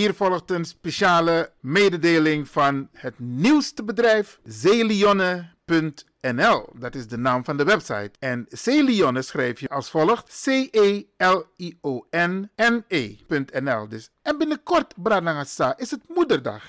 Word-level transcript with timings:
Hier 0.00 0.14
volgt 0.14 0.50
een 0.50 0.64
speciale 0.64 1.52
mededeling 1.60 2.48
van 2.48 2.88
het 2.92 3.14
nieuwste 3.18 3.84
bedrijf 3.84 4.40
Zeelionne.nl. 4.44 6.68
Dat 6.74 6.94
is 6.94 7.06
de 7.06 7.18
naam 7.18 7.44
van 7.44 7.56
de 7.56 7.64
website. 7.64 8.10
En 8.18 8.46
Zeelionne 8.48 9.22
schrijf 9.22 9.60
je 9.60 9.68
als 9.68 9.90
volgt: 9.90 10.42
C-E-L-I-O-N-N-E.nl. 10.44 11.48
Dus, 13.88 14.10
en 14.22 14.38
binnenkort, 14.38 14.94
Branagasa, 14.96 15.78
is 15.78 15.90
het 15.90 16.00
moederdag. 16.08 16.68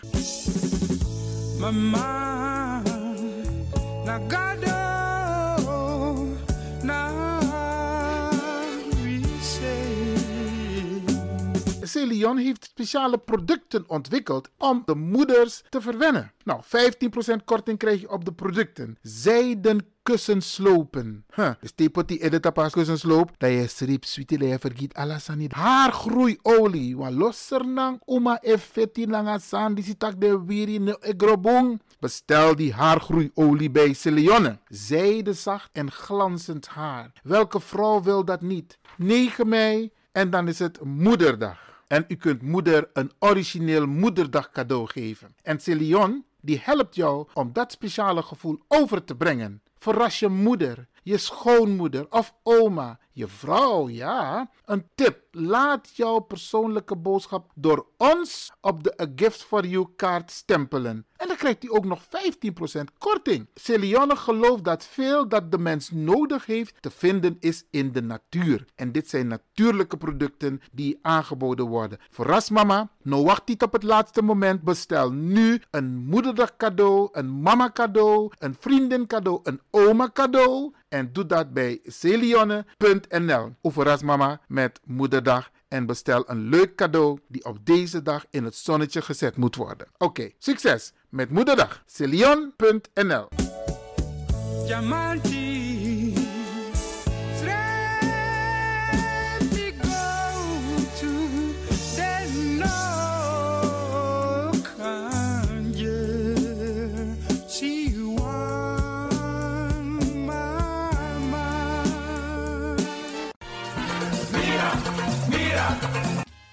Mama, 1.60 2.82
Celion 11.92 12.38
heeft 12.38 12.64
speciale 12.64 13.18
producten 13.18 13.84
ontwikkeld 13.88 14.50
om 14.58 14.82
de 14.86 14.96
moeders 14.96 15.64
te 15.70 15.82
verwennen. 15.82 16.32
Nou, 16.44 16.62
15% 17.42 17.44
korting 17.46 17.78
krijg 17.78 18.02
je 18.02 18.10
op 18.10 18.26
de 18.26 18.34
producten. 18.34 18.98
Zijden 19.02 19.86
kussenslopen. 20.04 21.26
Huh. 21.36 21.52
Dus 21.60 21.72
tepoti 21.76 22.20
edita 22.20 22.50
pas 22.50 22.74
kussensloop. 22.74 23.32
Dat 23.38 23.50
je 23.52 23.68
strip 23.68 24.06
sweetie 24.06 24.48
je 24.48 24.60
vergiet 24.60 24.94
alasani. 24.94 25.48
Haargroeiolie. 25.50 26.98
Wa 26.98 27.12
losser 27.12 27.68
nang 27.68 28.02
uma 28.06 28.40
effetti 28.42 29.08
langa 29.08 29.38
san. 29.38 29.74
Die 29.74 29.96
de 30.18 30.44
wiri 30.46 30.80
ne 30.80 30.98
egrobong. 31.02 31.82
Bestel 32.00 32.56
die 32.56 32.74
haargroeiolie 32.74 33.72
bij 33.72 33.94
Celione. 33.94 34.58
Zijde 34.68 35.34
zacht 35.34 35.70
en 35.72 35.92
glanzend 35.92 36.68
haar. 36.68 37.12
Welke 37.24 37.60
vrouw 37.60 38.02
wil 38.02 38.26
dat 38.26 38.42
niet? 38.42 38.78
9 38.98 39.48
mei 39.48 39.92
en 40.12 40.30
dan 40.30 40.48
is 40.48 40.60
het 40.60 40.84
moederdag. 40.84 41.71
En 41.92 42.06
u 42.08 42.16
kunt 42.16 42.42
moeder 42.42 42.90
een 42.94 43.12
origineel 43.20 43.88
moederdag 43.88 44.52
cadeau 44.52 44.88
geven. 44.88 45.36
En 45.44 45.60
Celion 45.60 46.26
die 46.42 46.62
helpt 46.64 46.96
jou 46.96 47.28
om 47.34 47.54
dat 47.54 47.72
speciale 47.72 48.22
gevoel 48.22 48.60
over 48.68 49.04
te 49.04 49.16
brengen. 49.16 49.62
Verras 49.78 50.20
je 50.20 50.28
moeder, 50.28 50.88
je 51.04 51.18
schoonmoeder 51.18 52.06
of 52.10 52.34
oma, 52.44 53.00
je 53.22 53.28
vrouw, 53.28 53.90
ja. 53.90 54.50
Een 54.66 54.88
tip, 54.96 55.24
laat 55.32 55.90
jouw 55.94 56.20
persoonlijke 56.20 56.96
boodschap 56.96 57.52
door 57.56 57.86
ons 57.98 58.52
op 58.62 58.84
de 58.84 59.02
A 59.02 59.06
Gift 59.16 59.44
for 59.44 59.66
You 59.66 59.88
kaart 59.96 60.32
stempelen. 60.32 61.06
En 61.16 61.28
dan 61.28 61.36
krijgt 61.38 61.62
hij 61.62 61.72
ook 61.72 61.86
nog 61.86 62.02
15% 62.04 62.08
korting. 62.98 63.48
Celione 63.54 64.16
gelooft 64.16 64.64
dat 64.64 64.86
veel 64.86 65.28
dat 65.28 65.52
de 65.52 65.58
mens 65.58 65.92
nodig 65.92 66.46
heeft 66.46 66.82
te 66.82 66.92
vinden 66.92 67.38
is 67.40 67.64
in 67.70 67.92
de 67.92 68.02
natuur. 68.02 68.66
En 68.76 68.92
dit 68.92 69.10
zijn 69.10 69.28
natuurlijke 69.28 69.98
producten 69.98 70.62
die 70.72 71.00
aangeboden 71.02 71.66
worden. 71.66 72.00
Verras 72.10 72.50
mama, 72.50 72.90
nou 73.02 73.24
wacht 73.24 73.48
niet 73.48 73.64
op 73.64 73.74
het 73.74 73.84
laatste 73.84 74.22
moment. 74.22 74.62
Bestel 74.62 75.12
nu 75.12 75.62
een 75.72 75.96
moederdag 75.96 76.58
cadeau, 76.58 77.10
een 77.12 77.42
mama 77.42 77.72
cadeau, 77.74 78.32
een 78.38 78.56
vriendin 78.60 79.08
cadeau, 79.08 79.40
een 79.44 79.62
oma 79.72 80.10
cadeau. 80.14 80.74
En 80.90 81.10
doe 81.14 81.26
dat 81.26 81.54
bij 81.54 81.80
celionne.nl. 83.12 83.56
Verras 83.62 84.02
mama 84.02 84.40
met 84.48 84.80
moederdag 84.86 85.52
en 85.68 85.86
bestel 85.86 86.24
een 86.28 86.50
leuk 86.50 86.76
cadeau 86.76 87.20
die 87.28 87.46
op 87.46 87.66
deze 87.66 88.02
dag 88.02 88.26
in 88.30 88.44
het 88.44 88.56
zonnetje 88.56 89.02
gezet 89.02 89.38
moet 89.38 89.56
worden. 89.56 89.88
Oké, 89.98 90.30
succes 90.38 90.94
met 91.10 91.30
Moederdag. 91.30 91.84
Celion.nl 91.86 93.28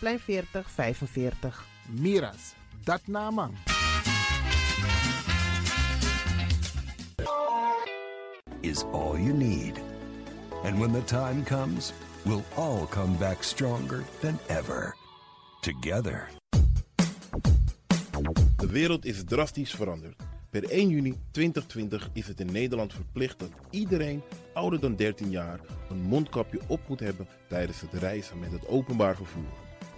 plein 0.00 0.18
40 0.18 0.70
45. 0.70 1.66
Miras, 1.88 2.54
dat 2.84 3.00
naman. 3.06 3.54
Is 8.60 8.84
all 8.92 9.18
you 9.18 9.32
need. 9.32 9.80
And 10.64 10.78
when 10.78 10.92
the 10.92 11.04
time 11.04 11.44
comes, 11.44 11.92
we'll 12.24 12.44
all 12.54 12.86
come 12.86 13.16
back 13.18 13.42
stronger 13.42 14.02
than 14.20 14.38
ever. 14.46 14.96
Together. 15.60 16.28
De 18.56 18.66
wereld 18.66 19.04
is 19.04 19.24
drastisch 19.24 19.74
veranderd. 19.74 20.16
Per 20.50 20.70
1 20.70 20.88
juni 20.88 21.18
2020 21.30 22.10
is 22.12 22.26
het 22.26 22.40
in 22.40 22.52
Nederland 22.52 22.92
verplicht 22.92 23.38
dat 23.38 23.50
iedereen 23.70 24.22
ouder 24.54 24.80
dan 24.80 24.96
13 24.96 25.30
jaar 25.30 25.60
een 25.90 26.00
mondkapje 26.00 26.60
op 26.66 26.80
moet 26.88 27.00
hebben 27.00 27.26
tijdens 27.48 27.80
het 27.80 27.92
reizen 27.92 28.38
met 28.38 28.52
het 28.52 28.68
openbaar 28.68 29.16
vervoer 29.16 29.68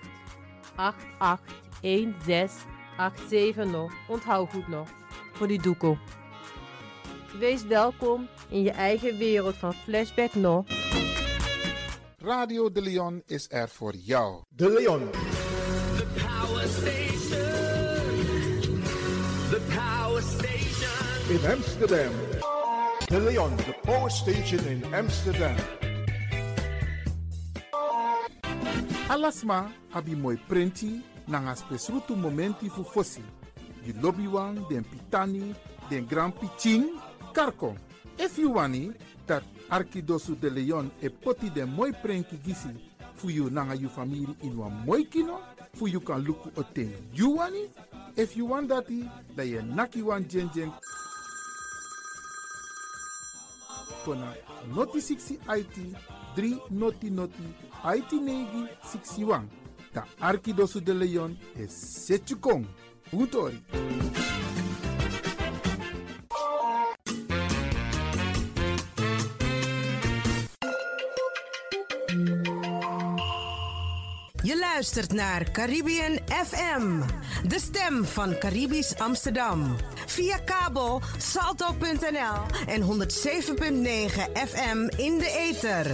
881687 0.76 3.66
nog. 3.66 3.92
Onthoud 4.08 4.50
goed 4.50 4.68
nog. 4.68 4.88
Voor 5.34 5.48
die 5.48 5.62
doekoe. 5.62 5.98
Wees 7.40 7.66
welkom 7.66 8.28
in 8.50 8.64
je 8.64 8.72
eigen 8.72 9.18
wereld 9.18 9.56
van 9.56 9.74
Flashback 9.74 10.34
nog. 10.34 10.66
Radio 12.26 12.72
De 12.72 12.82
Leon 12.82 13.22
is 13.26 13.48
er 13.50 13.70
voor 13.70 13.96
jou. 13.96 14.42
De 14.50 14.70
Leon. 14.70 15.10
The 15.12 16.08
power 16.16 16.68
station. 16.68 17.40
The 19.50 19.62
power 19.76 20.22
station. 20.22 21.30
in 21.30 21.52
Amsterdam. 21.52 22.12
De 23.06 23.22
Leon, 23.22 23.56
the 23.56 23.76
power 23.82 24.10
station 24.10 24.68
in 24.68 24.94
Amsterdam. 24.94 25.56
Alasma 29.08 29.72
abi 29.92 30.16
moi 30.16 30.38
prenti 30.48 31.04
nanga 31.26 31.56
spesrutu 31.56 32.16
momenti 32.16 32.70
fu 32.70 32.84
fosi. 32.84 33.24
You 33.84 33.94
lobby 34.02 34.28
wan, 34.28 34.66
den 34.70 34.84
pitani, 34.84 35.56
den 35.90 36.08
grand 36.08 36.34
piching, 36.40 36.86
karko. 37.34 37.76
If 38.18 38.38
you 38.38 38.52
wani, 38.54 38.92
dat 39.28 39.44
Arkidosu 39.70 40.36
de 40.40 40.50
Leon 40.50 40.92
e 41.02 41.10
poti 41.10 41.50
den 41.50 41.70
moi 41.70 41.92
prenki 41.92 42.38
gisi 42.44 42.70
fu 43.16 43.30
you 43.30 43.50
nanga 43.50 43.76
you 43.76 43.90
family 43.90 44.36
in 44.42 44.58
wan 44.58 44.84
moi 44.86 45.04
kino, 45.04 45.40
fu 45.74 45.88
you 45.88 46.00
kan 46.00 46.24
luku 46.24 46.50
oten 46.56 46.92
you 47.14 47.38
wani. 47.38 47.70
If 48.16 48.38
you 48.38 48.46
want 48.46 48.70
dati, 48.70 49.10
da 49.36 49.44
ye 49.44 49.62
naki 49.62 50.02
wan 50.02 50.28
jen 50.28 50.50
jen 50.54 50.72
kona 54.06 54.34
noti 54.76 55.00
60 55.00 55.40
IT 55.48 55.78
3 56.36 56.60
noti 56.72 57.10
noti 57.10 57.44
IT 57.86 58.12
negi 58.12 58.68
61. 58.84 59.48
Da 59.94 60.04
Arkidosu 60.22 60.82
de 60.82 60.94
Leon 60.94 61.38
is 61.56 61.72
Setchukong. 61.72 62.66
Utori. 63.12 63.62
Luistert 74.84 75.14
naar 75.14 75.52
Caribbean 75.52 76.20
FM, 76.28 77.02
de 77.48 77.60
stem 77.60 78.06
van 78.06 78.38
Caribisch 78.38 78.98
Amsterdam. 78.98 79.76
Via 80.06 80.38
kabel 80.38 81.02
salto.nl 81.18 82.66
en 82.66 82.82
107.9 82.82 82.88
FM 84.34 84.78
in 84.98 85.18
de 85.18 85.52
ether. 85.52 85.92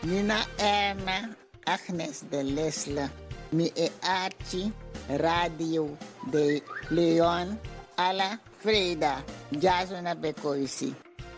Nina 0.00 0.44
Erna, 0.56 1.28
Agnes 1.62 2.20
de 2.28 2.44
Lesle, 2.44 3.08
mi 3.48 3.70
e 3.74 3.88
Archie, 4.00 4.72
Radio 5.08 5.96
de 6.30 6.62
Leon, 6.88 7.58
alla 7.94 8.38
Freda, 8.58 9.24
Jasona 9.60 10.14
Bekoisi, 10.14 10.94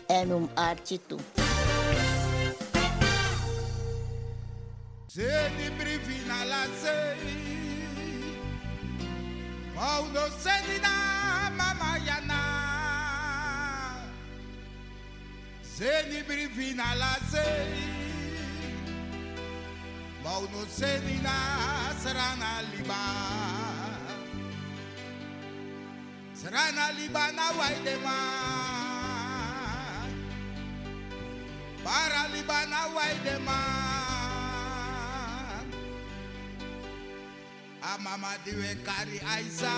en 0.07 0.31
um 0.31 0.49
Archie 0.53 0.99
toe. 1.07 1.42
Sempre 5.13 5.99
vina 5.99 6.43
la 6.43 6.65
sei 6.81 8.35
Quando 9.75 10.27
se 10.39 10.61
di 10.65 10.79
da 10.79 11.51
mamma 11.55 11.97
yana. 11.97 12.41
Sempre 15.61 16.47
vina 16.47 16.95
la 16.95 17.15
sei 17.29 18.33
Quando 20.23 20.65
se 20.67 20.99
di 21.05 21.21
da 21.21 21.93
sarana 22.01 22.61
liba. 22.71 23.03
Sarana 26.33 26.89
liba 26.97 27.31
na 27.31 27.51
waidema 27.51 28.17
Para 31.83 32.27
liba 32.33 32.65
na 32.65 32.87
waidema 32.87 33.82
mama 37.97 38.37
diwe 38.45 38.75
kari 38.85 39.19
aisa. 39.35 39.73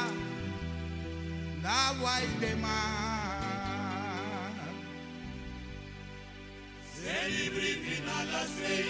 Na 1.64 1.92
waide 2.04 2.56
ma. 2.64 2.78
Seni 6.96 7.50
brifina 7.54 8.18
la 8.32 8.44
sei. 8.56 8.86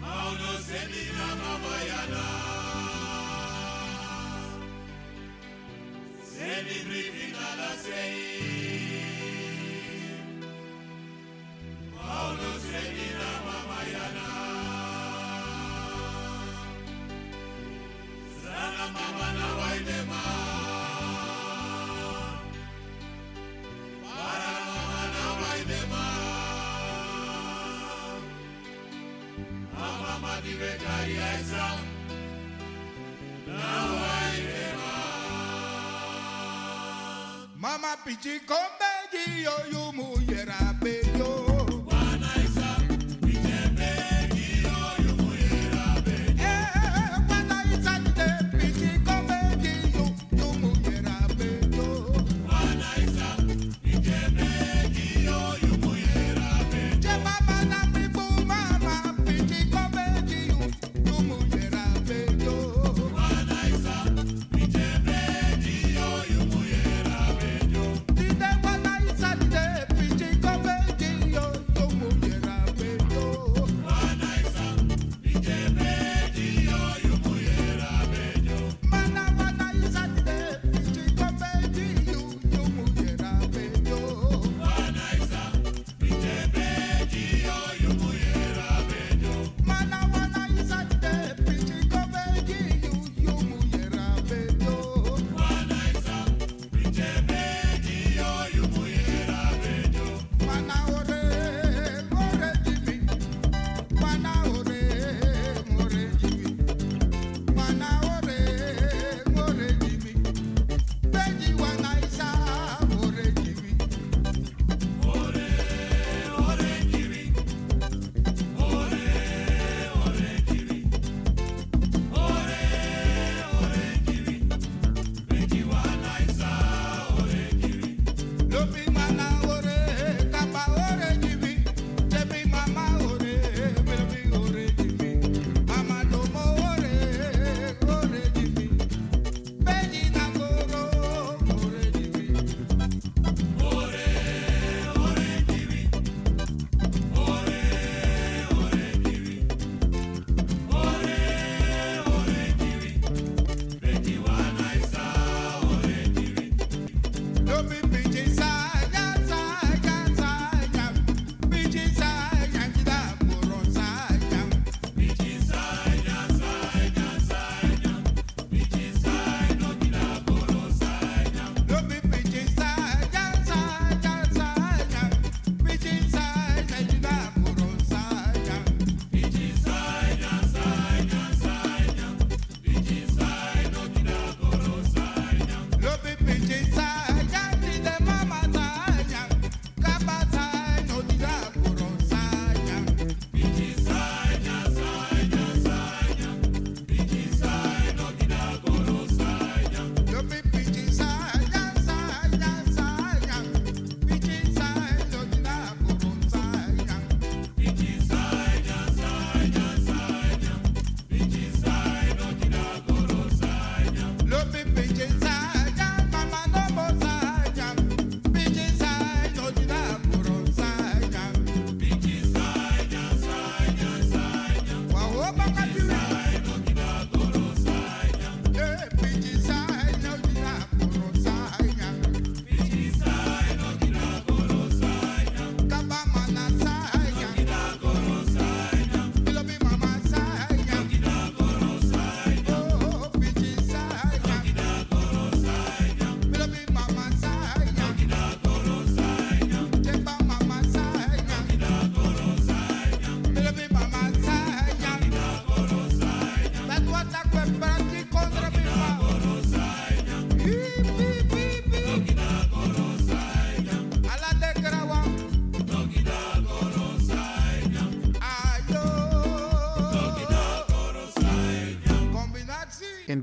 Mauno 0.00 0.52
seni 0.66 1.02
na 1.18 1.28
mama 1.42 1.74
yana 1.90 2.56
sei 7.86 8.15
Mama 37.54 37.96
pichi 38.04 38.40
kombe 38.46 38.92
di 39.10 39.44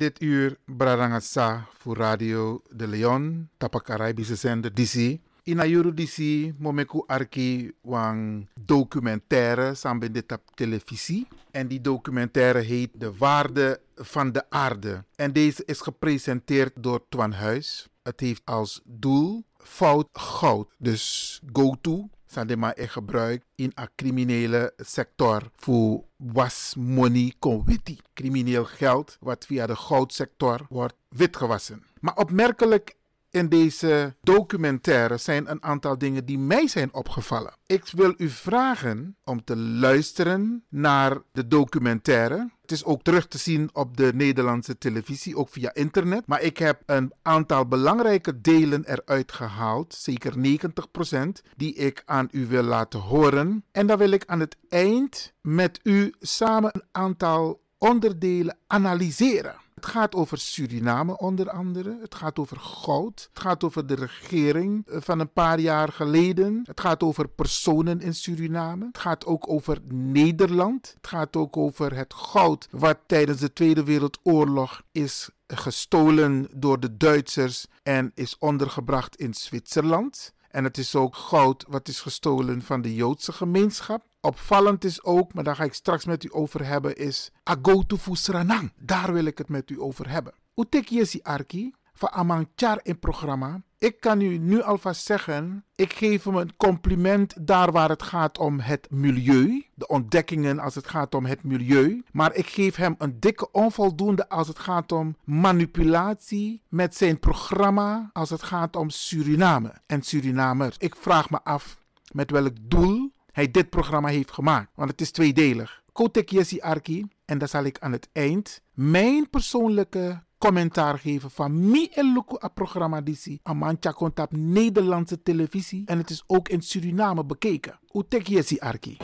dit 0.04 0.22
uur 0.22 0.58
Bradangasa 0.66 1.68
voor 1.78 1.98
Radio 1.98 2.62
de 2.70 2.88
Leon, 2.88 3.50
Tapa 3.58 3.80
Caribische 3.80 4.36
zender 4.36 4.74
DC. 4.74 5.18
In 5.44 5.60
Ayuru 5.60 5.94
DC, 5.94 6.18
Momeku 6.58 7.04
Arki, 7.08 7.72
wang 7.82 8.48
documentaire 8.62 9.76
samen 9.76 10.12
dit 10.12 10.32
op 10.32 10.42
televisie. 10.56 11.28
En 11.52 11.68
die 11.68 11.82
documentaire 11.82 12.60
heet 12.60 12.90
De 12.94 13.18
Waarde 13.18 13.80
van 13.96 14.32
de 14.32 14.44
Aarde. 14.50 15.04
En 15.16 15.34
deze 15.34 15.64
is 15.66 15.82
gepresenteerd 15.82 16.72
door 16.76 17.06
Twan 17.10 17.32
Huis. 17.32 17.88
Het 18.02 18.20
heeft 18.20 18.42
als 18.46 18.82
doel 18.84 19.44
fout 19.58 20.08
goud. 20.12 20.68
Dus 20.78 21.42
go-to 21.54 22.10
Sandema 22.34 22.76
in 22.76 22.90
gebruik 22.90 23.44
in 23.56 23.72
een 23.76 23.90
criminele 23.96 24.74
sector 24.78 25.52
voor 25.56 26.04
was 26.32 26.74
money 26.78 27.34
conwiti. 27.40 28.00
Crimineel 28.14 28.66
geld 28.66 29.18
wat 29.20 29.46
via 29.46 29.68
de 29.68 29.76
goudsector 29.76 30.66
wordt 30.70 30.96
witgewassen. 31.10 31.84
Maar 32.00 32.16
opmerkelijk 32.18 32.96
in 33.34 33.50
deze 33.50 34.16
documentaire 34.22 35.18
zijn 35.18 35.50
een 35.50 35.64
aantal 35.64 35.98
dingen 35.98 36.26
die 36.26 36.40
mij 36.40 36.68
zijn 36.68 36.94
opgevallen. 36.94 37.54
Ik 37.66 37.84
wil 37.92 38.14
u 38.18 38.30
vragen 38.30 39.18
om 39.24 39.44
te 39.44 39.58
luisteren 39.58 40.64
naar 40.70 41.18
de 41.32 41.48
documentaire. 41.48 42.52
Het 42.62 42.72
is 42.72 42.84
ook 42.84 43.04
terug 43.04 43.28
te 43.28 43.38
zien 43.38 43.70
op 43.74 43.98
de 43.98 44.12
Nederlandse 44.16 44.78
televisie, 44.78 45.38
ook 45.38 45.50
via 45.50 45.74
internet. 45.74 46.28
Maar 46.28 46.42
ik 46.42 46.58
heb 46.58 46.82
een 46.86 47.14
aantal 47.22 47.68
belangrijke 47.68 48.42
delen 48.42 48.84
eruit 48.86 49.32
gehaald, 49.32 49.94
zeker 49.94 50.34
90%, 50.36 51.18
die 51.56 51.74
ik 51.74 52.04
aan 52.06 52.28
u 52.32 52.48
wil 52.48 52.64
laten 52.64 53.00
horen. 53.00 53.64
En 53.72 53.88
dan 53.88 53.98
wil 53.98 54.12
ik 54.12 54.26
aan 54.26 54.40
het 54.40 54.58
eind 54.70 55.34
met 55.42 55.80
u 55.84 56.14
samen 56.20 56.70
een 56.74 56.88
aantal 56.92 57.62
onderdelen 57.78 58.58
analyseren. 58.68 59.56
Het 59.84 59.92
gaat 59.92 60.16
over 60.16 60.38
Suriname 60.38 61.18
onder 61.18 61.50
andere. 61.50 61.98
Het 62.02 62.16
gaat 62.16 62.40
over 62.40 62.60
goud. 62.60 63.30
Het 63.34 63.44
gaat 63.44 63.64
over 63.64 63.88
de 63.88 63.96
regering 63.96 64.88
eh, 64.88 64.98
van 65.02 65.20
een 65.20 65.32
paar 65.32 65.60
jaar 65.60 65.92
geleden. 65.92 66.62
Het 66.66 66.80
gaat 66.80 67.04
over 67.04 67.28
personen 67.28 68.02
in 68.02 68.14
Suriname. 68.14 68.86
Het 68.86 68.98
gaat 68.98 69.26
ook 69.26 69.50
over 69.50 69.78
Nederland. 69.94 70.94
Het 70.96 71.08
gaat 71.08 71.36
ook 71.36 71.58
over 71.58 71.96
het 71.96 72.14
goud 72.14 72.68
wat 72.72 72.98
tijdens 73.06 73.40
de 73.40 73.54
Tweede 73.54 73.84
Wereldoorlog 73.84 74.82
is 74.92 75.30
gestolen 75.48 76.48
door 76.56 76.80
de 76.80 76.98
Duitsers 76.98 77.66
en 77.84 78.12
is 78.16 78.38
ondergebracht 78.40 79.16
in 79.16 79.34
Zwitserland. 79.34 80.34
En 80.50 80.64
het 80.64 80.78
is 80.78 80.96
ook 80.96 81.16
goud 81.16 81.66
wat 81.68 81.88
is 81.88 82.02
gestolen 82.02 82.62
van 82.62 82.82
de 82.82 82.96
Joodse 82.96 83.32
gemeenschap. 83.32 84.04
Opvallend 84.26 84.84
is 84.84 85.04
ook, 85.04 85.34
maar 85.34 85.44
daar 85.44 85.56
ga 85.56 85.64
ik 85.64 85.74
straks 85.74 86.06
met 86.06 86.24
u 86.24 86.30
over 86.32 86.66
hebben, 86.66 86.96
is 86.96 87.32
Agotu 87.44 87.98
Fusranang. 87.98 88.72
Daar 88.76 89.14
wil 89.14 89.26
ik 89.26 89.38
het 89.38 89.50
met 89.50 89.70
u 89.70 89.82
over 89.82 90.10
hebben. 90.10 90.34
Utek 90.56 90.88
Yesi 90.88 91.20
Arki, 91.22 91.74
van 91.94 92.12
Amangchar 92.12 92.80
in 92.84 93.00
programma. 93.00 93.62
Ik 93.78 94.00
kan 94.00 94.22
u 94.22 94.38
nu 94.38 94.62
alvast 94.62 95.06
zeggen, 95.06 95.66
ik 95.76 95.94
geef 95.94 96.24
hem 96.24 96.36
een 96.36 96.56
compliment 96.58 97.48
daar 97.48 97.72
waar 97.72 97.90
het 97.90 98.04
gaat 98.04 98.38
om 98.38 98.60
het 98.60 98.88
milieu. 98.92 99.66
De 99.74 99.88
ontdekkingen 99.88 100.60
als 100.60 100.76
het 100.76 100.88
gaat 100.88 101.16
om 101.16 101.26
het 101.26 101.44
milieu. 101.44 102.04
Maar 102.12 102.36
ik 102.36 102.48
geef 102.48 102.76
hem 102.76 102.96
een 102.98 103.20
dikke 103.20 103.52
onvoldoende 103.52 104.30
als 104.30 104.48
het 104.48 104.60
gaat 104.60 104.92
om 104.92 105.16
manipulatie 105.24 106.62
met 106.70 106.96
zijn 106.96 107.20
programma 107.20 108.10
als 108.14 108.30
het 108.30 108.44
gaat 108.44 108.76
om 108.76 108.90
Suriname 108.90 109.74
en 109.86 110.02
Surinamers. 110.02 110.76
Ik 110.78 110.96
vraag 110.96 111.30
me 111.30 111.44
af 111.44 111.82
met 112.12 112.32
welk 112.32 112.56
doel 112.62 113.13
hij 113.34 113.52
dit 113.52 113.70
programma 113.70 114.08
heeft 114.08 114.32
gemaakt. 114.32 114.70
Want 114.76 114.92
het 114.92 115.02
is 115.02 115.12
tweedelig. 115.12 115.82
Kotek 115.92 116.30
Yesi 116.30 116.62
Arki. 116.62 117.08
En 117.26 117.38
dan 117.38 117.48
zal 117.48 117.64
ik 117.64 117.80
aan 117.80 117.92
het 117.92 118.10
eind 118.12 118.62
mijn 118.74 119.30
persoonlijke 119.30 120.24
commentaar 120.38 121.00
geven 121.00 121.32
van 121.32 121.70
mi 121.70 121.88
en 121.94 122.14
luku 122.14 122.36
a 122.44 122.48
programma 122.48 123.02
disi. 123.02 123.40
Amantja 123.44 123.92
komt 123.92 124.20
op 124.20 124.32
Nederlandse 124.32 125.22
televisie. 125.22 125.84
En 125.86 125.98
het 125.98 126.10
is 126.10 126.24
ook 126.28 126.50
in 126.50 126.62
Suriname 126.62 127.26
bekeken. 127.26 127.80
Utek 127.92 128.28
Yesi 128.28 128.60
Arki. 128.60 128.98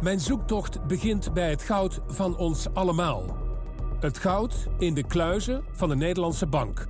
Mijn 0.00 0.20
zoektocht 0.20 0.86
begint 0.86 1.32
bij 1.32 1.50
het 1.50 1.62
goud 1.62 2.00
van 2.06 2.36
ons 2.36 2.74
allemaal. 2.74 3.36
Het 4.00 4.18
goud 4.18 4.68
in 4.78 4.94
de 4.94 5.06
kluizen 5.06 5.64
van 5.72 5.88
de 5.88 5.96
Nederlandse 5.96 6.46
bank. 6.46 6.88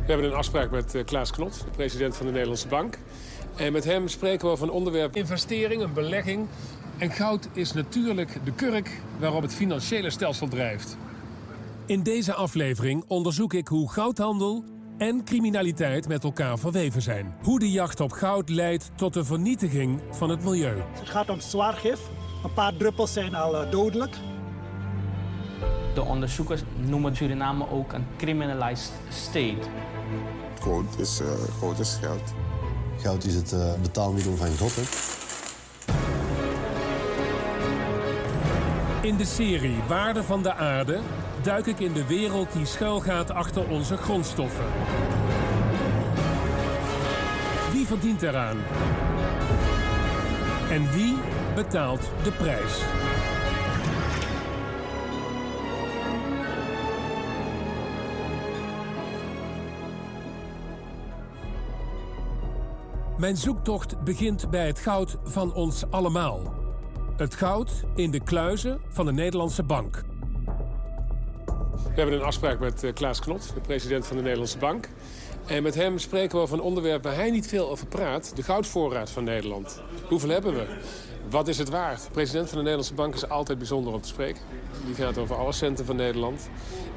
We 0.00 0.14
hebben 0.14 0.26
een 0.26 0.36
afspraak 0.36 0.70
met 0.70 0.94
eh, 0.94 1.04
Klaas 1.04 1.30
Knot, 1.30 1.64
de 1.64 1.70
president 1.70 2.16
van 2.16 2.26
de 2.26 2.32
Nederlandse 2.32 2.68
Bank. 2.68 2.98
En 3.56 3.72
met 3.72 3.84
hem 3.84 4.08
spreken 4.08 4.46
we 4.46 4.52
over 4.52 4.66
een 4.66 4.72
onderwerp 4.72 5.16
investering, 5.16 5.82
een 5.82 5.92
belegging. 5.92 6.46
En 6.98 7.10
goud 7.10 7.48
is 7.52 7.72
natuurlijk 7.72 8.40
de 8.44 8.52
kurk 8.52 9.00
waarop 9.18 9.42
het 9.42 9.54
financiële 9.54 10.10
stelsel 10.10 10.48
drijft. 10.48 10.96
In 11.86 12.02
deze 12.02 12.34
aflevering 12.34 13.04
onderzoek 13.06 13.52
ik 13.54 13.68
hoe 13.68 13.90
goudhandel 13.90 14.64
en 14.98 15.24
criminaliteit 15.24 16.08
met 16.08 16.24
elkaar 16.24 16.58
verweven 16.58 17.02
zijn. 17.02 17.34
Hoe 17.42 17.58
de 17.58 17.70
jacht 17.70 18.00
op 18.00 18.12
goud 18.12 18.48
leidt 18.48 18.90
tot 18.94 19.14
de 19.14 19.24
vernietiging 19.24 20.00
van 20.10 20.30
het 20.30 20.44
milieu. 20.44 20.82
Het 20.92 21.08
gaat 21.08 21.30
om 21.30 21.40
zwaar 21.40 21.72
gif. 21.72 22.00
Een 22.44 22.52
paar 22.52 22.76
druppels 22.76 23.12
zijn 23.12 23.34
al 23.34 23.56
eh, 23.56 23.70
dodelijk. 23.70 24.16
De 25.98 26.04
onderzoekers 26.04 26.62
noemen 26.76 27.16
Suriname 27.16 27.70
ook 27.70 27.92
een 27.92 28.06
criminalized 28.16 28.92
state. 29.08 29.68
Goud 30.60 30.98
is, 30.98 31.20
uh, 31.20 31.28
goud 31.58 31.78
is 31.78 31.98
geld. 32.00 32.34
Goud 32.98 33.24
is 33.24 33.34
het 33.34 33.52
uh, 33.52 33.72
betaalmiddel 33.82 34.36
van 34.36 34.56
God. 34.58 34.72
Hè? 34.74 34.82
In 39.06 39.16
de 39.16 39.24
serie 39.24 39.76
Waarde 39.88 40.22
van 40.22 40.42
de 40.42 40.54
Aarde 40.54 40.98
duik 41.42 41.66
ik 41.66 41.80
in 41.80 41.92
de 41.92 42.06
wereld 42.06 42.52
die 42.52 42.66
schuilgaat 42.66 43.30
achter 43.30 43.68
onze 43.68 43.96
grondstoffen. 43.96 44.66
Wie 47.72 47.86
verdient 47.86 48.22
eraan? 48.22 48.56
En 50.70 50.90
wie 50.92 51.16
betaalt 51.54 52.10
de 52.22 52.30
prijs? 52.30 52.82
Mijn 63.18 63.36
zoektocht 63.36 64.00
begint 64.04 64.50
bij 64.50 64.66
het 64.66 64.78
goud 64.78 65.16
van 65.24 65.54
ons 65.54 65.90
allemaal. 65.90 66.54
Het 67.16 67.34
goud 67.34 67.70
in 67.94 68.10
de 68.10 68.20
kluizen 68.20 68.80
van 68.88 69.06
de 69.06 69.12
Nederlandse 69.12 69.62
bank. 69.62 70.04
We 71.82 71.94
hebben 71.94 72.14
een 72.14 72.22
afspraak 72.22 72.60
met 72.60 72.84
eh, 72.84 72.92
Klaas 72.94 73.20
Knot, 73.20 73.54
de 73.54 73.60
president 73.60 74.06
van 74.06 74.16
de 74.16 74.22
Nederlandse 74.22 74.58
Bank. 74.58 74.88
En 75.46 75.62
met 75.62 75.74
hem 75.74 75.98
spreken 75.98 76.36
we 76.36 76.42
over 76.42 76.58
een 76.58 76.64
onderwerp 76.64 77.02
waar 77.02 77.14
hij 77.14 77.30
niet 77.30 77.48
veel 77.48 77.70
over 77.70 77.86
praat. 77.86 78.36
De 78.36 78.42
goudvoorraad 78.42 79.10
van 79.10 79.24
Nederland. 79.24 79.82
Hoeveel 80.08 80.30
hebben 80.30 80.54
we? 80.54 80.66
Wat 81.30 81.48
is 81.48 81.58
het 81.58 81.68
waard? 81.68 82.02
De 82.02 82.10
president 82.10 82.46
van 82.46 82.54
de 82.54 82.62
Nederlandse 82.62 82.94
Bank 82.94 83.14
is 83.14 83.28
altijd 83.28 83.58
bijzonder 83.58 83.92
om 83.92 84.00
te 84.00 84.08
spreken. 84.08 84.42
Die 84.86 84.94
gaat 84.94 85.18
over 85.18 85.36
alle 85.36 85.52
centen 85.52 85.84
van 85.84 85.96
Nederland. 85.96 86.48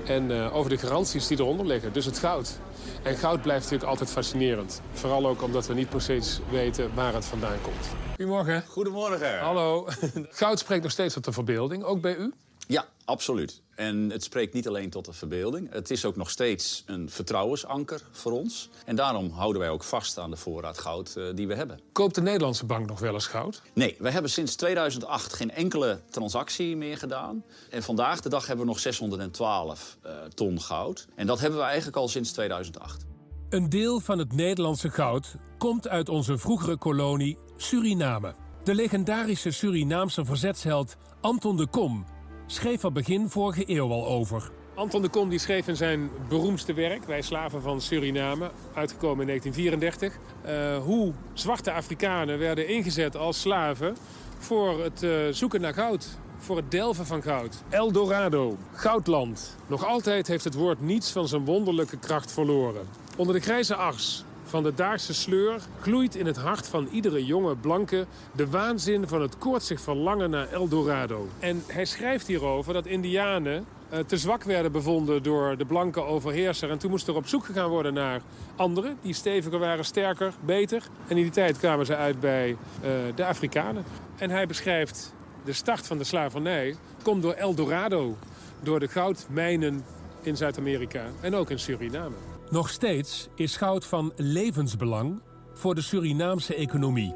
En 0.05 0.31
uh, 0.31 0.55
over 0.55 0.69
de 0.69 0.77
garanties 0.77 1.27
die 1.27 1.39
eronder 1.39 1.65
liggen. 1.65 1.93
Dus 1.93 2.05
het 2.05 2.19
goud. 2.19 2.59
En 3.03 3.15
goud 3.15 3.41
blijft 3.41 3.63
natuurlijk 3.63 3.89
altijd 3.89 4.09
fascinerend. 4.09 4.81
Vooral 4.91 5.27
ook 5.27 5.41
omdat 5.41 5.67
we 5.67 5.73
niet 5.73 5.89
precies 5.89 6.39
weten 6.49 6.95
waar 6.95 7.13
het 7.13 7.25
vandaan 7.25 7.61
komt. 7.61 7.87
Goedemorgen. 8.15 8.63
Goedemorgen. 8.67 9.39
Hallo. 9.39 9.87
Goud 10.29 10.59
spreekt 10.59 10.83
nog 10.83 10.91
steeds 10.91 11.13
tot 11.13 11.25
de 11.25 11.31
verbeelding, 11.31 11.83
ook 11.83 12.01
bij 12.01 12.15
u? 12.15 12.33
Ja, 12.71 12.85
absoluut. 13.05 13.61
En 13.75 14.09
het 14.09 14.23
spreekt 14.23 14.53
niet 14.53 14.67
alleen 14.67 14.89
tot 14.89 15.05
de 15.05 15.13
verbeelding. 15.13 15.71
Het 15.71 15.91
is 15.91 16.05
ook 16.05 16.15
nog 16.15 16.29
steeds 16.29 16.83
een 16.85 17.09
vertrouwensanker 17.09 18.01
voor 18.11 18.31
ons. 18.31 18.69
En 18.85 18.95
daarom 18.95 19.31
houden 19.31 19.61
wij 19.61 19.69
ook 19.69 19.83
vast 19.83 20.17
aan 20.17 20.29
de 20.29 20.37
voorraad 20.37 20.77
goud 20.77 21.15
uh, 21.17 21.25
die 21.35 21.47
we 21.47 21.55
hebben. 21.55 21.79
Koopt 21.91 22.15
de 22.15 22.21
Nederlandse 22.21 22.65
bank 22.65 22.87
nog 22.87 22.99
wel 22.99 23.13
eens 23.13 23.27
goud? 23.27 23.61
Nee, 23.73 23.95
we 23.99 24.09
hebben 24.09 24.31
sinds 24.31 24.55
2008 24.55 25.33
geen 25.33 25.51
enkele 25.51 25.99
transactie 26.09 26.77
meer 26.77 26.97
gedaan. 26.97 27.43
En 27.69 27.83
vandaag 27.83 28.21
de 28.21 28.29
dag 28.29 28.47
hebben 28.47 28.65
we 28.65 28.71
nog 28.71 28.79
612 28.79 29.97
uh, 30.05 30.11
ton 30.33 30.61
goud. 30.61 31.07
En 31.15 31.27
dat 31.27 31.39
hebben 31.39 31.59
we 31.59 31.65
eigenlijk 31.65 31.97
al 31.97 32.07
sinds 32.07 32.31
2008. 32.31 33.05
Een 33.49 33.69
deel 33.69 33.99
van 33.99 34.17
het 34.17 34.33
Nederlandse 34.33 34.89
goud 34.89 35.35
komt 35.57 35.87
uit 35.87 36.09
onze 36.09 36.37
vroegere 36.37 36.77
kolonie 36.77 37.37
Suriname. 37.57 38.35
De 38.63 38.75
legendarische 38.75 39.51
Surinaamse 39.51 40.25
verzetsheld 40.25 40.95
Anton 41.21 41.57
de 41.57 41.67
Kom 41.67 42.05
schreef 42.51 42.83
er 42.83 42.91
begin 42.91 43.29
vorige 43.29 43.63
eeuw 43.65 43.91
al 43.91 44.07
over. 44.07 44.51
Anton 44.75 45.01
de 45.01 45.09
Kom 45.09 45.29
die 45.29 45.39
schreef 45.39 45.67
in 45.67 45.75
zijn 45.75 46.09
beroemdste 46.29 46.73
werk, 46.73 47.03
Wij 47.03 47.21
slaven 47.21 47.61
van 47.61 47.81
Suriname, 47.81 48.51
uitgekomen 48.73 49.21
in 49.21 49.27
1934, 49.27 50.17
uh, 50.45 50.77
hoe 50.83 51.11
zwarte 51.33 51.71
Afrikanen 51.71 52.39
werden 52.39 52.67
ingezet 52.67 53.15
als 53.15 53.41
slaven 53.41 53.95
voor 54.37 54.83
het 54.83 55.03
uh, 55.03 55.11
zoeken 55.29 55.61
naar 55.61 55.73
goud. 55.73 56.07
Voor 56.37 56.55
het 56.55 56.71
delven 56.71 57.05
van 57.05 57.21
goud. 57.21 57.63
El 57.69 57.91
Dorado, 57.91 58.57
goudland. 58.73 59.57
Nog 59.67 59.85
altijd 59.85 60.27
heeft 60.27 60.43
het 60.43 60.53
woord 60.53 60.81
niets 60.81 61.11
van 61.11 61.27
zijn 61.27 61.45
wonderlijke 61.45 61.97
kracht 61.97 62.31
verloren. 62.31 62.81
Onder 63.17 63.35
de 63.35 63.41
grijze 63.41 63.75
ars 63.75 64.23
van 64.51 64.63
de 64.63 64.73
Daagse 64.73 65.13
sleur 65.13 65.61
gloeit 65.81 66.15
in 66.15 66.25
het 66.25 66.37
hart 66.37 66.67
van 66.67 66.87
iedere 66.91 67.25
jonge 67.25 67.55
blanke 67.55 68.05
de 68.35 68.49
waanzin 68.49 69.07
van 69.07 69.21
het 69.21 69.37
koortsig 69.37 69.81
verlangen 69.81 70.29
naar 70.29 70.47
Eldorado. 70.51 71.27
En 71.39 71.63
hij 71.67 71.85
schrijft 71.85 72.27
hierover 72.27 72.73
dat 72.73 72.85
Indianen 72.85 73.65
eh, 73.89 73.99
te 73.99 74.17
zwak 74.17 74.43
werden 74.43 74.71
bevonden 74.71 75.23
door 75.23 75.57
de 75.57 75.65
blanke 75.65 76.01
overheerser. 76.01 76.69
En 76.69 76.77
toen 76.77 76.89
moest 76.89 77.07
er 77.07 77.15
op 77.15 77.27
zoek 77.27 77.45
gegaan 77.45 77.69
worden 77.69 77.93
naar 77.93 78.21
anderen 78.55 78.97
die 79.01 79.13
steviger 79.13 79.59
waren, 79.59 79.85
sterker, 79.85 80.33
beter. 80.45 80.83
En 81.07 81.17
in 81.17 81.23
die 81.23 81.31
tijd 81.31 81.57
kwamen 81.57 81.85
ze 81.85 81.95
uit 81.95 82.19
bij 82.19 82.57
eh, 82.81 82.89
de 83.15 83.25
Afrikanen. 83.25 83.83
En 84.17 84.29
hij 84.29 84.47
beschrijft 84.47 85.13
de 85.43 85.53
start 85.53 85.87
van 85.87 85.97
de 85.97 86.03
slavernij 86.03 86.75
komt 87.03 87.21
door 87.21 87.33
Eldorado, 87.33 88.17
door 88.61 88.79
de 88.79 88.87
goudmijnen 88.87 89.85
in 90.21 90.37
Zuid-Amerika 90.37 91.05
en 91.21 91.35
ook 91.35 91.49
in 91.49 91.59
Suriname. 91.59 92.30
Nog 92.51 92.69
steeds 92.69 93.27
is 93.35 93.55
goud 93.55 93.85
van 93.85 94.13
levensbelang 94.15 95.21
voor 95.53 95.75
de 95.75 95.81
Surinaamse 95.81 96.55
economie. 96.55 97.13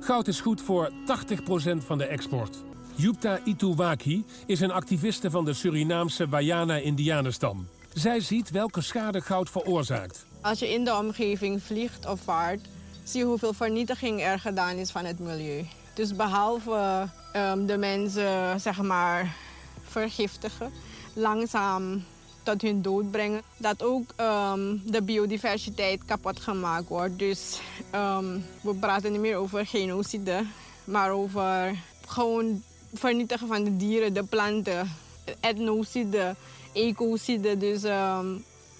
Goud 0.00 0.28
is 0.28 0.40
goed 0.40 0.60
voor 0.62 0.90
80% 0.90 0.92
van 1.76 1.98
de 1.98 2.04
export. 2.04 2.56
Yupta 2.94 3.38
Ituwaki 3.44 4.24
is 4.46 4.60
een 4.60 4.70
activiste 4.70 5.30
van 5.30 5.44
de 5.44 5.52
Surinaamse 5.52 6.28
Wayana-Indianenstam. 6.28 7.68
Zij 7.92 8.20
ziet 8.20 8.50
welke 8.50 8.80
schade 8.80 9.20
goud 9.20 9.50
veroorzaakt. 9.50 10.26
Als 10.42 10.58
je 10.58 10.72
in 10.72 10.84
de 10.84 10.96
omgeving 10.96 11.62
vliegt 11.62 12.06
of 12.06 12.20
vaart, 12.20 12.68
zie 13.04 13.20
je 13.20 13.26
hoeveel 13.26 13.52
vernietiging 13.52 14.22
er 14.22 14.38
gedaan 14.38 14.76
is 14.76 14.90
van 14.90 15.04
het 15.04 15.18
milieu. 15.18 15.66
Dus 15.94 16.16
behalve 16.16 17.08
ehm, 17.32 17.66
de 17.66 17.76
mensen, 17.76 18.60
zeg 18.60 18.82
maar, 18.82 19.36
vergiftigen, 19.82 20.72
langzaam 21.14 22.02
tot 22.48 22.62
hun 22.62 22.82
dood 22.82 23.10
brengen, 23.10 23.42
dat 23.56 23.82
ook 23.82 24.10
ehm, 24.16 24.76
de 24.84 25.02
biodiversiteit 25.02 26.04
kapot 26.04 26.40
gemaakt 26.40 26.88
wordt. 26.88 27.18
Dus 27.18 27.60
ehm, 27.90 28.38
we 28.60 28.74
praten 28.74 29.12
niet 29.12 29.20
meer 29.20 29.36
over 29.36 29.66
genocide, 29.66 30.44
maar 30.84 31.10
over 31.10 31.78
gewoon 32.06 32.62
vernietigen 32.94 33.48
van 33.48 33.64
de 33.64 33.76
dieren, 33.76 34.14
de 34.14 34.22
planten, 34.22 34.96
etnocide, 35.40 36.34
ecocide. 36.72 37.56
Dus 37.58 37.82
ehm, 37.82 38.26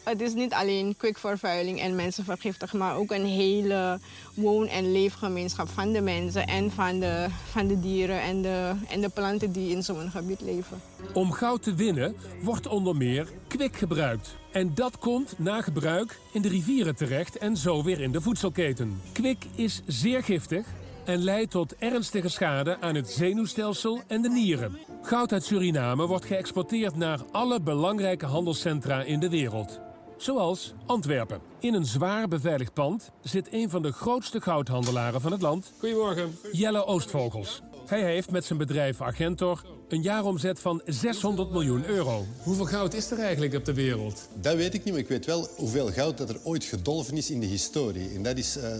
het 0.09 0.21
is 0.21 0.35
niet 0.35 0.53
alleen 0.53 0.97
kwikvervuiling 0.97 1.81
en 1.81 1.95
mensen 1.95 2.25
vergiftigen, 2.25 2.79
maar 2.79 2.97
ook 2.97 3.11
een 3.11 3.25
hele 3.25 3.99
woon- 4.35 4.69
en 4.69 4.93
leefgemeenschap 4.93 5.69
van 5.69 5.93
de 5.93 6.01
mensen 6.01 6.47
en 6.47 6.71
van 6.71 7.01
de, 7.01 7.27
van 7.51 7.67
de 7.67 7.81
dieren 7.81 8.21
en 8.21 8.43
de, 8.43 8.73
en 8.89 9.01
de 9.01 9.09
planten 9.09 9.53
die 9.53 9.71
in 9.71 9.83
zo'n 9.83 10.11
gebied 10.11 10.41
leven. 10.41 10.81
Om 11.13 11.33
goud 11.33 11.63
te 11.63 11.75
winnen 11.75 12.17
wordt 12.43 12.67
onder 12.67 12.97
meer 12.97 13.29
kwik 13.49 13.77
gebruikt. 13.77 14.37
En 14.53 14.75
dat 14.75 14.99
komt 14.99 15.39
na 15.39 15.63
gebruik 15.63 16.19
in 16.33 16.43
de 16.43 16.49
rivieren 16.49 16.97
terecht 16.97 17.39
en 17.39 17.57
zo 17.57 17.83
weer 17.83 18.01
in 18.01 18.13
de 18.13 18.21
voedselketen. 18.21 19.01
Kwik 19.13 19.45
is 19.55 19.83
zeer 19.87 20.23
giftig 20.23 20.67
en 21.05 21.19
leidt 21.19 21.51
tot 21.51 21.77
ernstige 21.77 22.29
schade 22.29 22.81
aan 22.81 22.95
het 22.95 23.11
zenuwstelsel 23.11 24.01
en 24.07 24.23
de 24.23 24.29
nieren. 24.29 24.79
Goud 25.03 25.33
uit 25.33 25.45
Suriname 25.45 26.07
wordt 26.07 26.25
geëxporteerd 26.25 26.97
naar 26.97 27.21
alle 27.31 27.61
belangrijke 27.61 28.27
handelscentra 28.27 29.03
in 29.03 29.21
de 29.21 29.29
wereld. 29.29 29.88
Zoals 30.19 30.75
Antwerpen. 30.87 31.41
In 31.61 31.75
een 31.75 31.87
zwaar 31.87 32.29
beveiligd 32.29 32.73
pand 32.73 33.11
zit 33.23 33.49
een 33.51 33.71
van 33.71 33.83
de 33.83 33.93
grootste 33.93 34.41
goudhandelaren 34.41 35.21
van 35.21 35.33
het 35.33 35.43
land. 35.43 35.73
Goedemorgen. 35.79 36.39
Jelle 36.53 36.87
Oostvogels. 36.87 37.63
Hij 37.87 38.03
heeft 38.03 38.31
met 38.31 38.45
zijn 38.45 38.59
bedrijf 38.59 39.01
Argentor 39.01 39.65
een 39.89 40.03
jaaromzet 40.03 40.61
van 40.61 40.83
600 40.85 41.51
miljoen 41.51 41.87
euro. 41.87 42.27
Hoeveel 42.43 42.65
goud 42.65 42.95
is 42.95 43.11
er 43.11 43.19
eigenlijk 43.19 43.55
op 43.55 43.65
de 43.65 43.75
wereld? 43.75 44.29
Dat 44.41 44.57
weet 44.57 44.75
ik 44.75 44.85
niet, 44.85 44.93
maar 44.93 45.03
ik 45.03 45.09
weet 45.09 45.27
wel 45.27 45.49
hoeveel 45.57 45.93
goud 45.93 46.19
dat 46.19 46.29
er 46.29 46.41
ooit 46.45 46.65
gedolven 46.65 47.17
is 47.17 47.31
in 47.31 47.41
de 47.41 47.47
historie. 47.47 48.11
En 48.15 48.23
dat 48.23 48.39
is 48.39 48.57
eh 48.57 48.73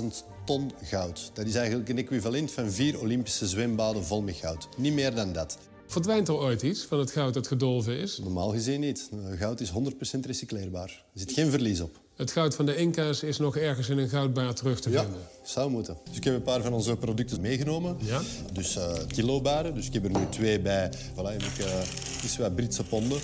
200.000 0.00 0.04
ton 0.44 0.72
goud. 0.82 1.30
Dat 1.34 1.46
is 1.46 1.54
eigenlijk 1.54 1.88
een 1.88 1.98
equivalent 1.98 2.50
van 2.50 2.70
vier 2.70 3.00
Olympische 3.00 3.46
zwembaden 3.46 4.04
vol 4.04 4.22
met 4.22 4.36
goud. 4.36 4.68
Niet 4.76 4.92
meer 4.92 5.14
dan 5.14 5.32
dat. 5.32 5.58
Verdwijnt 5.90 6.28
er 6.28 6.34
ooit 6.34 6.62
iets 6.62 6.84
van 6.84 6.98
het 6.98 7.10
goud 7.10 7.34
dat 7.34 7.46
gedolven 7.46 7.96
is? 7.98 8.18
Normaal 8.18 8.48
gezien 8.50 8.80
niet. 8.80 9.10
Eh, 9.12 9.38
Goud 9.38 9.60
is 9.60 9.70
100% 9.70 10.26
recycleerbaar. 10.26 10.88
Er 11.14 11.20
zit 11.20 11.32
geen 11.32 11.50
verlies 11.50 11.80
op. 11.80 11.96
Het 12.16 12.30
goud 12.32 12.54
van 12.54 12.66
de 12.66 12.76
Inca's 12.76 13.22
is 13.22 13.38
nog 13.38 13.56
ergens 13.56 13.88
in 13.88 13.98
een 13.98 14.08
goudbaar 14.08 14.54
terug 14.54 14.80
te 14.80 14.90
Ja, 14.90 15.02
vinden. 15.02 15.20
zou 15.42 15.70
moeten. 15.70 15.96
Dus 16.08 16.16
ik 16.16 16.24
heb 16.24 16.34
een 16.34 16.42
paar 16.42 16.62
van 16.62 16.72
onze 16.72 16.96
producten 16.96 17.40
meegenomen. 17.40 17.96
Ja? 18.00 18.20
Dus 18.52 18.76
eh 18.76 18.92
kilobaren. 19.06 19.74
Dus 19.74 19.86
ik 19.86 19.92
heb 19.92 20.04
er 20.04 20.10
nu 20.10 20.26
twee 20.30 20.60
bij. 20.60 20.90
Voilà, 20.92 21.22
heb 21.22 21.42
ik 21.42 21.58
eh 21.58 21.80
iets 22.24 22.36
wat 22.38 22.54
Britse 22.54 22.84
ponden. 22.84 23.18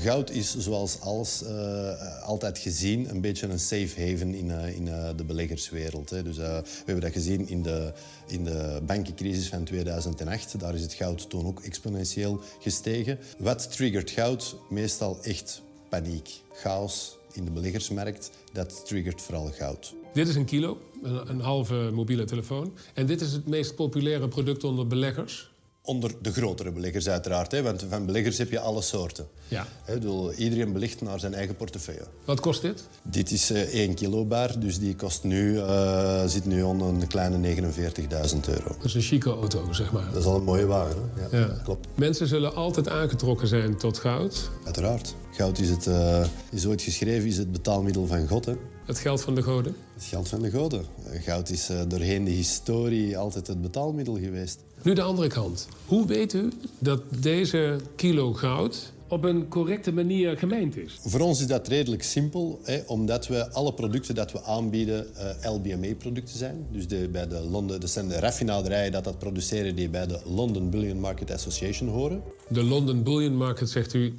Goud 0.00 0.30
is 0.30 0.56
zoals 0.58 1.00
alles 1.00 1.42
eh, 1.42 2.22
altijd 2.22 2.58
gezien 2.58 3.10
een 3.10 3.20
beetje 3.20 3.46
een 3.46 3.58
safe 3.58 4.00
haven 4.00 4.34
in, 4.34 4.50
eh, 4.50 4.76
in 4.76 4.88
eh, 4.88 5.08
de 5.16 5.24
beleggerswereld. 5.24 6.10
Hè. 6.10 6.22
Dus, 6.22 6.36
we 6.36 6.62
hebben 6.76 7.00
dat 7.00 7.12
gezien 7.12 7.48
in 7.48 7.62
de, 7.62 7.92
in 8.26 8.44
de 8.44 8.80
bankencrisis 8.86 9.48
van 9.48 9.64
2008. 9.64 10.60
Daar 10.60 10.74
is 10.74 10.82
het 10.82 10.92
goud 10.92 11.30
toen 11.30 11.46
ook 11.46 11.60
exponentieel 11.60 12.40
gestegen. 12.60 13.18
Wat 13.38 13.72
triggert 13.72 14.10
goud? 14.10 14.56
Meestal 14.68 15.18
echt 15.22 15.62
paniek, 15.88 16.30
chaos 16.52 17.18
in 17.32 17.44
de 17.44 17.50
beleggersmarkt. 17.50 18.30
Dat 18.52 18.86
triggert 18.86 19.22
vooral 19.22 19.50
goud. 19.52 19.94
Dit 20.12 20.28
is 20.28 20.34
een 20.34 20.44
kilo, 20.44 20.78
een 21.02 21.40
halve 21.40 21.90
mobiele 21.92 22.24
telefoon. 22.24 22.72
En 22.94 23.06
dit 23.06 23.20
is 23.20 23.32
het 23.32 23.46
meest 23.46 23.74
populaire 23.74 24.28
product 24.28 24.64
onder 24.64 24.86
beleggers. 24.86 25.53
Onder 25.86 26.10
de 26.22 26.32
grotere 26.32 26.72
beleggers 26.72 27.08
uiteraard, 27.08 27.52
hè, 27.52 27.62
want 27.62 27.84
van 27.88 28.06
beleggers 28.06 28.38
heb 28.38 28.50
je 28.50 28.58
alle 28.60 28.82
soorten. 28.82 29.26
Ja. 29.48 29.66
Hè, 29.82 29.94
bedoel, 29.94 30.32
iedereen 30.32 30.72
belegt 30.72 31.00
naar 31.02 31.20
zijn 31.20 31.34
eigen 31.34 31.56
portefeuille. 31.56 32.04
Wat 32.24 32.40
kost 32.40 32.62
dit? 32.62 32.84
Dit 33.02 33.30
is 33.30 33.50
eh 33.50 33.74
1 33.74 33.94
kilo 33.94 34.24
bar, 34.24 34.58
dus 34.60 34.78
die 34.78 34.96
kost 34.96 35.24
nu, 35.24 35.58
eh, 35.58 36.24
zit 36.26 36.44
nu 36.46 36.62
onder 36.62 36.86
een 36.88 37.06
kleine 37.06 37.36
49.000 37.36 38.48
euro. 38.48 38.68
Dat 38.76 38.84
is 38.84 38.94
een 38.94 39.00
chique 39.00 39.30
auto, 39.30 39.72
zeg 39.72 39.92
maar. 39.92 40.10
Dat 40.12 40.20
is 40.20 40.26
al 40.26 40.36
een 40.36 40.44
mooie 40.44 40.66
wagen, 40.66 41.10
hè? 41.14 41.36
Ja, 41.38 41.46
Ja. 41.46 41.60
klopt. 41.64 41.86
Mensen 41.94 42.26
zullen 42.26 42.54
altijd 42.54 42.88
aangetrokken 42.88 43.48
zijn 43.48 43.76
tot 43.78 43.98
goud. 43.98 44.50
Uiteraard. 44.64 45.14
Goud 45.32 45.58
is, 45.58 45.68
het, 45.70 45.86
eh, 45.86 46.24
is 46.50 46.66
ooit 46.66 46.82
geschreven, 46.82 47.28
is 47.28 47.36
het 47.38 47.52
betaalmiddel 47.52 48.06
van 48.06 48.28
God. 48.28 48.44
Hè? 48.44 48.52
Het 48.86 48.98
geld 48.98 49.20
van 49.22 49.34
de 49.34 49.42
goden. 49.42 49.76
Het 49.94 50.04
geld 50.04 50.28
van 50.28 50.42
de 50.42 50.50
goden. 50.50 50.84
Goud 51.24 51.50
is 51.50 51.68
doorheen 51.88 52.24
de 52.24 52.30
historie 52.30 53.18
altijd 53.18 53.46
het 53.46 53.62
betaalmiddel 53.62 54.14
geweest. 54.18 54.58
Nu 54.84 54.92
de 54.92 55.02
andere 55.02 55.28
kant. 55.28 55.68
Hoe 55.86 56.06
weet 56.06 56.32
u 56.32 56.48
dat 56.78 57.02
deze 57.20 57.76
kilo 57.96 58.32
goud 58.32 58.92
op 59.08 59.24
een 59.24 59.48
correcte 59.48 59.92
manier 59.92 60.38
gemijnd 60.38 60.76
is? 60.76 60.98
Voor 61.04 61.20
ons 61.20 61.40
is 61.40 61.46
dat 61.46 61.68
redelijk 61.68 62.02
simpel, 62.02 62.60
hè, 62.62 62.80
omdat 62.86 63.26
we 63.26 63.50
alle 63.52 63.74
producten 63.74 64.14
dat 64.14 64.32
we 64.32 64.42
aanbieden 64.42 65.16
eh, 65.16 65.52
LBMA-producten 65.52 66.38
zijn. 66.38 66.66
Dus 66.72 66.88
de, 66.88 67.08
bij 67.08 67.28
de 67.28 67.40
Londen, 67.40 67.80
dat 67.80 67.90
zijn 67.90 68.08
de 68.08 68.18
raffinaderijen 68.18 68.92
dat 68.92 69.04
dat 69.04 69.18
produceren 69.18 69.76
die 69.76 69.88
bij 69.88 70.06
de 70.06 70.20
London 70.24 70.70
Bullion 70.70 71.00
Market 71.00 71.30
Association 71.30 71.88
horen. 71.88 72.22
De 72.48 72.62
London 72.62 73.02
Bullion 73.02 73.36
Market, 73.36 73.70
zegt 73.70 73.94
u, 73.94 74.14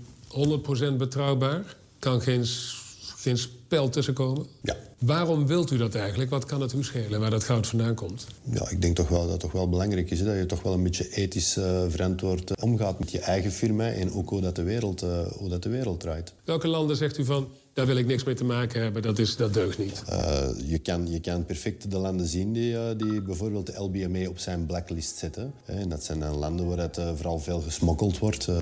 100% 0.93 0.95
betrouwbaar. 0.97 1.75
Kan 1.99 2.21
geen, 2.21 2.45
geen 3.25 3.37
spel 3.37 3.89
tussenkomen. 3.89 4.45
Ja. 4.61 4.75
Waarom 4.99 5.47
wilt 5.47 5.71
u 5.71 5.77
dat 5.77 5.95
eigenlijk? 5.95 6.29
Wat 6.29 6.45
kan 6.45 6.61
het 6.61 6.73
u 6.73 6.83
schelen 6.83 7.19
waar 7.19 7.29
dat 7.29 7.43
goud 7.43 7.67
vandaan 7.67 7.95
komt? 7.95 8.27
Ja, 8.43 8.69
ik 8.69 8.81
denk 8.81 8.95
toch 8.95 9.07
wel 9.07 9.21
dat 9.21 9.31
het 9.31 9.39
toch 9.39 9.51
wel 9.51 9.69
belangrijk 9.69 10.11
is 10.11 10.19
hè, 10.19 10.25
dat 10.25 10.35
je 10.35 10.45
toch 10.45 10.61
wel 10.61 10.73
een 10.73 10.83
beetje 10.83 11.09
ethisch 11.09 11.57
eh, 11.57 11.83
verantwoord 11.89 12.51
eh, 12.51 12.63
omgaat 12.63 12.99
met 12.99 13.11
je 13.11 13.19
eigen 13.19 13.51
firma 13.51 13.91
en 13.91 14.13
ook 14.13 14.29
hoe 14.29 14.41
dat 14.41 14.55
de 14.55 14.63
wereld, 14.63 15.01
eh, 15.01 15.27
hoe 15.37 15.49
dat 15.49 15.63
de 15.63 15.69
wereld 15.69 15.99
draait. 15.99 16.33
Welke 16.43 16.67
landen 16.67 16.95
zegt 16.95 17.17
u 17.17 17.25
van, 17.25 17.47
daar 17.75 17.85
wil 17.85 17.95
ik 17.95 18.05
niks 18.05 18.23
mee 18.23 18.35
te 18.35 18.43
maken 18.43 18.81
hebben, 18.81 19.01
dat, 19.01 19.19
is, 19.19 19.35
dat 19.35 19.53
deugt 19.53 19.77
niet? 19.77 20.03
Eh, 20.07 20.47
je, 20.65 20.79
kan, 20.79 21.11
je 21.11 21.19
kan 21.19 21.45
perfect 21.45 21.91
de 21.91 21.97
landen 21.97 22.27
zien 22.27 22.53
die, 22.53 22.77
eh, 22.77 22.97
die 22.97 23.21
bijvoorbeeld 23.21 23.65
de 23.65 23.73
LBMA 23.77 24.27
op 24.29 24.39
zijn 24.39 24.65
blacklist 24.65 25.17
zetten. 25.17 25.53
En 25.65 25.89
dat 25.89 26.03
zijn 26.03 26.19
dan 26.19 26.35
landen 26.35 26.67
waar 26.67 26.77
het, 26.77 26.97
eh, 26.97 27.09
vooral 27.15 27.39
veel 27.39 27.61
gesmokkeld 27.61 28.17
wordt. 28.17 28.47
Eh, 28.47 28.55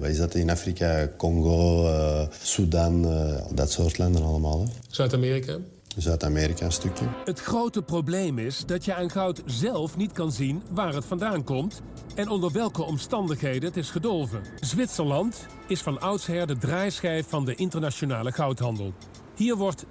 ja, 0.00 0.06
is 0.06 0.16
dat 0.16 0.34
in 0.34 0.50
Afrika? 0.50 1.10
Congo, 1.16 1.86
eh 1.86 2.26
Sudan, 2.42 3.04
eh, 3.04 3.44
dat 3.54 3.70
soort 3.70 3.98
landen 3.98 4.22
allemaal. 4.22 4.68
Zuid-Amerika? 4.88 5.58
Zuid-Amerika 5.96 6.64
een 6.64 6.72
stukje. 6.72 7.04
Het 7.24 7.40
grote 7.40 7.82
probleem 7.82 8.38
is 8.38 8.64
dat 8.66 8.84
je 8.84 8.94
aan 8.94 9.10
goud 9.10 9.42
zelf 9.44 9.96
niet 9.96 10.12
kan 10.12 10.32
zien 10.32 10.62
waar 10.70 10.94
het 10.94 11.04
vandaan 11.04 11.44
komt 11.44 11.82
en 12.14 12.28
onder 12.28 12.52
welke 12.52 12.82
omstandigheden 12.82 13.68
het 13.68 13.76
is 13.76 13.90
gedolven. 13.90 14.42
Zwitserland 14.60 15.46
is 15.66 15.82
van 15.82 16.00
oudsher 16.00 16.46
de 16.46 16.58
draaischijf 16.58 17.28
van 17.28 17.44
de 17.44 17.54
internationale 17.54 18.32
goudhandel. 18.32 18.92
Hier 19.36 19.56
wordt 19.56 19.84
80% 19.84 19.86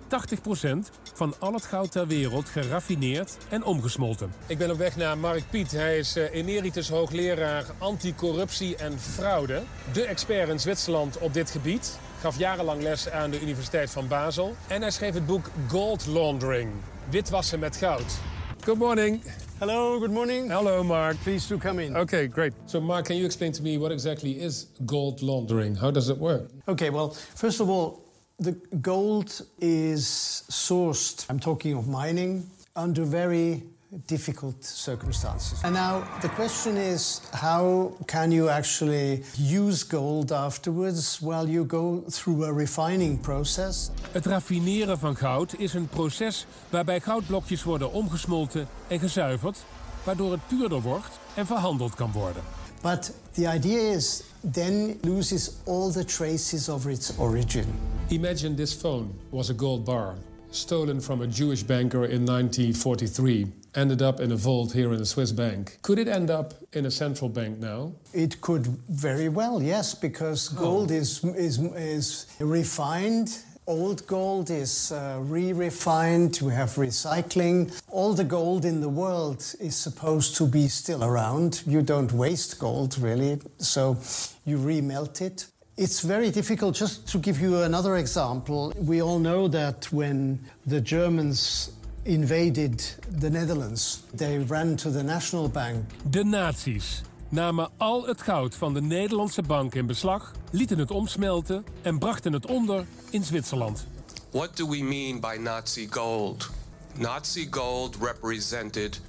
van 1.13 1.33
al 1.39 1.53
het 1.53 1.65
goud 1.65 1.91
ter 1.91 2.07
wereld 2.07 2.49
geraffineerd 2.49 3.37
en 3.49 3.63
omgesmolten. 3.63 4.31
Ik 4.47 4.57
ben 4.57 4.71
op 4.71 4.77
weg 4.77 4.95
naar 4.95 5.17
Mark 5.17 5.43
Piet. 5.49 5.71
Hij 5.71 5.97
is 5.97 6.15
eh, 6.15 6.33
emeritus 6.33 6.89
hoogleraar 6.89 7.65
anticorruptie 7.77 8.75
en 8.75 8.99
fraude. 8.99 9.61
De 9.93 10.05
expert 10.05 10.49
in 10.49 10.59
Zwitserland 10.59 11.17
op 11.17 11.33
dit 11.33 11.51
gebied. 11.51 11.99
Gaf 12.25 12.38
jarenlang 12.38 12.81
les 12.81 13.09
aan 13.09 13.31
de 13.31 13.41
Universiteit 13.41 13.89
van 13.89 14.07
Basel. 14.07 14.55
En 14.67 14.81
hij 14.81 14.91
schreef 14.91 15.13
het 15.13 15.25
boek 15.25 15.51
Gold 15.67 16.05
Laundering. 16.05 16.71
Witwassen 17.09 17.59
met 17.59 17.75
goud. 17.75 18.17
Good 18.63 18.77
morning. 18.77 19.21
Hello, 19.57 19.99
good 19.99 20.11
morning. 20.11 20.51
Hello, 20.51 20.83
Mark. 20.83 21.15
Please 21.23 21.47
to 21.47 21.57
come 21.57 21.83
in. 21.83 21.97
Okay, 21.97 22.29
great. 22.31 22.53
So, 22.65 22.81
Mark, 22.81 23.05
can 23.05 23.15
you 23.15 23.25
explain 23.25 23.51
to 23.51 23.61
me 23.61 23.77
what 23.77 23.91
exactly 23.91 24.31
is 24.31 24.67
gold 24.85 25.21
laundering? 25.21 25.77
How 25.79 25.93
does 25.93 26.09
it 26.09 26.17
work? 26.17 26.49
Okay, 26.67 26.91
well, 26.91 27.13
first 27.35 27.59
of 27.59 27.69
all, 27.69 28.05
The 28.38 28.51
gold 28.81 29.41
is 29.61 30.43
sourced, 30.49 31.25
I'm 31.29 31.39
talking 31.39 31.77
of 31.77 31.88
mining, 31.88 32.43
under 32.75 33.05
very 33.05 33.63
difficult 34.05 34.65
circumstances. 34.65 35.63
And 35.63 35.73
now 35.73 36.03
the 36.21 36.29
question 36.29 36.77
is 36.77 37.21
how 37.31 37.91
can 38.05 38.31
you 38.31 38.49
actually 38.49 39.23
use 39.38 39.88
gold 39.88 40.31
afterwards? 40.31 41.19
Well, 41.21 41.49
you 41.49 41.65
go 41.65 42.03
through 42.10 42.45
a 42.45 42.53
refining 42.53 43.19
process. 43.19 43.89
Het 44.12 44.25
raffineren 44.25 44.99
van 44.99 45.15
goud 45.15 45.53
is 45.58 45.73
een 45.73 45.88
proces 45.88 46.45
waarbij 46.69 46.99
goudblokjes 46.99 47.63
worden 47.63 47.91
omgesmolten 47.91 48.67
en 48.88 48.99
gezuiverd, 48.99 49.63
waardoor 50.03 50.31
het 50.31 50.47
puurder 50.47 50.81
wordt 50.81 51.19
en 51.34 51.45
verhandeld 51.45 51.95
kan 51.95 52.12
worden. 52.12 52.41
But 52.81 53.13
the 53.31 53.53
idea 53.53 53.93
is 53.95 54.23
then 54.51 54.99
loses 55.01 55.51
all 55.65 55.91
the 55.91 56.05
traces 56.05 56.69
of 56.69 56.86
its 56.86 57.17
origin. 57.17 57.65
Imagine 58.08 58.55
this 58.55 58.73
phone 58.73 59.08
was 59.29 59.49
a 59.49 59.53
gold 59.58 59.84
bar, 59.84 60.15
stolen 60.55 60.99
from 60.99 61.21
a 61.21 61.27
Jewish 61.27 61.63
banker 61.63 62.05
in 62.05 62.25
1943, 62.25 63.47
ended 63.75 64.01
up 64.01 64.19
in 64.19 64.31
a 64.31 64.35
vault 64.35 64.71
here 64.71 64.93
in 64.93 65.01
a 65.01 65.05
Swiss 65.05 65.31
bank. 65.31 65.79
Could 65.81 65.99
it 65.99 66.07
end 66.07 66.29
up 66.29 66.53
in 66.73 66.85
a 66.85 66.91
central 66.91 67.29
bank 67.29 67.59
now? 67.59 67.93
It 68.13 68.41
could 68.41 68.67
very 68.89 69.29
well, 69.29 69.61
yes, 69.61 69.93
because 69.93 70.49
gold 70.49 70.91
is, 70.91 71.23
is, 71.23 71.59
is 71.59 72.25
refined. 72.39 73.37
Old 73.67 74.05
gold 74.05 74.51
is 74.51 74.91
uh, 74.91 75.17
re 75.21 75.51
refined. 75.51 76.39
We 76.41 76.53
have 76.53 76.69
recycling. 76.75 77.71
All 77.89 78.13
the 78.13 78.23
gold 78.23 78.63
in 78.63 78.79
the 78.79 78.89
world 78.89 79.43
is 79.59 79.75
supposed 79.75 80.35
to 80.37 80.45
be 80.45 80.67
still 80.67 81.03
around. 81.03 81.63
You 81.65 81.81
don't 81.81 82.11
waste 82.11 82.59
gold, 82.59 82.99
really, 82.99 83.39
so 83.57 83.97
you 84.45 84.59
remelt 84.59 85.19
it. 85.21 85.47
It's 85.77 86.01
very 86.01 86.31
difficult. 86.31 86.77
Just 86.77 87.11
to 87.11 87.19
give 87.19 87.41
you 87.41 87.63
another 87.63 87.97
example, 87.97 88.71
we 88.77 89.01
all 89.01 89.19
know 89.19 89.49
that 89.49 89.91
when 89.91 90.39
the 90.65 90.81
Germans 90.81 91.69
invaded 92.05 92.79
the 93.19 93.29
Netherlands, 93.29 94.03
they 94.13 94.38
ran 94.38 94.77
to 94.77 94.89
the 94.89 95.03
National 95.03 95.49
Bank 95.49 95.83
De 96.09 96.23
nazi's 96.23 97.01
namen 97.29 97.69
al 97.77 98.05
het 98.05 98.21
goud 98.21 98.55
van 98.55 98.73
de 98.73 98.81
Nederlandse 98.81 99.41
bank 99.41 99.75
in 99.75 99.85
beslag, 99.85 100.31
lieten 100.51 100.77
het 100.77 100.91
omsmelten 100.91 101.65
en 101.81 101.99
brachten 101.99 102.33
het 102.33 102.45
onder 102.45 102.85
in 103.09 103.23
Zwitserland. 103.23 103.85
What 104.31 104.57
do 104.57 104.69
we 104.69 104.83
mean 104.83 105.19
by 105.19 105.38
Nazi 105.39 105.88
gold? 105.89 106.49
Nazi 106.97 107.47
gold 107.51 107.97
represented 108.01 109.01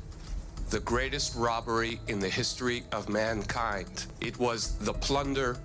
the 0.68 0.80
greatest 0.84 1.34
robbery 1.34 1.98
in 2.04 2.18
the 2.18 2.30
history 2.30 2.82
of 2.96 3.08
mankind. 3.08 4.06
It 4.18 4.36
was 4.36 4.70
the 4.84 4.92
plunder 4.92 5.56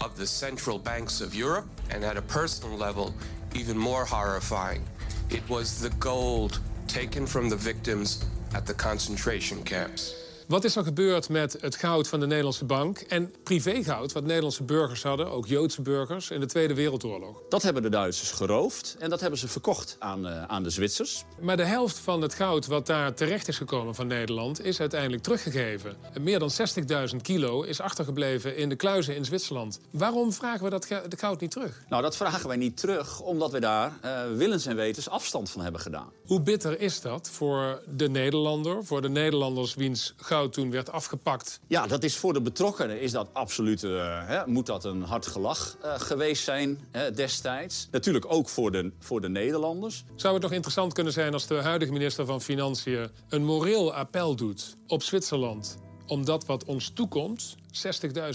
of 0.00 0.16
the 0.16 0.26
central 0.26 0.78
banks 0.78 1.20
of 1.20 1.34
Europe, 1.34 1.66
and 1.90 2.04
at 2.04 2.16
a 2.16 2.22
personal 2.22 2.76
level, 2.76 3.14
even 3.54 3.76
more 3.76 4.04
horrifying. 4.04 4.84
It 5.30 5.46
was 5.48 5.80
the 5.80 5.90
gold 5.90 6.60
taken 6.86 7.26
from 7.26 7.48
the 7.48 7.56
victims 7.56 8.24
at 8.54 8.66
the 8.66 8.74
concentration 8.74 9.62
camps. 9.62 10.27
Wat 10.48 10.64
is 10.64 10.76
er 10.76 10.84
gebeurd 10.84 11.28
met 11.28 11.56
het 11.60 11.76
goud 11.76 12.08
van 12.08 12.20
de 12.20 12.26
Nederlandse 12.26 12.64
bank 12.64 12.98
en 12.98 13.32
privégoud 13.42 14.12
wat 14.12 14.24
Nederlandse 14.24 14.62
burgers 14.62 15.02
hadden, 15.02 15.30
ook 15.30 15.46
Joodse 15.46 15.82
burgers, 15.82 16.30
in 16.30 16.40
de 16.40 16.46
Tweede 16.46 16.74
Wereldoorlog? 16.74 17.42
Dat 17.48 17.62
hebben 17.62 17.82
de 17.82 17.88
Duitsers 17.88 18.30
geroofd 18.30 18.96
en 18.98 19.10
dat 19.10 19.20
hebben 19.20 19.38
ze 19.38 19.48
verkocht 19.48 19.96
aan, 19.98 20.26
eh, 20.26 20.44
aan 20.44 20.62
de 20.62 20.70
Zwitsers. 20.70 21.24
Maar 21.40 21.56
de 21.56 21.64
helft 21.64 21.98
van 21.98 22.22
het 22.22 22.34
goud 22.34 22.66
wat 22.66 22.86
daar 22.86 23.14
terecht 23.14 23.48
is 23.48 23.56
gekomen 23.56 23.94
van 23.94 24.06
Nederland 24.06 24.64
is 24.64 24.80
uiteindelijk 24.80 25.22
teruggegeven. 25.22 25.96
En 26.12 26.22
meer 26.22 26.38
dan 26.38 26.50
60.000 26.50 27.22
kilo 27.22 27.62
is 27.62 27.80
achtergebleven 27.80 28.56
in 28.56 28.68
de 28.68 28.76
kluizen 28.76 29.16
in 29.16 29.24
Zwitserland. 29.24 29.80
Waarom 29.90 30.32
vragen 30.32 30.64
we 30.64 30.70
dat 30.70 30.86
goud 31.18 31.40
niet 31.40 31.50
terug? 31.50 31.84
Nou, 31.88 32.02
dat 32.02 32.16
vragen 32.16 32.48
wij 32.48 32.56
niet 32.56 32.76
terug, 32.76 33.20
omdat 33.20 33.52
we 33.52 33.60
daar 33.60 33.98
eh, 34.00 34.20
willens 34.36 34.66
en 34.66 34.76
wetens 34.76 35.08
afstand 35.08 35.50
van 35.50 35.62
hebben 35.62 35.80
gedaan. 35.80 36.12
Hoe 36.26 36.42
bitter 36.42 36.80
is 36.80 37.00
dat 37.00 37.30
voor 37.30 37.82
de 37.96 38.08
Nederlander, 38.08 38.84
voor 38.84 39.02
de 39.02 39.08
Nederlanders 39.08 39.74
wiens 39.74 40.14
goud 40.16 40.36
toen 40.46 40.70
werd 40.70 40.92
afgepakt? 40.92 41.60
Ja, 41.66 41.86
dat 41.86 42.02
is 42.02 42.16
voor 42.16 42.32
de 42.32 42.40
betrokkenen 42.40 43.00
is 43.00 43.12
dat 43.12 43.28
absoluut, 43.32 43.84
eh, 43.84 43.90
hè, 44.26 44.46
moet 44.46 44.66
dat 44.66 44.84
een 44.84 45.02
hard 45.02 45.26
gelach 45.26 45.76
eh, 45.82 45.94
geweest 46.00 46.44
zijn 46.44 46.80
hè, 46.90 47.10
destijds. 47.12 47.88
Natuurlijk 47.90 48.24
ook 48.28 48.48
voor 48.48 48.70
de, 48.70 48.92
voor 48.98 49.20
de 49.20 49.28
Nederlanders. 49.28 50.04
Zou 50.14 50.34
het 50.34 50.42
nog 50.42 50.52
interessant 50.52 50.92
kunnen 50.92 51.12
zijn 51.12 51.32
als 51.32 51.46
de 51.46 51.54
huidige 51.54 51.92
minister 51.92 52.26
van 52.26 52.40
Financiën 52.40 53.10
een 53.28 53.44
moreel 53.44 53.94
appel 53.94 54.34
doet 54.34 54.76
op 54.86 55.02
Zwitserland 55.02 55.78
om 56.08 56.24
dat 56.24 56.46
wat 56.46 56.64
ons 56.64 56.88
toekomt, 56.88 57.56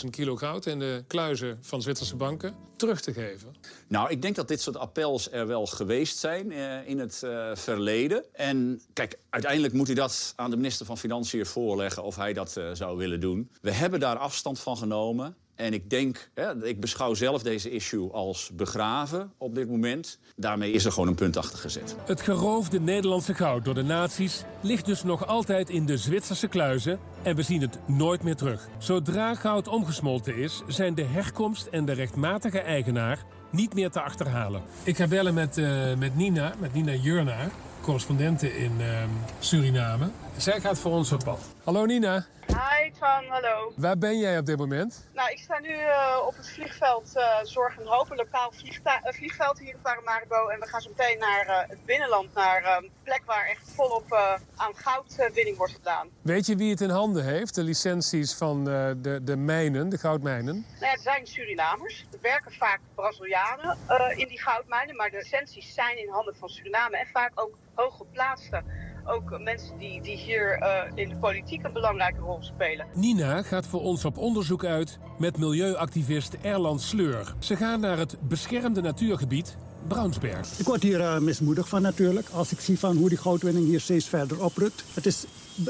60.000 0.03 0.09
kilo 0.09 0.35
goud 0.35 0.65
in 0.65 0.79
de 0.79 1.03
kluizen 1.07 1.57
van 1.61 1.81
Zwitserse 1.81 2.15
banken, 2.15 2.55
terug 2.75 3.01
te 3.01 3.13
geven? 3.13 3.55
Nou, 3.87 4.09
ik 4.09 4.21
denk 4.21 4.35
dat 4.35 4.47
dit 4.47 4.61
soort 4.61 4.77
appels 4.77 5.31
er 5.31 5.47
wel 5.47 5.65
geweest 5.65 6.17
zijn 6.17 6.51
eh, 6.51 6.87
in 6.87 6.99
het 6.99 7.23
eh, 7.23 7.49
verleden. 7.53 8.23
En 8.33 8.81
kijk, 8.93 9.19
uiteindelijk 9.29 9.73
moet 9.73 9.87
hij 9.87 9.95
dat 9.95 10.33
aan 10.35 10.49
de 10.49 10.55
minister 10.55 10.85
van 10.85 10.97
Financiën 10.97 11.45
voorleggen 11.45 12.03
of 12.03 12.15
hij 12.15 12.33
dat 12.33 12.57
eh, 12.57 12.69
zou 12.73 12.97
willen 12.97 13.19
doen. 13.19 13.49
We 13.61 13.71
hebben 13.71 13.99
daar 13.99 14.17
afstand 14.17 14.59
van 14.59 14.77
genomen. 14.77 15.35
En 15.55 15.73
ik 15.73 15.89
denk, 15.89 16.29
hè, 16.33 16.65
ik 16.65 16.79
beschouw 16.79 17.13
zelf 17.13 17.43
deze 17.43 17.69
issue 17.69 18.11
als 18.11 18.51
begraven 18.53 19.31
op 19.37 19.55
dit 19.55 19.69
moment. 19.69 20.19
Daarmee 20.35 20.71
is 20.71 20.85
er 20.85 20.91
gewoon 20.91 21.07
een 21.07 21.15
punt 21.15 21.37
achter 21.37 21.59
gezet. 21.59 21.95
Het 22.05 22.21
geroofde 22.21 22.79
Nederlandse 22.79 23.33
goud 23.33 23.65
door 23.65 23.73
de 23.73 23.83
nazi's 23.83 24.43
ligt 24.61 24.85
dus 24.85 25.03
nog 25.03 25.27
altijd 25.27 25.69
in 25.69 25.85
de 25.85 25.97
Zwitserse 25.97 26.47
kluizen 26.47 26.99
en 27.23 27.35
we 27.35 27.41
zien 27.41 27.61
het 27.61 27.79
nooit 27.85 28.23
meer 28.23 28.35
terug. 28.35 28.67
Zodra 28.77 29.35
goud 29.35 29.67
omgesmolten 29.67 30.35
is, 30.35 30.61
zijn 30.67 30.95
de 30.95 31.03
herkomst 31.05 31.65
en 31.65 31.85
de 31.85 31.93
rechtmatige 31.93 32.59
eigenaar 32.59 33.25
niet 33.49 33.73
meer 33.73 33.89
te 33.89 34.01
achterhalen. 34.01 34.61
Ik 34.83 34.97
ga 34.97 35.07
bellen 35.07 35.33
met, 35.33 35.57
eh, 35.57 35.95
met 35.97 36.15
Nina, 36.15 36.53
met 36.59 36.73
Nina 36.73 36.93
Jurna, 36.93 37.49
correspondente 37.81 38.57
in 38.57 38.71
ehm, 38.79 39.09
Suriname. 39.39 40.09
Zij 40.37 40.59
gaat 40.59 40.79
voor 40.79 40.91
ons 40.91 41.11
op 41.11 41.23
pad. 41.23 41.39
Hallo 41.63 41.85
Nina, 41.85 42.25
Hi 42.53 42.91
Twan, 42.91 43.25
hallo. 43.27 43.73
waar 43.75 43.97
ben 43.97 44.19
jij 44.19 44.37
op 44.37 44.45
dit 44.45 44.57
moment? 44.57 45.07
Nou, 45.13 45.31
ik 45.31 45.37
sta 45.37 45.59
nu 45.59 45.69
eh, 45.69 46.23
op 46.27 46.37
het 46.37 46.49
vliegveld 46.49 47.15
eh, 47.15 47.23
Zorg 47.43 47.79
en 47.79 47.85
Hoop, 47.85 48.11
een 48.11 48.17
lokaal 48.17 48.53
eh, 48.83 49.13
vliegveld 49.13 49.59
hier 49.59 49.69
in 49.69 49.81
Paramaribo. 49.81 50.47
En 50.47 50.59
we 50.59 50.67
gaan 50.67 50.81
zo 50.81 50.89
meteen 50.89 51.19
naar 51.19 51.65
het 51.67 51.85
binnenland, 51.85 52.33
naar 52.33 52.77
een 52.77 52.89
plek 53.03 53.21
waar 53.25 53.45
echt 53.45 53.71
volop 53.75 54.13
aan 54.55 54.71
goudwinning 54.75 55.57
wordt 55.57 55.73
gedaan. 55.73 56.09
Weet 56.21 56.45
je 56.45 56.55
wie 56.55 56.69
het 56.69 56.81
in 56.81 56.89
handen 56.89 57.23
heeft, 57.23 57.55
de 57.55 57.63
licenties 57.63 58.33
van 58.33 58.63
de, 58.63 59.19
de 59.23 59.35
mijnen, 59.35 59.89
de 59.89 59.97
goudmijnen? 59.97 60.53
Nou 60.55 60.85
ja, 60.85 60.91
het 60.91 61.01
zijn 61.01 61.27
Surinamers. 61.27 62.05
Er 62.11 62.17
werken 62.21 62.51
vaak 62.51 62.79
Brazilianen 62.95 63.77
in 64.15 64.27
die 64.27 64.41
goudmijnen, 64.41 64.95
maar 64.95 65.09
de 65.09 65.17
licenties 65.17 65.73
zijn 65.73 65.97
in 65.97 66.09
handen 66.09 66.35
van 66.35 66.49
Suriname 66.49 66.97
en 66.97 67.07
vaak 67.07 67.31
ook 67.35 67.57
hooggeplaatste. 67.73 68.63
Ook 69.05 69.39
mensen 69.39 69.77
die, 69.77 70.01
die 70.01 70.17
hier 70.17 70.57
eh, 70.57 70.91
in 70.95 71.09
de 71.09 71.15
politiek 71.15 71.63
een 71.63 71.73
belangrijke 71.73 72.19
rol 72.19 72.37
spelen. 72.41 72.85
Nina 72.93 73.41
gaat 73.41 73.67
voor 73.67 73.81
ons 73.81 74.05
op 74.05 74.17
onderzoek 74.17 74.65
uit 74.65 74.99
met 75.17 75.37
milieuactivist 75.37 76.33
Erland 76.41 76.81
Sleur. 76.81 77.33
Ze 77.39 77.55
gaan 77.55 77.79
naar 77.79 77.97
het 77.97 78.17
beschermde 78.21 78.81
natuurgebied 78.81 79.57
Braunsberg. 79.87 80.59
Ik 80.59 80.65
word 80.65 80.83
hier 80.83 81.01
eh, 81.01 81.17
mismoedig 81.19 81.69
van 81.69 81.81
natuurlijk. 81.81 82.29
Als 82.29 82.51
ik 82.51 82.59
zie 82.59 82.79
van 82.79 82.97
hoe 82.97 83.09
die 83.09 83.17
goudwinning 83.17 83.65
hier 83.65 83.81
steeds 83.81 84.09
verder 84.09 84.43
oprukt. 84.43 84.83
Het 84.93 85.05
is 85.05 85.25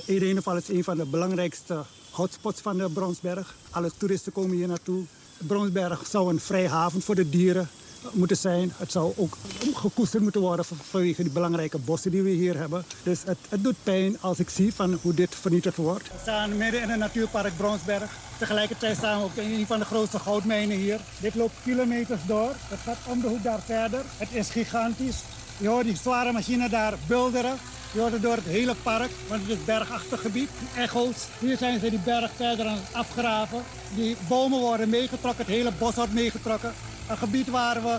in 0.06 0.14
ieder 0.14 0.36
geval 0.36 0.58
is 0.58 0.70
een 0.70 0.84
van 0.84 0.98
de 0.98 1.06
belangrijkste 1.06 1.84
hotspots 2.12 2.62
van 2.62 2.78
de 2.78 2.90
Bronsberg. 2.90 3.56
Alle 3.70 3.92
toeristen 3.98 4.32
komen 4.32 4.56
hier 4.56 4.68
naartoe. 4.68 5.04
Bronsberg 5.38 6.06
zou 6.06 6.30
een 6.30 6.40
vrij 6.40 6.68
haven 6.68 7.02
voor 7.02 7.16
de 7.16 7.30
dieren 7.30 7.70
moeten 8.12 8.38
zijn. 8.38 8.74
Het 8.78 8.92
zou 8.92 9.14
ook 9.16 9.38
gekoesterd 9.74 10.24
moeten 10.24 10.42
worden 10.42 10.66
van- 10.66 10.78
vanwege 10.90 11.24
die 11.24 11.32
belangrijke 11.32 11.78
bossen 11.78 12.12
die 12.12 12.22
we 12.22 12.30
hier 12.30 12.58
hebben. 12.58 12.86
Dus 13.04 13.20
het, 13.26 13.38
het 13.50 13.64
doet 13.64 13.76
pijn 13.84 14.18
als 14.22 14.40
ik 14.40 14.50
zie 14.50 14.74
van 14.74 15.00
hoe 15.02 15.14
dit 15.14 15.36
vernietigd 15.36 15.78
wordt. 15.78 16.04
We 16.08 16.18
staan 16.22 16.58
midden 16.58 16.82
in 16.82 16.90
het 16.90 17.00
natuurpark 17.00 17.58
Bronsberg. 17.58 18.12
Tegelijkertijd 18.38 18.98
staan 18.98 19.18
we 19.18 19.24
ook 19.24 19.36
in 19.36 19.54
een 19.54 19.68
van 19.68 19.80
de 19.80 19.86
grootste 19.86 20.20
goudmijnen 20.20 20.78
hier. 20.78 21.00
Dit 21.20 21.36
loopt 21.36 21.54
kilometers 21.64 22.22
door. 22.28 22.52
Het 22.68 22.80
gaat 22.84 22.98
om 23.08 23.22
de 23.22 23.28
hoek 23.28 23.44
daar 23.44 23.62
verder. 23.66 24.02
Het 24.18 24.30
is 24.32 24.50
gigantisch. 24.50 25.18
Je 25.58 25.68
hoort 25.68 25.86
die 25.86 25.96
zware 25.98 26.32
machine 26.32 26.70
daar 26.70 26.94
bulderen. 27.08 27.58
Je 27.94 28.00
hoort 28.00 28.12
het 28.12 28.22
door 28.22 28.36
het 28.36 28.46
hele 28.46 28.76
park, 28.84 29.12
want 29.28 29.42
het 29.42 29.50
is 29.50 29.66
bergachtig 29.66 30.22
gebied. 30.22 30.50
Echo's. 30.76 31.28
Hier 31.40 31.58
zijn 31.58 31.80
ze 31.80 31.90
die 31.90 32.00
berg 32.00 32.32
verder 32.36 32.66
aan 32.66 32.76
het 32.76 32.94
afgraven. 32.94 33.64
Die 33.96 34.16
bomen 34.28 34.60
worden 34.60 34.90
meegetrokken, 34.90 35.46
het 35.46 35.56
hele 35.56 35.72
bos 35.78 35.96
wordt 35.96 36.14
meegetrokken. 36.14 36.74
Een 37.10 37.18
gebied 37.18 37.48
waar 37.48 37.84
we 37.84 37.98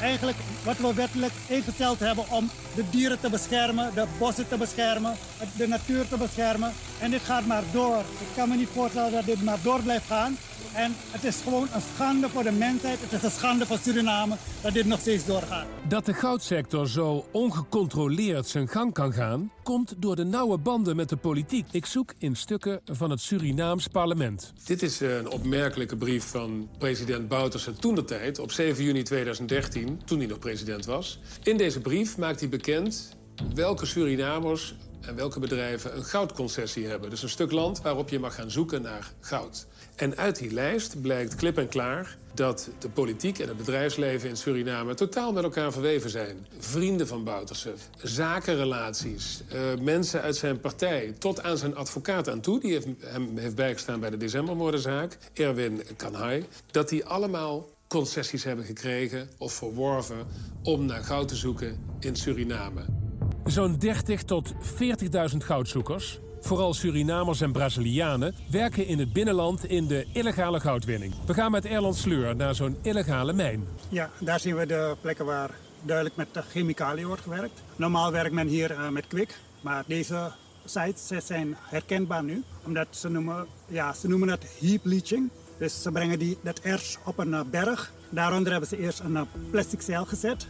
eigenlijk 0.00 0.36
wat 0.64 0.76
we 0.76 0.94
wettelijk 0.94 1.32
ingesteld 1.46 1.98
hebben 1.98 2.24
om 2.30 2.50
de 2.74 2.84
dieren 2.90 3.20
te 3.20 3.30
beschermen, 3.30 3.94
de 3.94 4.06
bossen 4.18 4.48
te 4.48 4.56
beschermen, 4.56 5.14
de 5.56 5.68
natuur 5.68 6.08
te 6.08 6.16
beschermen. 6.16 6.72
En 7.00 7.10
dit 7.10 7.22
gaat 7.22 7.46
maar 7.46 7.62
door. 7.72 7.98
Ik 7.98 8.26
kan 8.36 8.48
me 8.48 8.56
niet 8.56 8.68
voorstellen 8.74 9.12
dat 9.12 9.24
dit 9.24 9.42
maar 9.42 9.58
door 9.62 9.80
blijft 9.82 10.06
gaan. 10.06 10.36
En 10.76 10.92
het 10.96 11.24
is 11.24 11.36
gewoon 11.44 11.68
een 11.74 11.80
schande 11.94 12.28
voor 12.28 12.42
de 12.42 12.52
mensheid. 12.52 13.00
Het 13.00 13.12
is 13.12 13.22
een 13.22 13.30
schande 13.30 13.66
voor 13.66 13.78
Suriname 13.78 14.36
dat 14.62 14.72
dit 14.72 14.86
nog 14.86 15.00
steeds 15.00 15.26
doorgaat. 15.26 15.66
Dat 15.88 16.06
de 16.06 16.14
goudsector 16.14 16.88
zo 16.88 17.26
ongecontroleerd 17.32 18.46
zijn 18.46 18.68
gang 18.68 18.92
kan 18.92 19.12
gaan, 19.12 19.50
komt 19.62 19.94
door 19.98 20.16
de 20.16 20.24
nauwe 20.24 20.58
banden 20.58 20.96
met 20.96 21.08
de 21.08 21.16
politiek. 21.16 21.66
Ik 21.70 21.86
zoek 21.86 22.14
in 22.18 22.36
stukken 22.36 22.80
van 22.84 23.10
het 23.10 23.20
Surinaams 23.20 23.86
parlement. 23.86 24.52
Dit 24.64 24.82
is 24.82 25.00
een 25.00 25.30
opmerkelijke 25.30 25.96
brief 25.96 26.24
van 26.24 26.68
president 26.78 27.28
Bouterse 27.28 27.72
toen 27.72 27.94
de 27.94 28.04
tijd, 28.04 28.38
op 28.38 28.52
7 28.52 28.84
juni 28.84 29.02
2013, 29.02 30.00
toen 30.04 30.18
hij 30.18 30.26
nog 30.26 30.38
president 30.38 30.84
was. 30.84 31.20
In 31.42 31.56
deze 31.56 31.80
brief 31.80 32.18
maakt 32.18 32.40
hij 32.40 32.48
bekend 32.48 33.16
welke 33.54 33.86
Surinamers 33.86 34.74
en 35.00 35.14
welke 35.14 35.40
bedrijven 35.40 35.96
een 35.96 36.04
goudconcessie 36.04 36.86
hebben. 36.86 37.10
Dus 37.10 37.22
een 37.22 37.28
stuk 37.28 37.52
land 37.52 37.82
waarop 37.82 38.08
je 38.08 38.18
mag 38.18 38.34
gaan 38.34 38.50
zoeken 38.50 38.82
naar 38.82 39.12
goud. 39.20 39.66
En 39.96 40.16
uit 40.16 40.38
die 40.38 40.52
lijst 40.52 41.00
blijkt 41.00 41.34
klip 41.34 41.58
en 41.58 41.68
klaar 41.68 42.16
dat 42.34 42.70
de 42.78 42.88
politiek 42.88 43.38
en 43.38 43.48
het 43.48 43.56
bedrijfsleven 43.56 44.28
in 44.28 44.36
Suriname 44.36 44.94
totaal 44.94 45.32
met 45.32 45.44
elkaar 45.44 45.72
verweven 45.72 46.10
zijn. 46.10 46.46
Vrienden 46.58 47.06
van 47.06 47.24
Bouterse, 47.24 47.74
zakenrelaties, 48.02 49.42
eh, 49.48 49.60
mensen 49.80 50.22
uit 50.22 50.36
zijn 50.36 50.60
partij... 50.60 51.14
tot 51.18 51.42
aan 51.42 51.58
zijn 51.58 51.76
advocaat 51.76 52.28
aan 52.28 52.40
toe, 52.40 52.60
die 52.60 52.72
heeft, 52.72 52.86
hem 53.00 53.38
heeft 53.38 53.54
bijgestaan 53.54 54.00
bij 54.00 54.10
de 54.10 54.16
decembermoordenzaak... 54.16 55.18
Erwin 55.34 55.82
Kanhai, 55.96 56.46
dat 56.70 56.88
die 56.88 57.04
allemaal 57.04 57.68
concessies 57.88 58.44
hebben 58.44 58.64
gekregen 58.64 59.28
of 59.38 59.52
verworven... 59.52 60.26
om 60.62 60.84
naar 60.84 61.04
goud 61.04 61.28
te 61.28 61.36
zoeken 61.36 61.78
in 62.00 62.16
Suriname. 62.16 63.05
Zo'n 63.46 63.76
30 63.78 64.22
tot 64.22 64.52
40.000 64.52 65.36
goudzoekers, 65.36 66.18
vooral 66.40 66.74
Surinamers 66.74 67.40
en 67.40 67.52
Brazilianen, 67.52 68.34
werken 68.50 68.86
in 68.86 68.98
het 68.98 69.12
binnenland 69.12 69.64
in 69.64 69.86
de 69.86 70.06
illegale 70.12 70.60
goudwinning. 70.60 71.14
We 71.26 71.34
gaan 71.34 71.50
met 71.50 71.64
Erland 71.64 71.96
Sleur 71.96 72.36
naar 72.36 72.54
zo'n 72.54 72.76
illegale 72.82 73.32
mijn. 73.32 73.66
Ja, 73.88 74.10
daar 74.20 74.40
zien 74.40 74.56
we 74.56 74.66
de 74.66 74.96
plekken 75.00 75.24
waar 75.24 75.50
duidelijk 75.82 76.16
met 76.16 76.28
chemicaliën 76.48 77.06
wordt 77.06 77.22
gewerkt. 77.22 77.62
Normaal 77.76 78.12
werkt 78.12 78.34
men 78.34 78.46
hier 78.46 78.70
eh, 78.70 78.88
met 78.88 79.06
kwik, 79.06 79.38
maar 79.60 79.84
deze 79.86 80.32
sites 80.64 81.26
zijn 81.26 81.56
herkenbaar 81.60 82.24
nu. 82.24 82.42
Omdat 82.64 82.86
ze 82.90 83.08
noemen, 83.08 83.46
ja, 83.68 83.92
ze 83.92 84.08
noemen 84.08 84.28
het 84.28 84.46
heap 84.60 84.84
leaching. 84.84 85.30
Dus 85.58 85.82
ze 85.82 85.90
brengen 85.90 86.18
die, 86.18 86.38
dat 86.42 86.58
ers 86.58 86.98
op 87.04 87.18
een 87.18 87.34
eh, 87.34 87.40
berg. 87.50 87.92
Daaronder 88.08 88.50
hebben 88.50 88.68
ze 88.68 88.78
eerst 88.78 89.00
een 89.00 89.16
eh, 89.16 89.22
plastic 89.50 89.80
zeil 89.80 90.04
gezet. 90.04 90.46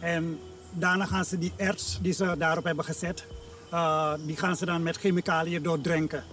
En 0.00 0.38
daarna 0.72 1.06
gaan 1.06 1.24
ze 1.24 1.38
die 1.38 1.52
erts 1.56 1.98
die 2.02 2.12
ze 2.12 2.34
daarop 2.38 2.64
hebben 2.64 2.84
gezet, 2.84 3.24
uh, 3.72 4.14
die 4.26 4.36
gaan 4.36 4.56
ze 4.56 4.64
dan 4.64 4.82
met 4.82 4.96
chemicaliën 4.96 5.62
doordrenken. 5.62 6.24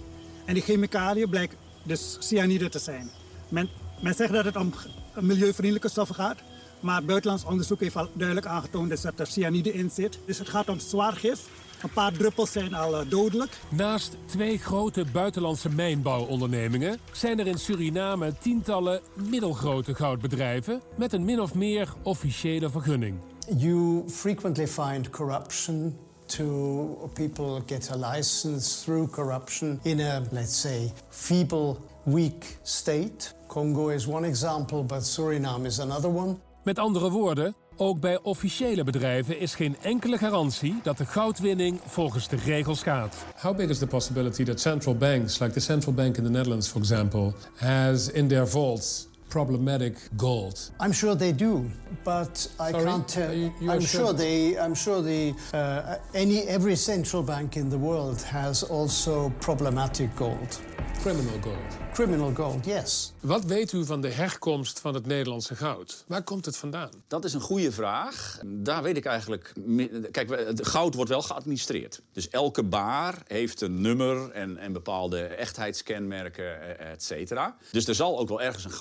En 0.46 0.54
die 0.54 0.64
chemicaliën 0.64 1.30
blijkt 1.30 1.56
dus 1.84 2.18
cyanide 2.20 2.70
te 2.70 2.80
zijn. 2.80 3.10
Men, 3.50 3.70
men 4.02 4.14
zegt 4.14 4.34
dat 4.34 4.46
het 4.46 4.56
om 4.56 4.74
milieuvriendelijke 5.20 5.90
stoffen 5.90 6.16
gaat, 6.16 6.38
maar 6.80 7.04
buitenlands 7.04 7.46
onderzoek 7.46 7.80
heeft 7.80 7.96
al 7.96 8.10
duidelijk 8.14 8.48
aangetoond 8.48 8.90
dus 8.90 9.02
dat 9.02 9.20
er 9.20 9.28
cyanide 9.28 9.74
in 9.74 9.90
zit. 9.90 10.20
Dus 10.26 10.38
het 10.38 10.50
gaat 10.50 10.70
om 10.70 10.80
zwaar 10.80 11.14
gif. 11.14 11.48
Een 11.82 11.94
paar 11.94 12.12
druppels 12.12 12.52
zijn 12.52 12.74
al 12.74 13.02
uh, 13.02 13.10
dodelijk. 13.10 13.52
Naast 13.70 14.18
twee 14.26 14.58
grote 14.58 15.06
buitenlandse 15.12 15.70
mijnbouwondernemingen 15.70 17.00
zijn 17.12 17.40
er 17.40 17.48
in 17.48 17.58
Suriname 17.58 18.34
tientallen 18.38 19.02
middelgrote 19.30 19.96
goudbedrijven 19.96 20.82
met 20.98 21.14
een 21.14 21.26
min 21.26 21.40
of 21.40 21.54
meer 21.54 21.94
officiële 22.04 22.70
vergunning. 22.70 23.29
You 23.58 24.04
frequently 24.08 24.68
find 24.68 25.10
corruption 25.10 25.98
to 26.28 27.10
people 27.16 27.62
get 27.66 27.90
a 27.90 27.96
license 27.96 28.84
through 28.84 29.08
corruption 29.08 29.80
in 29.84 30.00
a, 30.00 30.22
let's 30.32 30.56
say, 30.56 30.92
feeble, 31.10 31.78
weak 32.06 32.58
state. 32.64 33.34
Congo 33.48 33.90
is 33.90 34.06
one 34.06 34.28
example, 34.28 34.84
but 34.84 35.04
Suriname 35.04 35.66
is 35.66 35.80
another 35.80 36.10
one. 36.10 36.38
Met 36.64 36.80
andere 36.80 37.10
woorden, 37.10 37.56
ook 37.76 38.00
bij 38.00 38.20
officiële 38.22 38.84
bedrijven 38.84 39.40
is 39.40 39.56
geen 39.56 39.78
enkele 39.82 40.18
garantie 40.18 40.80
dat 40.84 40.98
de 40.98 41.06
goudwinning 41.06 41.80
volgens 41.86 42.28
de 42.28 42.36
regels 42.36 42.84
gaat. 42.84 43.16
How 43.42 43.56
big 43.56 43.70
is 43.70 43.78
the 43.78 43.88
possibility 43.88 44.44
that 44.44 44.60
central 44.60 44.96
banks, 44.96 45.40
like 45.40 45.54
the 45.54 45.60
central 45.60 45.94
bank 45.96 46.18
in 46.18 46.24
the 46.24 46.30
Netherlands, 46.30 46.68
for 46.68 46.82
example, 46.82 47.34
has 47.56 48.12
in 48.12 48.28
their 48.28 48.48
vaults 48.48 49.09
problematic 49.30 50.10
gold? 50.16 50.72
I'm 50.82 50.94
sure 50.94 51.16
they 51.16 51.36
do, 51.36 51.70
but 52.04 52.50
I 52.60 52.72
Sorry? 52.72 52.84
can't 52.84 53.08
tell. 53.14 53.34
You- 53.34 53.52
I'm 53.62 53.82
sure? 53.82 54.06
sure 54.06 54.14
they. 54.14 54.58
I'm 54.66 54.76
sure 54.76 55.02
the 55.04 55.34
uh, 55.54 55.96
any 56.14 56.40
every 56.48 56.76
central 56.76 57.24
bank 57.24 57.56
in 57.56 57.70
the 57.70 57.78
world 57.80 58.24
has 58.24 58.70
also 58.70 59.32
problematic 59.40 60.10
gold, 60.16 60.60
Criminal 61.02 61.40
gold. 61.42 61.78
criminal 61.94 62.34
gold. 62.34 62.66
Yes. 62.66 63.14
Wat 63.22 63.46
weet 63.46 63.72
u 63.72 63.86
van 63.86 64.02
de 64.02 64.10
herkomst 64.12 64.80
van 64.80 64.94
het 64.94 65.06
Nederlandse 65.06 65.56
goud? 65.56 66.04
Waar 66.08 66.24
komt 66.24 66.46
het 66.46 66.58
vandaan? 66.58 66.90
Dat 67.08 67.26
is 67.26 67.34
een 67.34 67.42
goede 67.42 67.72
vraag. 67.72 68.40
Daar 68.46 68.84
weet 68.84 68.98
ik 68.98 69.06
eigenlijk... 69.06 69.54
Kijk, 70.12 70.30
het 70.30 70.68
goud 70.68 70.94
wordt 70.96 71.10
wel 71.10 71.22
geadministreerd. 71.22 72.02
Dus 72.14 72.30
elke 72.30 72.64
baar 72.64 73.16
heeft 73.28 73.62
een 73.62 73.82
nummer 73.82 74.32
en, 74.32 74.58
en 74.58 74.74
bepaalde 74.74 75.24
echtheidskenmerken, 75.24 76.80
et 76.80 77.04
cetera. 77.04 77.56
Dus 77.72 77.88
er 77.88 77.96
zal 77.96 78.20
ook 78.20 78.30
wel 78.30 78.42
ergens 78.42 78.66
een 78.66 78.72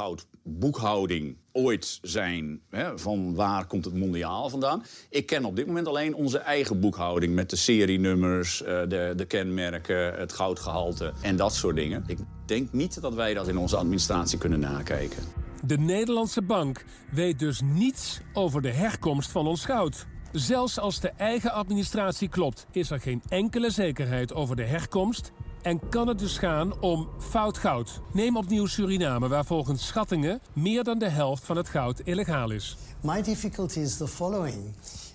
goudboekhouding 0.49 1.37
ooit 1.53 1.99
zijn... 2.03 2.61
Hè, 2.71 2.99
van 2.99 3.35
waar 3.35 3.67
komt 3.67 3.85
het 3.85 3.95
mondiaal 3.95 4.49
vandaan. 4.49 4.83
Ik 5.11 5.27
ken 5.27 5.45
op 5.45 5.57
dit 5.57 5.67
moment 5.67 5.87
alleen 5.89 6.15
onze 6.15 6.39
eigen 6.39 6.81
boekhouding... 6.81 7.35
met 7.35 7.51
de 7.51 7.57
serienummers, 7.57 8.63
eh, 8.63 8.81
de, 8.89 9.13
de 9.17 9.25
kenmerken, 9.25 10.15
het 10.15 10.33
goudgehalte 10.33 11.13
en 11.23 11.37
dat 11.37 11.55
soort 11.55 11.77
dingen. 11.77 12.05
Ik 12.07 12.19
denk 12.47 12.73
niet 12.73 13.01
dat 13.01 13.15
wij 13.15 13.35
dat 13.35 13.49
in 13.49 13.59
onze 13.59 13.77
administratie 13.77 14.39
kunnen 14.39 14.61
nakijken. 14.61 15.23
De 15.65 15.79
Nederlandse 15.79 16.43
bank 16.43 16.85
weet 17.13 17.39
dus 17.39 17.61
niets 17.65 18.21
over 18.33 18.63
de 18.63 18.73
herkomst 18.73 19.31
van 19.31 19.47
ons 19.47 19.65
goud. 19.65 20.07
Zelfs 20.33 20.79
als 20.79 21.01
de 21.01 21.11
eigen 21.11 21.53
administratie 21.53 22.29
klopt, 22.29 22.67
is 22.71 22.91
er 22.91 23.01
geen 23.01 23.23
enkele 23.29 23.71
zekerheid 23.71 24.35
over 24.35 24.57
de 24.57 24.65
herkomst 24.65 25.33
en 25.63 25.89
kan 25.89 26.09
het 26.09 26.19
dus 26.19 26.39
gaan 26.39 26.81
om 26.81 27.09
fout 27.19 27.59
goud. 27.59 28.01
Neem 28.13 28.37
opnieuw 28.37 28.67
Suriname, 28.67 29.29
waar 29.29 29.45
volgens 29.45 29.87
schattingen 29.87 30.41
meer 30.53 30.85
dan 30.85 30.99
de 30.99 31.09
helft 31.09 31.45
van 31.45 31.57
het 31.57 31.69
goud 31.69 32.01
illegaal 32.05 32.51
is. 32.51 32.77
My 33.01 33.23
difficulty 33.23 33.79
is 33.79 33.97
the 33.97 34.09
following. 34.09 34.75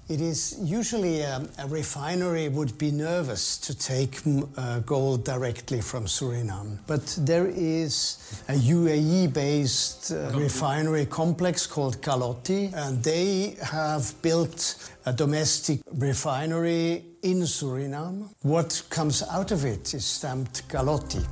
It 0.10 0.20
is 0.20 0.60
usually 0.62 1.24
um, 1.24 1.48
a 1.58 1.66
refinery 1.66 2.50
would 2.50 2.78
be 2.78 2.92
nervous 2.92 3.58
to 3.60 3.74
take 3.74 4.22
mm, 4.24 4.50
uh, 4.58 4.80
gold 4.80 5.24
directly 5.24 5.80
from 5.80 6.06
Suriname. 6.06 6.78
But 6.88 7.18
there 7.22 7.48
is 7.48 8.18
a 8.50 8.54
UAE 8.54 9.32
based 9.32 10.12
uh, 10.12 10.30
refinery 10.38 11.06
complex 11.06 11.66
called 11.66 12.02
Kalotti, 12.02 12.74
and 12.74 13.02
they 13.02 13.56
have 13.62 14.14
built 14.22 14.92
a 15.06 15.14
domestic 15.14 15.80
refinery 15.98 17.06
in 17.22 17.44
Suriname. 17.44 18.30
What 18.42 18.84
comes 18.90 19.24
out 19.30 19.52
of 19.52 19.64
it 19.64 19.94
is 19.94 20.04
stamped 20.04 20.68
Kalotti. 20.68 21.26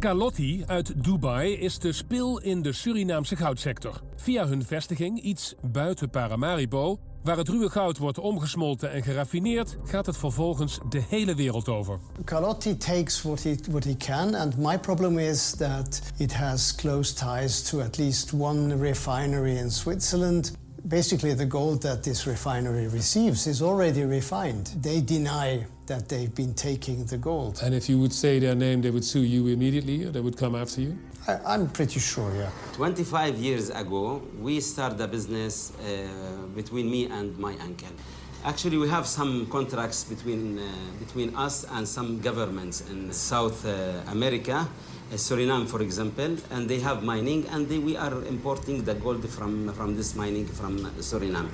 Kalotti 0.00 0.62
uit 0.66 1.04
Dubai 1.04 1.58
is 1.58 1.78
de 1.78 1.92
spil 1.92 2.38
in 2.38 2.62
de 2.62 2.72
Surinaamse 2.72 3.36
goudsector. 3.36 4.00
Via 4.16 4.46
hun 4.46 4.64
vestiging, 4.64 5.20
iets 5.20 5.54
buiten 5.62 6.10
Paramaribo, 6.10 6.98
waar 7.22 7.36
het 7.36 7.48
ruwe 7.48 7.70
goud 7.70 7.98
wordt 7.98 8.18
omgesmolten 8.18 8.92
en 8.92 9.02
geraffineerd, 9.02 9.76
gaat 9.84 10.06
het 10.06 10.16
vervolgens 10.16 10.78
de 10.88 11.02
hele 11.08 11.34
wereld 11.34 11.68
over. 11.68 11.98
Carlotti 12.24 12.76
takes 12.76 13.22
what 13.22 13.42
he, 13.42 13.54
what 13.70 13.84
he 13.84 13.96
can, 13.96 14.34
and 14.34 14.58
my 14.58 14.78
problem 14.78 15.18
is 15.18 15.50
that 15.50 16.00
it 16.16 16.32
has 16.32 16.74
close 16.74 17.14
ties 17.14 17.62
to 17.62 17.80
at 17.80 17.98
least 17.98 18.32
one 18.32 18.76
refinery 18.76 19.56
in 19.56 19.70
Switzerland. 19.70 20.52
Basically, 20.82 21.36
the 21.36 21.46
gold 21.46 21.80
that 21.82 22.02
this 22.02 22.24
refinery 22.24 22.88
receives 22.88 23.46
is 23.46 23.60
already 23.62 24.04
refined. 24.04 24.82
They 24.82 25.04
deny 25.04 25.66
that 25.84 26.08
they've 26.08 26.34
been 26.34 26.54
taking 26.54 27.06
the 27.06 27.18
gold. 27.18 27.60
And 27.62 27.74
if 27.74 27.88
you 27.88 27.98
would 27.98 28.12
say 28.12 28.38
their 28.38 28.56
name, 28.56 28.80
they 28.80 28.90
would 28.90 29.04
sue 29.04 29.24
you 29.24 29.48
immediately, 29.48 30.04
or 30.04 30.10
they 30.10 30.20
would 30.20 30.36
come 30.36 30.60
after 30.60 30.80
you? 30.80 30.96
I, 31.30 31.54
I'm 31.54 31.68
pretty 31.68 32.00
sure, 32.00 32.34
yeah. 32.34 32.50
25 32.72 33.36
years 33.36 33.70
ago, 33.70 34.22
we 34.40 34.60
started 34.60 35.00
a 35.00 35.06
business 35.06 35.72
uh, 35.78 36.46
between 36.54 36.90
me 36.90 37.06
and 37.06 37.38
my 37.38 37.54
uncle. 37.58 37.94
Actually, 38.44 38.78
we 38.78 38.88
have 38.88 39.06
some 39.06 39.46
contracts 39.46 40.02
between, 40.04 40.58
uh, 40.58 40.62
between 40.98 41.36
us 41.36 41.64
and 41.72 41.86
some 41.86 42.20
governments 42.20 42.80
in 42.90 43.12
South 43.12 43.64
uh, 43.66 44.00
America, 44.08 44.56
uh, 44.66 45.14
Suriname, 45.14 45.68
for 45.68 45.82
example, 45.82 46.36
and 46.50 46.68
they 46.68 46.80
have 46.80 47.02
mining, 47.02 47.46
and 47.48 47.68
they, 47.68 47.78
we 47.78 47.96
are 47.96 48.24
importing 48.24 48.82
the 48.82 48.94
gold 48.94 49.28
from, 49.28 49.72
from 49.74 49.94
this 49.94 50.14
mining 50.16 50.46
from 50.46 50.78
Suriname. 50.98 51.50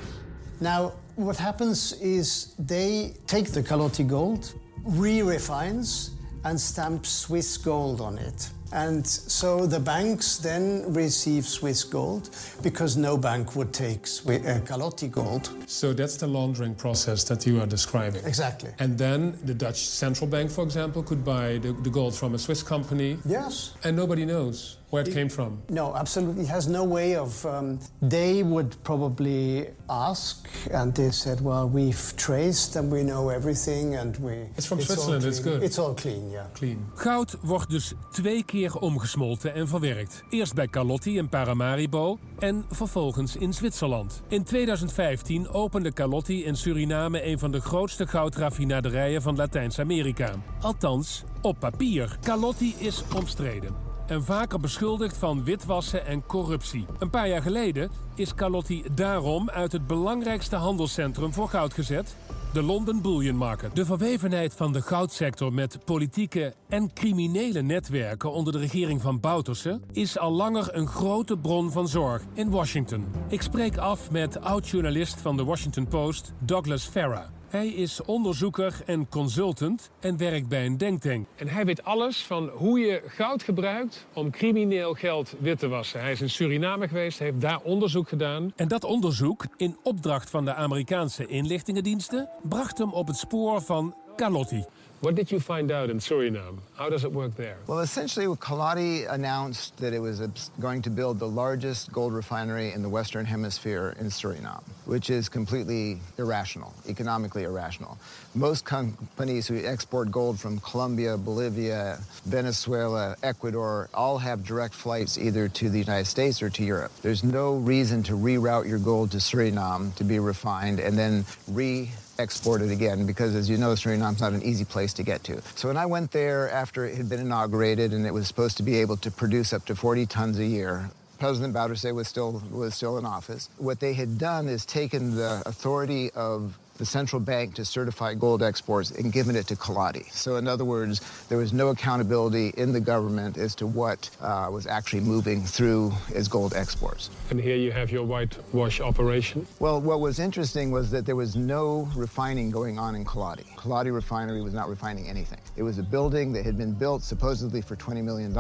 Now, 0.61 0.93
what 1.17 1.37
happens 1.37 1.93
is 2.01 2.55
they 2.59 3.15
take 3.27 3.51
the 3.53 3.63
Calotti 3.63 4.07
gold, 4.07 4.55
re 4.85 5.23
refines, 5.23 6.13
and 6.45 6.59
stamp 6.59 7.05
Swiss 7.05 7.57
gold 7.59 8.01
on 8.01 8.17
it. 8.19 8.51
And 8.73 9.07
so 9.07 9.67
the 9.67 9.81
banks 9.81 10.39
then 10.39 10.93
receive 10.93 11.47
Swiss 11.47 11.85
gold 11.85 12.31
because 12.63 12.97
no 12.97 13.17
bank 13.17 13.57
would 13.57 13.73
take 13.73 14.03
uh, 14.03 14.61
Calotti 14.65 15.11
gold. 15.11 15.51
So 15.67 15.93
that's 15.93 16.17
the 16.17 16.27
laundering 16.27 16.75
process 16.75 17.25
that 17.25 17.47
you 17.47 17.61
are 17.61 17.67
describing. 17.67 18.25
Exactly. 18.25 18.71
And 18.79 18.99
then 18.99 19.39
the 19.45 19.55
Dutch 19.55 19.87
central 19.87 20.29
bank, 20.29 20.51
for 20.51 20.65
example, 20.65 21.03
could 21.03 21.25
buy 21.25 21.59
the, 21.59 21.73
the 21.73 21.91
gold 21.91 22.15
from 22.15 22.35
a 22.35 22.39
Swiss 22.39 22.63
company. 22.63 23.19
Yes. 23.25 23.75
And 23.85 23.97
nobody 23.97 24.25
knows 24.25 24.77
where 24.91 25.09
it 25.09 25.13
came 25.13 25.29
from. 25.29 25.63
No, 25.69 25.95
absolutely. 25.95 26.43
It 26.43 26.49
has 26.49 26.67
no 26.67 26.85
way 26.85 27.17
of. 27.17 27.45
Um, 27.45 27.79
they 28.09 28.43
would 28.43 28.77
probably 28.83 29.67
ask, 29.89 30.49
and 30.73 30.95
they 30.95 31.11
said, 31.11 31.41
"Well, 31.41 31.71
we've 31.73 32.13
traced 32.15 32.77
and 32.77 32.93
we 32.93 33.03
know 33.03 33.29
everything, 33.29 33.97
and 33.97 34.17
we." 34.17 34.33
It's 34.57 34.67
from 34.67 34.79
all 34.79 34.85
Switzerland, 34.85 35.25
it's 35.25 35.43
good. 35.43 35.63
It's 35.63 35.79
all 35.79 35.95
clean, 35.95 36.31
yeah. 36.31 36.45
Clean. 36.53 36.87
Goud 36.95 37.37
wordt 37.43 37.71
dus 37.71 37.93
twee 38.11 38.45
keer 38.45 38.75
omgesmolten 38.77 39.55
en 39.55 39.69
verwerkt. 39.69 40.23
Eerst 40.31 40.55
bij 40.55 40.67
Calotti 40.67 41.17
in 41.17 41.29
Paramaribo 41.29 42.19
en 42.39 42.65
vervolgens 42.71 43.37
in 43.37 43.53
Zwitserland. 43.55 44.23
In 44.29 44.45
2015 44.45 45.49
opende 45.49 45.93
Calotti 45.93 46.45
in 46.45 46.57
Suriname 46.57 47.27
een 47.27 47.39
van 47.39 47.51
de 47.51 47.61
grootste 47.61 48.07
goudraffinaderijen 48.07 49.23
van 49.23 49.37
Latijns-Amerika. 49.37 50.35
Althans, 50.61 51.25
op 51.43 51.59
papier. 51.59 52.19
Calotti 52.23 52.75
is 52.79 53.05
omstreden. 53.15 53.86
En 54.07 54.25
vaker 54.25 54.61
beschuldigd 54.61 55.17
van 55.17 55.45
witwassen 55.45 56.07
en 56.07 56.27
corruptie. 56.27 56.87
Een 56.99 57.11
paar 57.11 57.29
jaar 57.29 57.43
geleden 57.43 57.91
is 58.15 58.35
Calotti 58.35 58.85
daarom 58.95 59.51
uit 59.51 59.73
het 59.73 59.87
belangrijkste 59.87 60.57
handelscentrum 60.57 61.33
voor 61.33 61.49
goud 61.49 61.75
gezet, 61.75 62.17
de 62.53 62.63
London 62.63 63.03
Bullion 63.03 63.37
Market. 63.37 63.77
De 63.77 63.85
verwevenheid 63.85 64.55
van 64.55 64.73
de 64.73 64.83
goudsector 64.83 65.53
met 65.53 65.79
politieke 65.85 66.55
en 66.69 66.93
criminele 66.93 67.63
netwerken 67.63 68.33
onder 68.33 68.53
de 68.53 68.59
regering 68.59 69.03
van 69.03 69.21
Bouterse 69.21 69.81
is 69.93 70.19
al 70.19 70.33
langer 70.33 70.75
een 70.75 70.89
grote 70.89 71.39
bron 71.39 71.73
van 71.73 71.89
zorg 71.89 72.23
in 72.33 72.51
Washington. 72.51 73.07
Ik 73.29 73.43
spreek 73.43 73.77
af 73.77 74.11
met 74.11 74.41
oud-journalist 74.41 75.21
van 75.21 75.37
de 75.37 75.45
Washington 75.45 75.89
Post, 75.89 76.33
Douglas 76.39 76.85
Farah. 76.85 77.36
Hij 77.57 77.69
is 77.69 78.03
onderzoeker 78.05 78.81
en 78.87 79.09
consultant 79.09 79.91
en 80.01 80.17
werkt 80.17 80.49
bij 80.49 80.67
een 80.67 80.77
denktank. 80.77 81.27
En 81.37 81.49
hij 81.49 81.65
weet 81.65 81.85
alles 81.85 82.23
van 82.23 82.49
hoe 82.49 82.79
je 82.79 83.03
goud 83.07 83.43
gebruikt 83.43 84.07
om 84.13 84.31
crimineel 84.31 84.95
geld 84.95 85.35
wit 85.39 85.59
te 85.59 85.69
wassen. 85.69 86.01
Hij 86.01 86.13
is 86.13 86.21
in 86.21 86.31
Suriname 86.31 86.89
geweest, 86.89 87.19
heeft 87.19 87.41
daar 87.41 87.61
onderzoek 87.63 88.09
gedaan. 88.09 88.53
En 88.57 88.69
dat 88.69 88.85
onderzoek, 88.85 89.47
in 89.57 89.77
opdracht 89.83 90.31
van 90.31 90.45
de 90.45 90.55
Amerikaanse 90.55 91.27
inlichtingendiensten, 91.27 92.29
bracht 92.43 92.79
hem 92.79 92.93
op 92.93 93.07
het 93.07 93.17
spoor 93.17 93.61
van 93.61 93.95
Calotti. 94.17 94.65
What 95.07 95.15
did 95.15 95.31
you 95.31 95.39
find 95.39 95.71
out 95.71 95.89
in 95.89 96.01
Suriname? 96.01 96.59
How 96.75 96.91
does 96.91 97.05
it 97.05 97.13
work 97.13 97.37
there? 97.37 97.59
Well, 97.69 97.79
essentially, 97.79 98.27
Kaladi 98.27 99.09
announced 99.09 99.77
that 99.77 99.93
it 99.93 100.01
was 100.01 100.19
going 100.59 100.83
to 100.83 100.91
build 100.91 101.21
the 101.21 101.29
largest 101.29 101.93
gold 101.93 102.13
refinery 102.13 102.73
in 102.73 102.83
the 102.83 102.89
Western 102.89 103.25
Hemisphere 103.25 103.95
in 104.01 104.07
Suriname, 104.07 104.65
which 104.85 105.09
is 105.09 105.29
completely 105.29 106.01
irrational, 106.19 106.75
economically 106.89 107.45
irrational. 107.45 107.97
Most 108.35 108.65
companies 108.65 109.47
who 109.47 109.65
export 109.65 110.11
gold 110.11 110.41
from 110.41 110.59
Colombia, 110.59 111.17
Bolivia, 111.17 112.01
Venezuela, 112.25 113.15
Ecuador 113.23 113.89
all 113.95 114.19
have 114.19 114.45
direct 114.45 114.75
flights 114.75 115.19
either 115.19 115.49
to 115.51 115.71
the 115.71 115.79
United 115.79 116.07
States 116.07 116.43
or 116.43 116.51
to 116.51 116.65
Europe. 116.65 116.91
There's 117.03 117.23
no 117.23 117.55
reason 117.55 118.03
to 118.03 118.15
reroute 118.15 118.67
your 118.67 118.81
gold 118.81 119.13
to 119.13 119.19
Suriname 119.19 119.95
to 119.95 120.03
be 120.03 120.19
refined 120.19 120.81
and 120.81 120.99
then 120.99 121.25
re 121.47 121.93
export 122.19 122.63
it 122.63 122.71
again 122.71 123.07
because, 123.07 123.35
as 123.35 123.49
you 123.49 123.57
know, 123.57 123.75
Suriname's 123.75 124.21
not 124.21 124.33
an 124.33 124.43
easy 124.43 124.65
place 124.65 124.93
to 124.95 125.03
get 125.03 125.25
to. 125.25 125.41
So 125.55 125.69
when 125.69 125.77
I 125.77 125.87
went 125.87 126.13
there 126.13 126.51
after 126.51 126.85
it 126.85 126.97
had 126.97 127.09
been 127.09 127.21
inaugurated 127.21 127.93
and 127.93 128.07
it 128.07 128.15
was 128.15 128.27
supposed 128.27 128.57
to 128.59 128.63
be 128.63 128.77
able 128.77 128.97
to 128.99 129.11
produce 129.11 129.53
up 129.53 129.65
to 129.67 129.75
40 129.75 130.07
tons 130.07 130.39
a 130.39 130.47
year, 130.47 130.91
President 131.19 131.55
Bouterse 131.55 131.95
was 131.95 132.09
still 132.09 132.43
was 132.51 132.75
still 132.75 132.99
in 132.99 133.07
office. 133.07 133.49
What 133.57 133.81
they 133.81 133.95
had 133.95 134.19
done 134.19 134.49
is 134.49 134.67
taken 134.67 135.17
the 135.17 135.43
authority 135.47 136.11
of 136.13 136.59
the 136.79 136.87
central 136.87 137.21
bank 137.21 137.55
to 137.55 137.65
certify 137.65 138.15
gold 138.15 138.43
exports 138.43 138.91
and 138.91 139.13
given 139.13 139.37
it 139.37 139.47
to 139.49 139.57
Kaladi. 139.57 140.11
So, 140.13 140.37
in 140.37 140.47
other 140.47 140.65
words, 140.65 141.01
there 141.29 141.39
was 141.39 141.53
no 141.53 141.69
accountability 141.69 142.53
in 142.57 142.73
the 142.73 142.81
government 142.81 143.39
as 143.39 143.55
to 143.57 143.67
what 143.67 144.11
uh, 144.21 144.49
was 144.51 144.67
actually 144.67 145.01
moving 145.01 145.43
through 145.43 145.93
as 146.15 146.29
gold 146.29 146.55
exports. 146.55 147.11
And 147.31 147.41
here 147.41 147.57
you 147.57 147.73
have 147.73 147.91
your 147.91 148.05
whitewash 148.05 148.81
operation. 148.81 149.47
Well, 149.59 149.81
what 149.81 150.01
was 150.01 150.19
interesting 150.19 150.71
was 150.71 150.91
that 150.91 151.07
there 151.07 151.17
was 151.17 151.37
no 151.37 151.89
refining 151.97 152.51
going 152.51 152.79
on 152.79 152.95
in 152.95 153.05
Kaladi. 153.05 153.47
Kaladi 153.57 153.93
refinery 153.93 154.43
was 154.43 154.55
not 154.55 154.69
refining 154.69 155.09
anything. 155.09 155.41
It 155.57 155.63
was 155.63 155.79
a 155.79 155.83
building 155.83 156.33
that 156.35 156.45
had 156.45 156.59
been 156.59 156.73
built 156.73 157.03
supposedly 157.03 157.63
for 157.63 157.77
$20 157.77 158.03
million. 158.05 158.35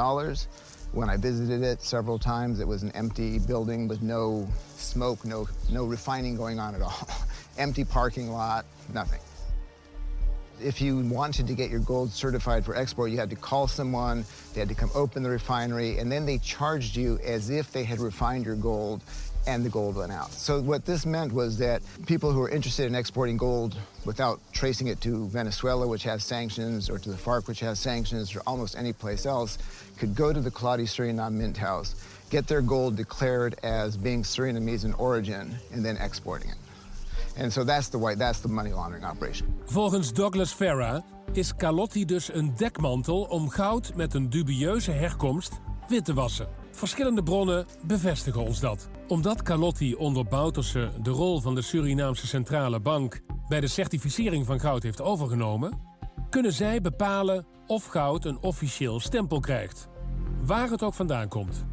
When 0.92 1.10
I 1.10 1.16
visited 1.16 1.62
it 1.62 1.82
several 1.82 2.18
times, 2.18 2.60
it 2.60 2.66
was 2.66 2.82
an 2.82 2.90
empty 2.92 3.38
building 3.38 3.88
with 3.88 4.02
no 4.02 4.48
smoke, 4.76 5.24
no, 5.24 5.48
no 5.70 5.84
refining 5.84 6.36
going 6.36 6.58
on 6.58 6.74
at 6.74 6.82
all. 6.82 7.08
empty 7.58 7.84
parking 7.84 8.30
lot, 8.30 8.64
nothing. 8.92 9.20
If 10.60 10.80
you 10.80 11.00
wanted 11.00 11.46
to 11.48 11.54
get 11.54 11.70
your 11.70 11.80
gold 11.80 12.10
certified 12.12 12.64
for 12.64 12.74
export, 12.74 13.10
you 13.10 13.18
had 13.18 13.28
to 13.30 13.36
call 13.36 13.68
someone, 13.68 14.24
they 14.54 14.60
had 14.60 14.68
to 14.70 14.74
come 14.74 14.90
open 14.94 15.22
the 15.22 15.28
refinery, 15.28 15.98
and 15.98 16.10
then 16.10 16.24
they 16.24 16.38
charged 16.38 16.96
you 16.96 17.18
as 17.24 17.50
if 17.50 17.72
they 17.72 17.84
had 17.84 18.00
refined 18.00 18.46
your 18.46 18.56
gold 18.56 19.02
and 19.46 19.64
the 19.64 19.68
gold 19.68 19.96
went 19.96 20.12
out. 20.12 20.32
So 20.32 20.60
what 20.60 20.84
this 20.84 21.06
meant 21.06 21.32
was 21.32 21.58
that 21.58 21.82
people 22.06 22.32
who 22.32 22.40
were 22.40 22.48
interested 22.48 22.86
in 22.86 22.94
exporting 22.94 23.36
gold 23.36 23.76
without 24.04 24.40
tracing 24.52 24.88
it 24.88 25.00
to 25.02 25.28
Venezuela, 25.28 25.86
which 25.86 26.02
has 26.02 26.24
sanctions, 26.24 26.90
or 26.90 26.98
to 26.98 27.10
the 27.10 27.16
FARC, 27.16 27.46
which 27.46 27.60
has 27.60 27.78
sanctions, 27.78 28.34
or 28.34 28.40
almost 28.46 28.76
any 28.76 28.92
place 28.92 29.24
else, 29.24 29.58
could 29.98 30.14
go 30.14 30.32
to 30.32 30.40
the 30.40 30.50
Kaladi 30.50 30.82
Suriname 30.82 31.34
Mint 31.34 31.56
House, 31.56 31.94
get 32.30 32.46
their 32.46 32.62
gold 32.62 32.96
declared 32.96 33.56
as 33.62 33.96
being 33.96 34.22
Surinamese 34.22 34.84
in 34.84 34.94
origin, 34.94 35.54
and 35.72 35.84
then 35.84 35.96
exporting 35.98 36.50
it. 36.50 36.56
And 37.38 37.52
so 37.52 37.64
that's 37.64 37.88
the 37.88 37.98
white, 37.98 38.18
that's. 38.18 38.40
Volgens 39.64 40.12
Douglas 40.12 40.52
Farah 40.52 41.02
is 41.32 41.56
Calotti 41.56 42.04
dus 42.04 42.34
een 42.34 42.52
dekmantel 42.56 43.22
om 43.22 43.48
goud 43.48 43.92
met 43.94 44.14
een 44.14 44.30
dubieuze 44.30 44.90
herkomst 44.90 45.60
wit 45.88 46.04
te 46.04 46.14
wassen. 46.14 46.48
Verschillende 46.70 47.22
bronnen 47.22 47.66
bevestigen 47.82 48.40
ons 48.40 48.60
dat. 48.60 48.88
Omdat 49.08 49.42
Calotti 49.42 49.94
onder 49.94 50.24
Bouterse 50.24 50.90
de 51.02 51.10
rol 51.10 51.40
van 51.40 51.54
de 51.54 51.62
Surinaamse 51.62 52.26
Centrale 52.26 52.80
Bank 52.80 53.20
bij 53.48 53.60
de 53.60 53.68
certificering 53.68 54.46
van 54.46 54.60
goud 54.60 54.82
heeft 54.82 55.00
overgenomen, 55.00 55.80
kunnen 56.30 56.52
zij 56.52 56.80
bepalen 56.80 57.46
of 57.66 57.86
goud 57.86 58.24
een 58.24 58.38
officieel 58.40 59.00
stempel 59.00 59.40
krijgt. 59.40 59.88
Waar 60.44 60.70
het 60.70 60.82
ook 60.82 60.94
vandaan 60.94 61.28
komt. 61.28 61.64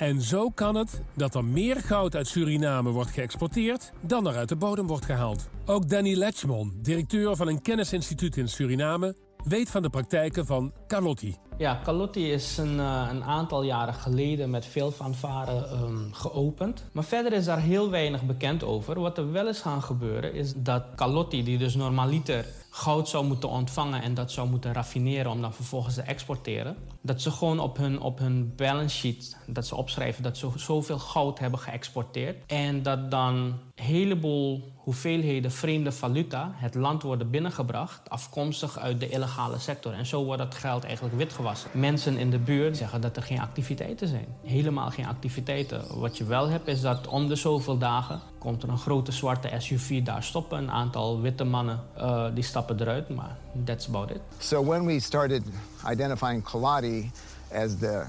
En 0.00 0.20
zo 0.20 0.50
kan 0.50 0.74
het 0.74 1.02
dat 1.16 1.34
er 1.34 1.44
meer 1.44 1.76
goud 1.76 2.14
uit 2.14 2.26
Suriname 2.28 2.90
wordt 2.90 3.10
geëxporteerd 3.10 3.92
dan 4.00 4.26
er 4.26 4.36
uit 4.36 4.48
de 4.48 4.56
bodem 4.56 4.86
wordt 4.86 5.04
gehaald. 5.04 5.48
Ook 5.66 5.88
Danny 5.88 6.14
Letchmon, 6.14 6.72
directeur 6.82 7.36
van 7.36 7.48
een 7.48 7.62
kennisinstituut 7.62 8.36
in 8.36 8.48
Suriname, 8.48 9.16
weet 9.44 9.70
van 9.70 9.82
de 9.82 9.90
praktijken 9.90 10.46
van 10.46 10.72
Calotti. 10.90 11.36
Ja, 11.58 11.80
Calotti 11.84 12.32
is 12.32 12.58
een, 12.58 12.80
eh, 12.80 13.08
een 13.10 13.24
aantal 13.24 13.62
jaren 13.62 13.94
geleden 13.94 14.50
met 14.50 14.66
veel 14.66 14.90
fanfare 14.90 15.66
ehm, 15.66 16.12
geopend. 16.12 16.84
Maar 16.92 17.04
verder 17.04 17.32
is 17.32 17.44
daar 17.44 17.60
heel 17.60 17.90
weinig 17.90 18.22
bekend 18.22 18.64
over. 18.64 19.00
Wat 19.00 19.18
er 19.18 19.32
wel 19.32 19.48
is 19.48 19.60
gaan 19.60 19.82
gebeuren 19.82 20.34
is 20.34 20.52
dat 20.56 20.82
Calotti, 20.96 21.42
die 21.42 21.58
dus 21.58 21.74
normaliter 21.74 22.44
goud 22.70 23.08
zou 23.08 23.24
moeten 23.24 23.48
ontvangen 23.48 24.02
en 24.02 24.14
dat 24.14 24.32
zou 24.32 24.48
moeten 24.48 24.72
raffineren 24.72 25.30
om 25.30 25.40
dan 25.40 25.54
vervolgens 25.54 25.94
te 25.94 26.02
exporteren, 26.02 26.76
dat 27.00 27.20
ze 27.20 27.30
gewoon 27.30 27.60
op 27.60 27.76
hun, 27.76 28.00
op 28.00 28.18
hun 28.18 28.52
balance 28.56 28.96
sheet 28.96 29.36
dat 29.46 29.66
ze 29.66 29.76
opschrijven 29.76 30.22
dat 30.22 30.36
ze 30.36 30.48
zoveel 30.56 30.98
goud 30.98 31.38
hebben 31.38 31.58
geëxporteerd 31.58 32.36
en 32.46 32.82
dat 32.82 33.10
dan 33.10 33.34
een 33.34 33.54
heleboel 33.74 34.72
hoeveelheden 34.76 35.52
vreemde 35.52 35.92
valuta 35.92 36.52
het 36.54 36.74
land 36.74 37.02
worden 37.02 37.30
binnengebracht, 37.30 38.10
afkomstig 38.10 38.78
uit 38.78 39.00
de 39.00 39.08
illegale 39.08 39.58
sector. 39.58 39.92
En 39.92 40.06
zo 40.06 40.24
wordt 40.24 40.42
dat 40.42 40.54
geld 40.54 40.79
eigenlijk 40.84 41.16
witgewassen. 41.16 41.70
Mensen 41.72 42.16
in 42.16 42.30
de 42.30 42.38
buurt 42.38 42.76
zeggen 42.76 43.00
dat 43.00 43.16
er 43.16 43.22
geen 43.22 43.40
activiteiten 43.40 44.08
zijn. 44.08 44.26
Helemaal 44.42 44.90
geen 44.90 45.06
activiteiten. 45.06 45.84
Wat 45.98 46.18
je 46.18 46.24
wel 46.24 46.48
hebt 46.48 46.68
is 46.68 46.80
dat 46.80 47.06
om 47.06 47.28
de 47.28 47.34
zoveel 47.34 47.78
dagen 47.78 48.20
komt 48.38 48.62
er 48.62 48.68
een 48.68 48.78
grote 48.78 49.12
zwarte 49.12 49.50
SUV 49.58 50.02
daar 50.02 50.22
stoppen. 50.22 50.58
Een 50.58 50.70
aantal 50.70 51.20
witte 51.20 51.44
mannen 51.44 51.80
eh, 51.96 52.26
die 52.34 52.44
stappen 52.44 52.80
eruit, 52.80 53.08
maar 53.08 53.36
that's 53.64 53.88
about 53.88 54.10
it. 54.10 54.20
So 54.38 54.64
when 54.64 54.86
we 54.86 55.00
started 55.00 55.42
identifying 55.90 56.42
Kaladi 56.50 57.10
as 57.52 57.78
the 57.78 58.06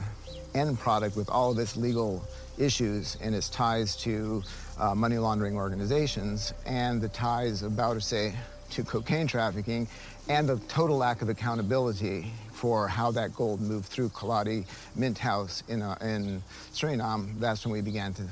end 0.52 0.78
product 0.78 1.16
with 1.16 1.30
all 1.30 1.52
of 1.52 1.58
its 1.58 1.76
legal 1.76 2.22
issues 2.58 3.18
and 3.22 3.34
its 3.34 3.50
ties 3.50 3.96
to 3.96 4.44
uh, 4.80 4.94
money 4.94 5.18
laundering 5.18 5.56
organizations 5.56 6.54
and 6.66 7.02
the 7.02 7.10
ties 7.10 7.64
of 7.64 7.76
Bouterse 7.76 8.34
to 8.72 8.84
cocaine 8.84 9.28
trafficking 9.28 9.88
and 10.30 10.48
the 10.48 10.58
total 10.68 10.98
lack 10.98 11.22
of 11.22 11.30
accountability 11.30 12.32
for 12.52 12.88
how 12.88 13.12
that 13.12 13.36
gold 13.36 13.60
moved 13.60 13.88
through 13.88 14.10
Kaladi 14.10 14.66
Mint 14.96 15.18
House 15.18 15.64
in, 15.68 15.82
uh, 15.82 15.98
in 16.02 16.42
Suriname, 16.74 17.40
that's 17.40 17.66
when 17.66 17.74
we 17.74 17.82
began 17.82 18.14
to 18.14 18.24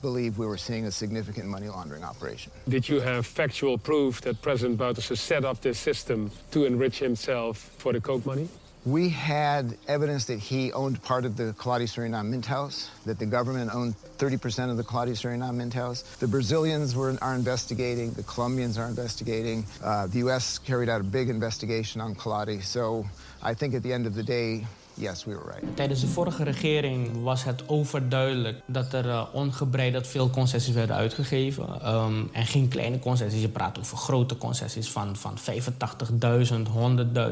believe 0.00 0.38
we 0.38 0.46
were 0.46 0.56
seeing 0.56 0.86
a 0.86 0.90
significant 0.90 1.46
money 1.46 1.68
laundering 1.68 2.04
operation. 2.04 2.50
Did 2.68 2.88
you 2.88 3.00
have 3.00 3.26
factual 3.26 3.76
proof 3.76 4.20
that 4.22 4.40
President 4.40 4.78
Bouterse 4.78 5.18
set 5.18 5.44
up 5.44 5.60
this 5.60 5.78
system 5.78 6.30
to 6.52 6.64
enrich 6.64 6.98
himself 6.98 7.58
for 7.78 7.92
the 7.92 8.00
coke 8.00 8.24
money? 8.24 8.48
We 8.84 9.10
had 9.10 9.78
evidence 9.86 10.24
that 10.24 10.40
he 10.40 10.72
owned 10.72 11.00
part 11.04 11.24
of 11.24 11.36
the 11.36 11.54
Kaladi 11.56 11.84
Suriname 11.84 12.30
Mint 12.30 12.46
House, 12.46 12.90
that 13.06 13.16
the 13.16 13.26
government 13.26 13.72
owned 13.72 13.94
30% 14.18 14.70
of 14.70 14.76
the 14.76 14.82
Kaladi 14.82 15.12
Suriname 15.12 15.54
Mint 15.54 15.72
House. 15.72 16.02
The 16.16 16.26
Brazilians 16.26 16.96
were, 16.96 17.16
are 17.22 17.36
investigating, 17.36 18.12
the 18.14 18.24
Colombians 18.24 18.78
are 18.78 18.88
investigating. 18.88 19.64
Uh, 19.84 20.08
the 20.08 20.18
U.S. 20.18 20.58
carried 20.58 20.88
out 20.88 21.00
a 21.00 21.04
big 21.04 21.28
investigation 21.28 22.00
on 22.00 22.16
Kaladi. 22.16 22.60
So 22.60 23.06
I 23.40 23.54
think 23.54 23.74
at 23.74 23.84
the 23.84 23.92
end 23.92 24.04
of 24.04 24.16
the 24.16 24.22
day, 24.24 24.66
yes, 24.94 25.24
we 25.24 25.30
were 25.30 25.44
right. 25.44 25.76
Tijdens 25.76 26.00
de 26.00 26.06
vorige 26.06 26.44
regering 26.44 27.22
was 27.22 27.44
het 27.44 27.68
overduidelijk 27.68 28.60
dat 28.66 28.92
er 28.92 29.06
uh, 29.06 29.22
ongebreideld 29.32 30.06
veel 30.06 30.30
concessies 30.30 30.74
werden 30.74 30.96
uitgegeven. 30.96 31.94
Um, 31.94 32.28
en 32.32 32.46
geen 32.46 32.68
kleine 32.68 32.98
concessies, 32.98 33.40
je 33.40 33.48
praat 33.48 33.78
over 33.78 33.96
grote 33.96 34.38
concessies 34.38 34.90
van, 34.90 35.16
van 35.16 35.38
85.000, 35.38 35.44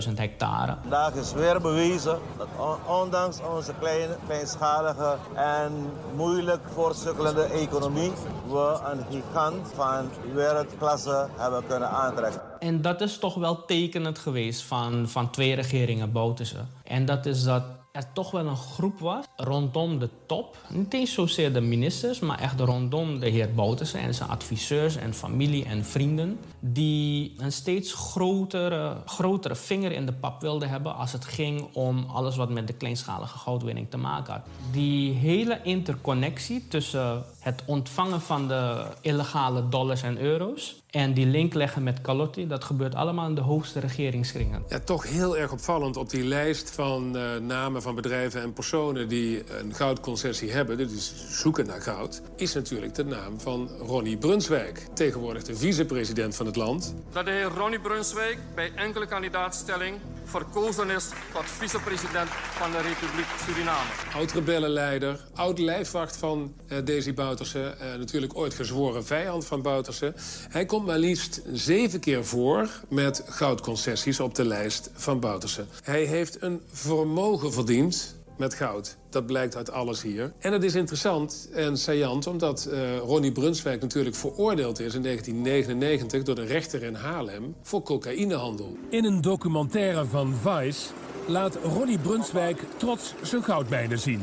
100.000 0.09 0.15
hectare. 0.15 0.77
Vandaag 0.81 1.15
is 1.15 1.33
weer 1.33 1.61
bewezen 1.61 2.19
dat 2.37 2.49
on 2.59 3.01
ondanks 3.01 3.39
onze 3.57 3.73
kleine, 3.79 4.17
kleinschalige 4.27 5.17
en 5.35 5.73
moeilijk 6.17 6.63
voortsukkelende 6.75 7.45
economie... 7.45 8.13
we 8.49 8.79
een 8.93 9.05
gigant 9.11 9.69
van 9.75 10.11
wereldklasse 10.35 11.29
hebben 11.37 11.63
kunnen 11.67 11.91
aantrekken. 11.91 12.50
En 12.61 12.83
dat 12.83 13.01
is 13.01 13.19
toch 13.19 13.35
wel 13.35 13.65
tekenend 13.65 14.19
geweest 14.19 14.63
van, 14.63 15.09
van 15.09 15.31
twee 15.31 15.55
regeringen 15.55 16.13
Bouterse. 16.13 16.65
En 16.85 17.05
dat 17.05 17.27
is 17.27 17.43
dat 17.43 17.63
er 17.93 18.13
toch 18.13 18.31
wel 18.31 18.47
een 18.47 18.57
groep 18.57 18.99
was 18.99 19.25
rondom 19.37 19.99
de 19.99 20.09
top. 20.27 20.57
Niet 20.69 20.95
eens 20.95 21.13
zozeer 21.13 21.53
de 21.53 21.61
ministers, 21.61 22.21
maar 22.21 22.39
echt 22.39 22.61
rondom 22.61 23.19
de 23.19 23.29
heer 23.29 23.55
Bouterse 23.55 23.99
en 23.99 24.15
zijn 24.15 24.29
adviseurs 24.29 24.97
en 24.97 25.15
familie 25.15 25.65
en 25.65 25.85
vrienden. 25.85 26.39
Die 26.61 27.35
een 27.37 27.53
steeds 27.53 27.93
grotere, 27.95 28.97
grotere 29.05 29.57
vinger 29.57 29.93
in 29.93 30.07
de 30.07 30.13
pap 30.13 30.41
wilden 30.41 30.69
hebben 30.69 30.95
als 30.95 31.13
het 31.13 31.25
ging 31.25 31.69
om 31.73 32.05
alles 32.09 32.37
wat 32.37 32.51
met 32.51 32.67
de 32.67 32.73
kleinschalige 32.73 33.39
goudwinning 33.39 33.91
te 33.91 33.97
maken 33.97 34.33
had. 34.33 34.43
Die 34.73 35.13
hele 35.13 35.61
interconnectie 35.63 36.69
tussen 36.69 37.25
het 37.41 37.63
ontvangen 37.67 38.21
van 38.21 38.49
de 38.49 38.87
illegale 39.01 39.69
dollars 39.69 40.03
en 40.03 40.19
euro's 40.19 40.83
en 40.91 41.15
die 41.15 41.27
link 41.27 41.55
leggen 41.55 41.83
met 41.83 42.01
Calotti, 42.01 42.47
dat 42.47 42.65
gebeurt 42.65 42.95
allemaal 42.95 43.29
in 43.29 43.35
de 43.35 43.41
hoogste 43.41 43.81
regeringskringen. 43.81 44.65
Ja, 44.69 44.79
toch 44.79 45.09
heel 45.09 45.37
erg 45.37 45.53
opvallend 45.53 45.97
op 45.97 46.11
die 46.11 46.25
lijst 46.25 46.71
van 46.71 47.17
uh, 47.17 47.37
namen 47.37 47.83
van 47.83 47.95
bedrijven 47.95 48.43
en 48.43 48.53
personen 48.53 49.09
die 49.09 49.43
een 49.59 49.75
goudconcessie 49.75 50.51
hebben, 50.53 50.79
dus 50.79 51.13
zoeken 51.29 51.67
naar 51.67 51.81
goud, 51.81 52.23
is 52.37 52.55
natuurlijk 52.55 52.95
de 52.95 53.05
naam 53.05 53.41
van 53.41 53.69
Ronnie 53.87 54.17
Brunswijk, 54.17 54.87
tegenwoordig 54.95 55.43
de 55.43 55.57
vicepresident 55.57 56.37
van 56.37 56.47
het 56.47 56.57
land. 56.57 56.95
Dat 57.13 57.25
de 57.25 57.31
heer 57.31 57.49
Ronnie 57.57 57.81
Brunswijk 57.81 58.39
bij 58.55 58.73
enkele 58.75 59.07
kandidaatstelling 59.07 59.97
verkozen 60.31 60.91
is 60.91 61.09
tot 61.33 61.45
vicepresident 61.45 62.29
van 62.31 62.71
de 62.71 62.81
Republiek 62.81 63.27
Suriname. 63.47 63.91
Oud-rebellenleider, 64.15 65.21
oud-lijfwacht 65.35 66.17
van 66.17 66.55
uh, 66.69 66.79
Desi 66.85 67.15
Bouterse, 67.15 67.75
uh, 67.81 67.99
natuurlijk 67.99 68.37
ooit 68.37 68.55
gezworen 68.55 69.05
vijand 69.05 69.47
van 69.47 69.63
Bouterse. 69.63 70.15
Hij 70.49 70.67
komt 70.67 70.87
maar 70.87 70.99
liefst 70.99 71.43
zeven 71.53 72.01
keer 72.01 72.25
voor 72.25 72.69
met 72.89 73.23
goudconcessies 73.27 74.21
op 74.21 74.35
de 74.35 74.45
lijst 74.45 74.91
van 74.95 75.21
Bouterse. 75.21 75.65
Hij 75.83 76.05
heeft 76.05 76.43
een 76.43 76.63
vermogen 76.73 77.53
verdiend 77.53 78.17
met 78.37 78.55
goud. 78.55 78.97
Dat 79.11 79.27
blijkt 79.27 79.57
uit 79.57 79.71
alles 79.71 80.03
hier. 80.03 80.33
En 80.39 80.53
het 80.53 80.65
is 80.65 80.75
interessant 80.75 81.49
en 81.53 81.77
saillant 81.77 82.27
omdat 82.27 82.69
uh, 82.73 82.99
Ronnie 82.99 83.33
Brunswijk 83.33 83.81
natuurlijk 83.81 84.17
veroordeeld 84.17 84.81
is 84.81 84.95
in 84.95 85.03
1999 85.03 86.23
door 86.23 86.35
de 86.35 86.45
rechter 86.45 86.83
in 86.83 86.95
Haarlem 86.95 87.55
voor 87.63 87.83
cocaïnehandel. 87.83 88.77
In 88.89 89.05
een 89.05 89.21
documentaire 89.21 90.05
van 90.05 90.35
Vice 90.35 90.89
laat 91.27 91.59
Ronnie 91.63 91.99
Brunswijk 91.99 92.65
trots 92.77 93.15
zijn 93.23 93.43
goudmijnen 93.43 93.99
zien. 93.99 94.21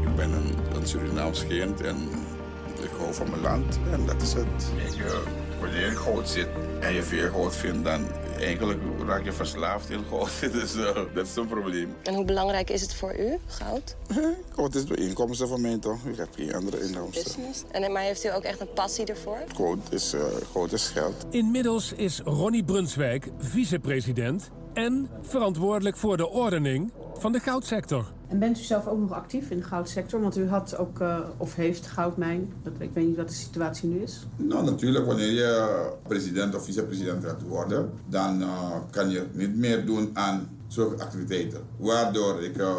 Ik 0.00 0.16
ben 0.16 0.32
een, 0.32 0.54
een 0.74 0.86
Surinaams 0.86 1.46
kind 1.46 1.80
en 1.80 1.96
ik 2.82 2.90
hou 2.98 3.14
van 3.14 3.30
mijn 3.30 3.42
land 3.42 3.78
en 3.92 4.06
dat 4.06 4.22
is 4.22 4.32
het. 4.32 4.72
Wanneer 5.60 5.90
je 5.90 5.96
goud 5.96 6.28
zit 6.28 6.48
en 6.80 6.94
je 6.94 7.02
veel 7.02 7.30
goud 7.30 7.56
vindt, 7.56 7.84
dan 7.84 8.06
eigenlijk 8.40 8.80
raak 9.06 9.24
je 9.24 9.32
verslaafd 9.32 9.90
in 9.90 10.04
goud. 10.08 10.52
Dus 10.52 10.76
uh, 10.76 10.94
dat 11.14 11.26
is 11.26 11.36
een 11.36 11.46
probleem. 11.46 11.94
En 12.02 12.14
hoe 12.14 12.24
belangrijk 12.24 12.70
is 12.70 12.80
het 12.80 12.94
voor 12.94 13.18
u, 13.18 13.38
goud? 13.46 13.96
goud 14.54 14.74
is 14.74 14.86
de 14.86 14.96
inkomsten 14.96 15.48
van 15.48 15.60
mij 15.60 15.78
toch? 15.78 16.04
Ik 16.04 16.16
heb 16.16 16.28
geen 16.34 16.54
andere 16.54 16.80
inkomsten. 16.80 17.24
Business. 17.24 17.62
En, 17.70 17.92
maar 17.92 18.02
heeft 18.02 18.24
u 18.24 18.28
ook 18.28 18.42
echt 18.42 18.60
een 18.60 18.72
passie 18.74 19.04
ervoor? 19.04 19.38
Goud 19.56 19.92
is, 19.92 20.14
uh, 20.14 20.20
goud 20.52 20.72
is 20.72 20.88
geld. 20.88 21.26
Inmiddels 21.30 21.92
is 21.92 22.20
Ronnie 22.24 22.64
Brunswijk 22.64 23.28
vicepresident 23.38 24.50
en 24.72 25.10
verantwoordelijk 25.22 25.96
voor 25.96 26.16
de 26.16 26.28
ordening 26.28 26.92
van 27.14 27.32
de 27.32 27.40
goudsector. 27.40 28.16
En 28.28 28.38
bent 28.38 28.58
u 28.58 28.62
zelf 28.62 28.86
ook 28.86 28.98
nog 28.98 29.12
actief 29.12 29.50
in 29.50 29.56
de 29.56 29.62
goudsector? 29.62 30.20
Want 30.20 30.36
u 30.36 30.48
had 30.48 30.76
ook, 30.76 31.00
uh, 31.00 31.18
of 31.36 31.54
heeft 31.54 31.86
goudmijn. 31.86 32.52
Dat, 32.62 32.72
ik 32.78 32.90
weet 32.92 33.06
niet 33.06 33.16
wat 33.16 33.28
de 33.28 33.34
situatie 33.34 33.88
nu 33.88 33.98
is. 33.98 34.26
Nou, 34.36 34.64
natuurlijk. 34.64 35.06
Wanneer 35.06 35.32
je 35.32 35.92
president 36.06 36.54
of 36.54 36.64
vicepresident 36.64 37.24
gaat 37.24 37.42
worden... 37.42 37.90
dan 38.06 38.40
uh, 38.40 38.76
kan 38.90 39.10
je 39.10 39.24
niet 39.32 39.56
meer 39.56 39.86
doen 39.86 40.10
aan 40.12 40.48
zulke 40.66 41.02
activiteiten. 41.02 41.60
Waardoor 41.76 42.42
ik 42.42 42.56
uh, 42.56 42.76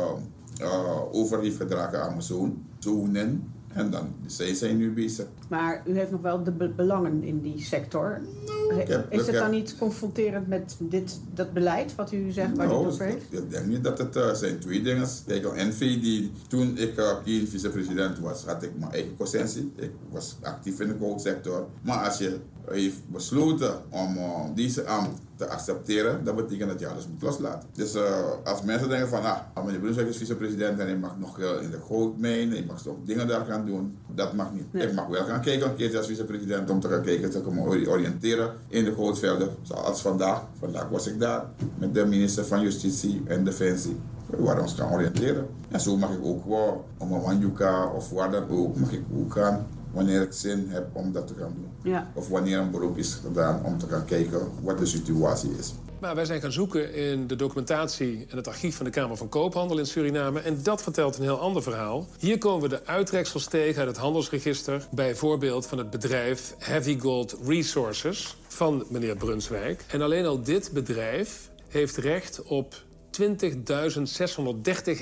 gedragen 1.57 2.01
aan 2.03 2.09
mijn 2.09 2.21
zoon, 2.21 2.65
zonen. 2.79 3.53
En 3.73 3.89
dan, 3.89 4.13
zij 4.25 4.53
zijn 4.53 4.77
nu 4.77 4.93
bezig. 4.93 5.25
Maar 5.49 5.83
u 5.85 5.97
heeft 5.97 6.11
nog 6.11 6.21
wel 6.21 6.43
de 6.43 6.51
be 6.51 6.69
belangen 6.69 7.23
in 7.23 7.41
die 7.41 7.61
sector. 7.61 8.21
Nou, 8.45 8.81
heb, 8.81 9.05
is 9.09 9.25
het 9.27 9.35
dan 9.35 9.51
niet 9.51 9.75
confronterend 9.77 10.47
met 10.47 10.77
dit, 10.79 11.19
dat 11.33 11.53
beleid 11.53 11.95
wat 11.95 12.11
u 12.11 12.31
zegt 12.31 12.57
waar 12.57 12.67
nou, 12.67 12.79
u 12.79 12.85
het 12.85 12.93
over 12.93 13.05
heeft? 13.05 13.25
Ik 13.29 13.49
denk 13.49 13.65
niet 13.65 13.83
dat 13.83 13.97
het 13.97 14.15
uh, 14.15 14.33
zijn 14.33 14.59
twee 14.59 14.81
dingen. 14.81 15.07
Kijk, 15.25 15.55
NV, 15.55 15.79
die, 15.79 16.31
toen 16.47 16.77
ik 16.77 16.97
uh, 16.97 17.11
geen 17.23 17.47
vicepresident 17.47 18.19
was, 18.19 18.45
had 18.45 18.63
ik 18.63 18.71
mijn 18.79 18.91
eigen 18.91 19.15
concessie. 19.17 19.71
Ik 19.75 19.91
was 20.09 20.37
actief 20.41 20.79
in 20.79 20.87
de 20.87 20.95
goudsector. 20.99 21.67
Maar 21.81 22.05
als 22.05 22.17
je 22.17 22.39
heeft 22.69 23.09
besloten 23.09 23.81
om 23.89 24.17
uh, 24.17 24.39
deze 24.55 24.85
ambt 24.85 25.21
te 25.35 25.47
accepteren, 25.47 26.23
dat 26.23 26.35
betekent 26.35 26.69
dat 26.69 26.79
je 26.79 26.87
alles 26.87 27.07
moet 27.07 27.21
loslaten. 27.21 27.69
Dus 27.73 27.95
uh, 27.95 28.01
als 28.43 28.61
mensen 28.61 28.89
denken 28.89 29.07
van, 29.07 29.23
ah, 29.23 29.65
meneer 29.65 29.79
Brunswijk 29.79 30.07
is 30.07 30.17
vicepresident 30.17 30.79
en 30.79 30.85
hij 30.85 30.97
mag 30.97 31.17
nog 31.17 31.39
uh, 31.39 31.61
in 31.61 31.69
de 31.69 31.79
goudmijn, 31.87 32.51
hij 32.51 32.63
mag 32.67 32.85
nog 32.85 32.95
dingen 33.03 33.27
daar 33.27 33.45
gaan 33.45 33.65
doen, 33.65 33.97
dat 34.15 34.33
mag 34.33 34.53
niet. 34.53 34.73
Nee. 34.73 34.87
Ik 34.87 34.93
mag 34.93 35.07
wel 35.07 35.23
gaan 35.23 35.41
kijken 35.41 35.69
een 35.69 35.75
keertje 35.75 35.97
als 35.97 36.07
vicepresident 36.07 36.69
om 36.69 36.79
te 36.79 36.87
gaan 36.87 37.01
kijken, 37.01 37.29
te 37.29 37.41
komen 37.41 37.87
oriënteren 37.87 38.53
in 38.67 38.83
de 38.83 38.93
goudvelden. 38.93 39.49
Zoals 39.61 40.01
vandaag, 40.01 40.41
vandaag 40.59 40.89
was 40.89 41.07
ik 41.07 41.19
daar 41.19 41.45
met 41.77 41.93
de 41.93 42.05
minister 42.05 42.45
van 42.45 42.61
Justitie 42.61 43.21
en 43.25 43.43
Defensie. 43.43 43.97
We 44.25 44.43
waren 44.43 44.61
ons 44.61 44.73
gaan 44.73 44.91
oriënteren. 44.91 45.47
En 45.69 45.81
zo 45.81 45.97
mag 45.97 46.11
ik 46.11 46.19
ook 46.23 46.45
wel, 46.45 46.85
om 46.97 47.11
een 47.11 47.21
Wanjuka 47.21 47.85
of 47.87 48.09
waar 48.09 48.31
dan 48.31 48.49
ook, 48.49 48.77
mag 48.77 48.91
ik 48.91 49.03
ook 49.13 49.33
gaan 49.33 49.67
wanneer 49.91 50.21
ik 50.21 50.33
zin 50.33 50.65
heb 50.69 50.87
om 50.93 51.11
dat 51.11 51.27
te 51.27 51.33
gaan 51.33 51.53
doen. 51.55 51.91
Ja. 51.91 52.07
Of 52.13 52.29
wanneer 52.29 52.57
een 52.57 52.71
beroep 52.71 52.97
is 52.97 53.13
gedaan 53.13 53.63
om 53.63 53.77
te 53.77 53.87
gaan 53.87 54.05
kijken 54.05 54.39
wat 54.61 54.77
de 54.77 54.85
situatie 54.85 55.51
is. 55.59 55.73
Maar 55.99 56.15
wij 56.15 56.25
zijn 56.25 56.41
gaan 56.41 56.51
zoeken 56.51 56.93
in 56.93 57.27
de 57.27 57.35
documentatie 57.35 58.25
en 58.29 58.37
het 58.37 58.47
archief 58.47 58.75
van 58.75 58.85
de 58.85 58.91
Kamer 58.91 59.17
van 59.17 59.29
Koophandel 59.29 59.77
in 59.77 59.85
Suriname. 59.85 60.39
En 60.39 60.63
dat 60.63 60.83
vertelt 60.83 61.17
een 61.17 61.23
heel 61.23 61.39
ander 61.39 61.63
verhaal. 61.63 62.07
Hier 62.19 62.37
komen 62.37 62.69
we 62.69 62.75
de 62.75 62.85
uittreksels 62.85 63.45
tegen 63.45 63.79
uit 63.79 63.87
het 63.87 63.97
handelsregister. 63.97 64.87
Bijvoorbeeld 64.91 65.67
van 65.67 65.77
het 65.77 65.89
bedrijf 65.89 66.55
Heavy 66.57 66.99
Gold 66.99 67.37
Resources 67.45 68.35
van 68.47 68.85
meneer 68.89 69.15
Brunswijk. 69.15 69.85
En 69.87 70.01
alleen 70.01 70.25
al 70.25 70.41
dit 70.41 70.71
bedrijf 70.73 71.49
heeft 71.67 71.97
recht 71.97 72.43
op 72.43 72.75
20.630 73.21 73.25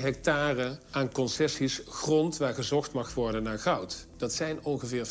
hectare 0.00 0.78
aan 0.90 1.12
concessies 1.12 1.82
grond 1.88 2.36
waar 2.36 2.54
gezocht 2.54 2.92
mag 2.92 3.14
worden 3.14 3.42
naar 3.42 3.58
goud. 3.58 4.06
Dat 4.16 4.32
zijn 4.32 4.58
ongeveer 4.62 5.06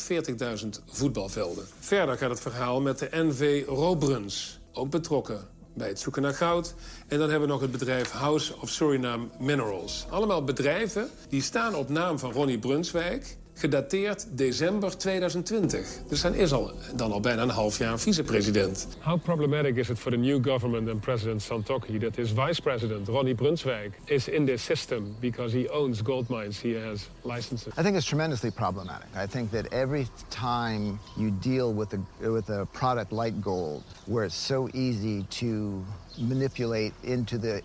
40.000 0.62 0.68
voetbalvelden. 0.86 1.66
Verder 1.78 2.18
gaat 2.18 2.30
het 2.30 2.40
verhaal 2.40 2.80
met 2.80 2.98
de 2.98 3.08
NV 3.10 3.64
Robruns, 3.66 4.58
ook 4.72 4.90
betrokken 4.90 5.56
bij 5.78 5.88
het 5.88 6.00
zoeken 6.00 6.22
naar 6.22 6.34
goud. 6.34 6.74
En 7.08 7.18
dan 7.18 7.30
hebben 7.30 7.48
we 7.48 7.52
nog 7.52 7.62
het 7.62 7.70
bedrijf 7.70 8.10
House 8.10 8.54
of 8.60 8.68
Suriname 8.68 9.26
Minerals. 9.38 10.06
Allemaal 10.10 10.44
bedrijven 10.44 11.10
die 11.28 11.42
staan 11.42 11.74
op 11.74 11.88
naam 11.88 12.18
van 12.18 12.32
Ronnie 12.32 12.58
Brunswijk 12.58 13.36
gedateerd 13.58 14.26
december 14.30 14.96
2020. 14.96 15.86
Dus 16.08 16.22
hij 16.22 16.32
is 16.32 16.52
al, 16.52 16.72
dan 16.94 17.12
al 17.12 17.20
bijna 17.20 17.42
een 17.42 17.48
half 17.48 17.78
jaar 17.78 17.98
vicepresident. 17.98 18.88
How 18.98 19.22
problematic 19.22 19.76
is 19.76 19.88
it 19.88 19.98
for 19.98 20.10
the 20.10 20.16
new 20.16 20.44
government 20.44 20.88
and 20.88 21.00
President 21.00 21.42
Santokhi 21.42 21.98
that 21.98 22.16
his 22.16 22.30
vice 22.30 22.62
president, 22.62 23.08
Ronnie 23.08 23.34
Brunswijk, 23.34 23.98
is 24.04 24.28
in 24.28 24.44
this 24.46 24.64
system 24.64 25.16
because 25.20 25.56
he 25.56 25.68
owns 25.70 26.02
gold 26.02 26.28
mines, 26.28 26.60
he 26.60 26.74
has 26.74 27.08
licenses? 27.22 27.72
I 27.78 27.82
think 27.82 27.96
it's 27.96 28.06
tremendously 28.06 28.50
problematic. 28.50 29.08
I 29.24 29.26
think 29.26 29.50
that 29.50 29.72
every 29.72 30.06
time 30.30 30.98
you 31.16 31.30
deal 31.30 31.74
with 31.74 31.92
a, 31.92 32.30
with 32.30 32.50
a 32.50 32.66
product 32.72 33.12
like 33.12 33.40
gold, 33.40 33.82
where 34.06 34.24
it's 34.24 34.46
so 34.46 34.68
easy 34.72 35.22
to 35.22 35.84
manipulate 36.18 36.92
into 37.02 37.38
the 37.38 37.62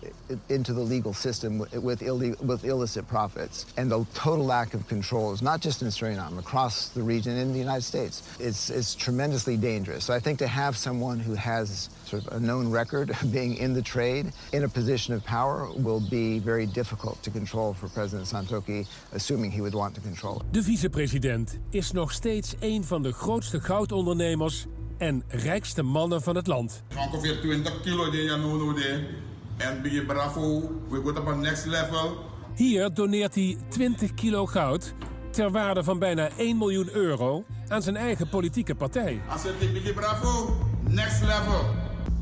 into 0.48 0.72
the 0.72 0.80
legal 0.80 1.12
system 1.12 1.58
with 1.58 2.02
with, 2.02 2.40
with 2.40 2.64
illicit 2.64 3.06
profits. 3.06 3.66
And 3.76 3.90
the 3.90 4.04
total 4.14 4.44
lack 4.44 4.74
of 4.74 4.86
control 4.88 5.32
is 5.32 5.42
not 5.42 5.60
just 5.60 5.82
in 5.82 5.88
Suriname 5.88 6.38
across 6.38 6.88
the 6.88 7.02
region 7.02 7.36
in 7.36 7.52
the 7.52 7.58
United 7.58 7.84
States. 7.84 8.22
It's 8.40 8.70
it's 8.70 8.94
tremendously 8.94 9.56
dangerous. 9.56 10.04
So 10.04 10.14
I 10.14 10.20
think 10.20 10.38
to 10.38 10.46
have 10.46 10.76
someone 10.76 11.18
who 11.18 11.34
has 11.34 11.90
sort 12.04 12.14
sort 12.14 12.34
of 12.36 12.42
a 12.42 12.46
known 12.46 12.70
record 12.70 13.10
of 13.10 13.32
being 13.32 13.56
in 13.56 13.74
the 13.74 13.82
trade 13.82 14.32
in 14.52 14.64
a 14.64 14.68
position 14.68 15.14
of 15.14 15.24
power 15.24 15.68
will 15.76 16.00
be 16.00 16.38
very 16.38 16.66
difficult 16.66 17.22
to 17.22 17.30
control 17.30 17.74
for 17.74 17.88
President 17.88 18.28
Santoki, 18.28 18.86
assuming 19.12 19.50
he 19.50 19.60
would 19.60 19.74
want 19.74 19.94
to 19.94 20.00
control 20.00 20.40
it. 20.40 20.52
De 20.52 20.62
vicepresident 20.62 21.58
is 21.70 21.92
nog 21.92 22.12
steeds 22.12 22.54
een 22.60 22.84
van 22.84 23.02
de 23.02 23.12
grootste 23.12 23.60
goudondernemers 23.60 24.66
en 24.98 25.22
rijkste 25.28 25.82
mannen 25.82 26.22
van 26.22 26.36
het 26.36 26.46
land. 26.46 26.82
Ongeveer 26.98 27.40
20 27.40 27.80
kilo 27.80 28.10
de. 28.10 29.08
En 29.56 29.82
bij 29.82 29.90
je 29.90 30.04
bravo, 30.04 30.60
we 30.88 31.00
go 31.02 31.08
op 31.08 31.26
een 31.26 31.40
next 31.40 31.66
level. 31.66 32.16
Hier 32.54 32.94
doneert 32.94 33.34
hij 33.34 33.56
20 33.68 34.14
kilo 34.14 34.46
goud 34.46 34.94
ter 35.30 35.50
waarde 35.50 35.84
van 35.84 35.98
bijna 35.98 36.28
1 36.36 36.58
miljoen 36.58 36.88
euro 36.92 37.44
aan 37.68 37.82
zijn 37.82 37.96
eigen 37.96 38.28
politieke 38.28 38.74
partij. 38.74 39.22
Als 39.28 39.42
het 39.42 39.58
bij 39.58 39.82
je 39.82 39.92
bravo, 39.92 40.56
next 40.88 41.20
level. 41.20 41.64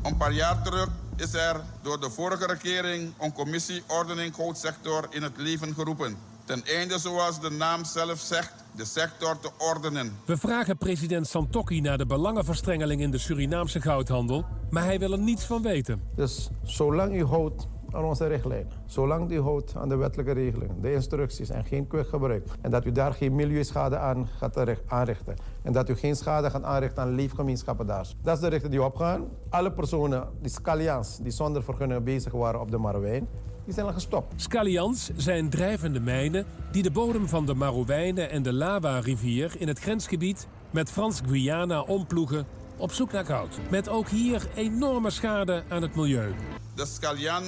Een 0.03 0.17
paar 0.17 0.33
jaar 0.33 0.63
terug 0.63 0.89
is 1.15 1.33
er 1.33 1.61
door 1.81 1.99
de 1.99 2.09
vorige 2.09 2.45
regering 2.45 3.13
een 3.19 3.33
commissie 3.33 3.83
ordening 3.87 4.35
goudsector 4.35 5.07
in 5.09 5.23
het 5.23 5.37
leven 5.37 5.73
geroepen. 5.73 6.32
Ten 6.45 6.63
einde, 6.65 6.99
zoals 6.99 7.39
de 7.41 7.49
naam 7.49 7.85
zelf 7.85 8.19
zegt, 8.19 8.53
de 8.75 8.85
sector 8.85 9.39
te 9.39 9.49
ordenen. 9.57 10.17
We 10.25 10.37
vragen 10.37 10.77
president 10.77 11.27
Santokki 11.27 11.81
naar 11.81 11.97
de 11.97 12.05
belangenverstrengeling 12.05 13.01
in 13.01 13.11
de 13.11 13.17
Surinaamse 13.17 13.81
goudhandel, 13.81 14.45
maar 14.69 14.83
hij 14.83 14.99
wil 14.99 15.11
er 15.11 15.19
niets 15.19 15.45
van 15.45 15.61
weten. 15.61 16.01
Dus 16.15 16.49
zolang 16.63 17.15
u 17.15 17.25
houdt 17.25 17.67
aan 17.91 18.03
onze 18.03 18.27
richtlijnen, 18.27 18.71
zolang 18.85 19.31
u 19.31 19.41
houdt 19.41 19.75
aan 19.75 19.89
de 19.89 19.95
wettelijke 19.95 20.31
regelingen, 20.31 20.81
de 20.81 20.93
instructies 20.93 21.49
en 21.49 21.63
geen 21.63 21.87
kwikgebruik, 21.87 22.45
en 22.61 22.71
dat 22.71 22.85
u 22.85 22.91
daar 22.91 23.13
geen 23.13 23.35
milieuschade 23.35 23.97
aan 23.97 24.27
gaat 24.37 24.57
aanrichten, 24.87 25.35
en 25.61 25.73
dat 25.73 25.89
u 25.89 25.95
geen 25.95 26.15
schade 26.15 26.49
gaat 26.49 26.63
aanrichten 26.63 27.03
aan 27.03 27.15
leefgemeenschappen 27.15 27.87
daar. 27.87 28.07
Dat 28.21 28.35
is 28.35 28.41
de 28.41 28.47
richting 28.47 28.71
die 28.71 28.83
opgaan. 28.83 29.27
Alle 29.49 29.71
personen, 29.71 30.27
die 30.41 30.51
scallians, 30.51 31.17
die 31.17 31.31
zonder 31.31 31.63
vergunning 31.63 32.03
bezig 32.03 32.31
waren 32.31 32.61
op 32.61 32.71
de 32.71 32.77
Marouwijn, 32.77 33.27
die 33.65 33.73
zijn 33.73 33.85
al 33.85 33.93
gestopt. 33.93 34.41
Scallians 34.41 35.09
zijn 35.15 35.49
drijvende 35.49 35.99
mijnen 35.99 36.45
die 36.71 36.83
de 36.83 36.91
bodem 36.91 37.27
van 37.27 37.45
de 37.45 37.53
Marowijnen 37.53 38.29
en 38.29 38.43
de 38.43 38.53
Lawa-rivier 38.53 39.51
in 39.57 39.67
het 39.67 39.79
grensgebied 39.79 40.47
met 40.71 40.91
Frans-Guyana 40.91 41.81
omploegen 41.81 42.45
op 42.77 42.91
zoek 42.91 43.11
naar 43.11 43.25
goud. 43.25 43.59
Met 43.69 43.89
ook 43.89 44.09
hier 44.09 44.47
enorme 44.55 45.09
schade 45.09 45.63
aan 45.69 45.81
het 45.81 45.95
milieu. 45.95 46.33
De 46.75 46.85
Scallian 46.85 47.43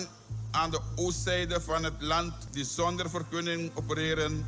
aan 0.52 0.72
de 0.72 0.80
oostzijde 0.96 1.62
van 1.62 1.84
het 1.84 1.94
land 2.00 2.34
die 2.52 2.66
zonder 2.66 3.10
vergunning 3.10 3.72
opereren 3.74 4.46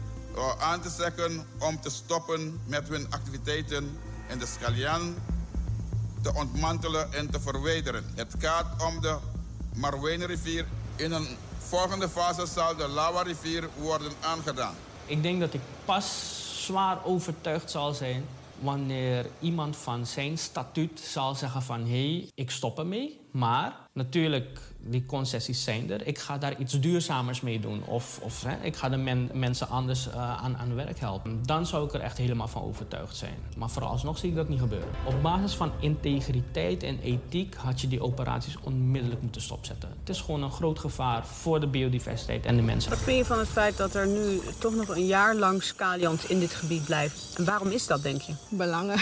aan 0.60 0.82
te 0.82 0.90
zeggen 0.90 1.46
om 1.60 1.82
te 1.82 1.90
stoppen 1.90 2.60
met 2.66 2.88
hun 2.88 3.06
activiteiten 3.10 3.98
en 4.28 4.40
de 4.40 4.46
Scallian 4.46 5.16
te 6.22 6.34
ontmantelen 6.34 7.14
en 7.14 7.30
te 7.30 7.40
verwijderen. 7.40 8.04
Het 8.16 8.36
gaat 8.40 8.84
om 8.84 9.02
de 9.02 9.18
Marwijnenrivier. 9.74 10.66
In 10.96 11.12
een 11.12 11.28
volgende 11.68 12.10
fase 12.10 12.46
zal 12.46 12.76
de 12.76 12.88
Lawa-rivier 12.88 13.70
worden 13.78 14.12
aangedaan. 14.22 14.74
Ik 15.06 15.24
denk 15.24 15.40
dat 15.40 15.54
ik 15.54 15.62
pas 15.86 16.06
zwaar 16.66 17.06
overtuigd 17.06 17.72
zal 17.72 17.94
zijn 17.94 18.26
wanneer 18.60 19.26
iemand 19.40 19.78
van 19.78 20.06
zijn 20.06 20.38
statuut 20.38 21.00
zal 21.00 21.36
zeggen 21.36 21.62
van 21.62 21.82
hé, 21.82 22.18
hey, 22.18 22.30
ik 22.34 22.52
stop 22.52 22.80
ermee. 22.80 23.20
Maar 23.32 23.76
natuurlijk, 23.94 24.60
die 24.90 25.06
concessies 25.06 25.64
zijn 25.64 25.92
er. 25.92 26.08
Ik 26.08 26.20
ga 26.20 26.38
daar 26.38 26.60
iets 26.60 26.80
duurzamers 26.80 27.42
mee 27.42 27.60
doen. 27.60 27.84
Of, 27.86 28.20
of 28.22 28.44
hè, 28.44 28.66
ik 28.66 28.76
ga 28.76 28.90
de 28.90 28.98
men, 28.98 29.30
mensen 29.34 29.70
anders 29.70 30.08
uh, 30.08 30.44
aan, 30.44 30.58
aan 30.58 30.76
werk 30.76 31.00
helpen. 31.00 31.46
Dan 31.46 31.66
zou 31.66 31.86
ik 31.86 31.94
er 31.94 32.00
echt 32.00 32.18
helemaal 32.18 32.48
van 32.48 32.62
overtuigd 32.62 33.16
zijn. 33.16 33.36
Maar 33.58 33.70
vooralsnog 33.70 34.18
zie 34.18 34.30
ik 34.30 34.36
dat 34.36 34.50
niet 34.50 34.60
gebeuren. 34.60 34.90
Op 35.06 35.22
basis 35.22 35.54
van 35.54 35.72
integriteit 35.80 36.84
en 36.84 37.00
ethiek 37.00 37.56
had 37.56 37.82
je 37.82 37.88
die 37.88 38.02
operaties 38.02 38.58
onmiddellijk 38.64 39.22
moeten 39.22 39.42
stopzetten. 39.42 39.90
Het 40.00 40.10
is 40.10 40.22
gewoon 40.22 40.44
een 40.44 40.52
groot 40.52 40.80
gevaar 40.80 41.26
voor 41.26 41.60
de 41.60 41.68
biodiversiteit 41.68 42.46
en 42.46 42.56
de 42.56 42.62
mensen. 42.62 42.90
Wat 42.90 43.00
vind 43.00 43.18
je 43.18 43.26
van 43.26 43.40
het 43.40 43.48
feit 43.48 43.78
dat 43.78 43.96
er 43.96 44.08
nu 44.08 44.40
toch 44.60 44.76
nog 44.76 44.88
een 44.88 45.06
jaar 45.06 45.36
lang 45.36 45.64
scalions 45.64 46.26
in 46.26 46.40
dit 46.40 46.54
gebied 46.54 46.84
blijven? 46.84 47.20
En 47.36 47.46
waarom 47.46 47.70
is 47.70 47.88
dat, 47.88 48.04
denk 48.04 48.22
je? 48.22 48.34
Belangen. 48.50 49.00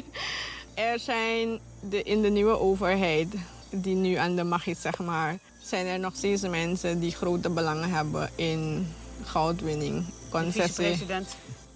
er 0.74 0.98
zijn 0.98 1.58
de, 1.80 2.02
in 2.02 2.22
de 2.22 2.28
nieuwe 2.28 2.58
overheid 2.58 3.34
die 3.72 3.94
nu 3.94 4.14
aan 4.14 4.36
de 4.36 4.44
macht 4.44 4.66
is, 4.66 4.80
zeg 4.80 4.98
maar, 4.98 5.38
zijn 5.62 5.86
er 5.86 5.98
nog 5.98 6.14
steeds 6.16 6.42
mensen 6.42 7.00
die 7.00 7.10
grote 7.10 7.50
belangen 7.50 7.90
hebben 7.90 8.30
in 8.34 8.92
goudwinning, 9.24 10.04
concessie. 10.30 11.06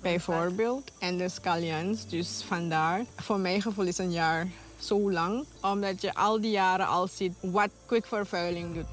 Bijvoorbeeld. 0.00 0.90
En 0.98 1.16
de 1.18 1.28
scallions, 1.28 2.08
dus 2.08 2.42
vandaar. 2.46 3.04
Voor 3.16 3.38
mijn 3.38 3.62
gevoel 3.62 3.86
is 3.86 3.98
een 3.98 4.12
jaar 4.12 4.48
zo 4.78 5.10
lang, 5.10 5.44
omdat 5.62 6.00
je 6.00 6.14
al 6.14 6.40
die 6.40 6.50
jaren 6.50 6.86
al 6.86 7.08
ziet 7.08 7.32
wat 7.40 7.70
kwikvervuiling 7.86 8.74
doet. 8.74 8.86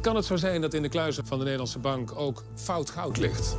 Kan 0.00 0.16
het 0.16 0.24
zo 0.24 0.36
zijn 0.36 0.60
dat 0.60 0.74
in 0.74 0.82
de 0.82 0.88
kluizen 0.88 1.26
van 1.26 1.38
de 1.38 1.44
Nederlandse 1.44 1.78
bank 1.78 2.12
ook 2.16 2.44
fout 2.54 2.90
goud 2.90 3.16
ligt? 3.16 3.56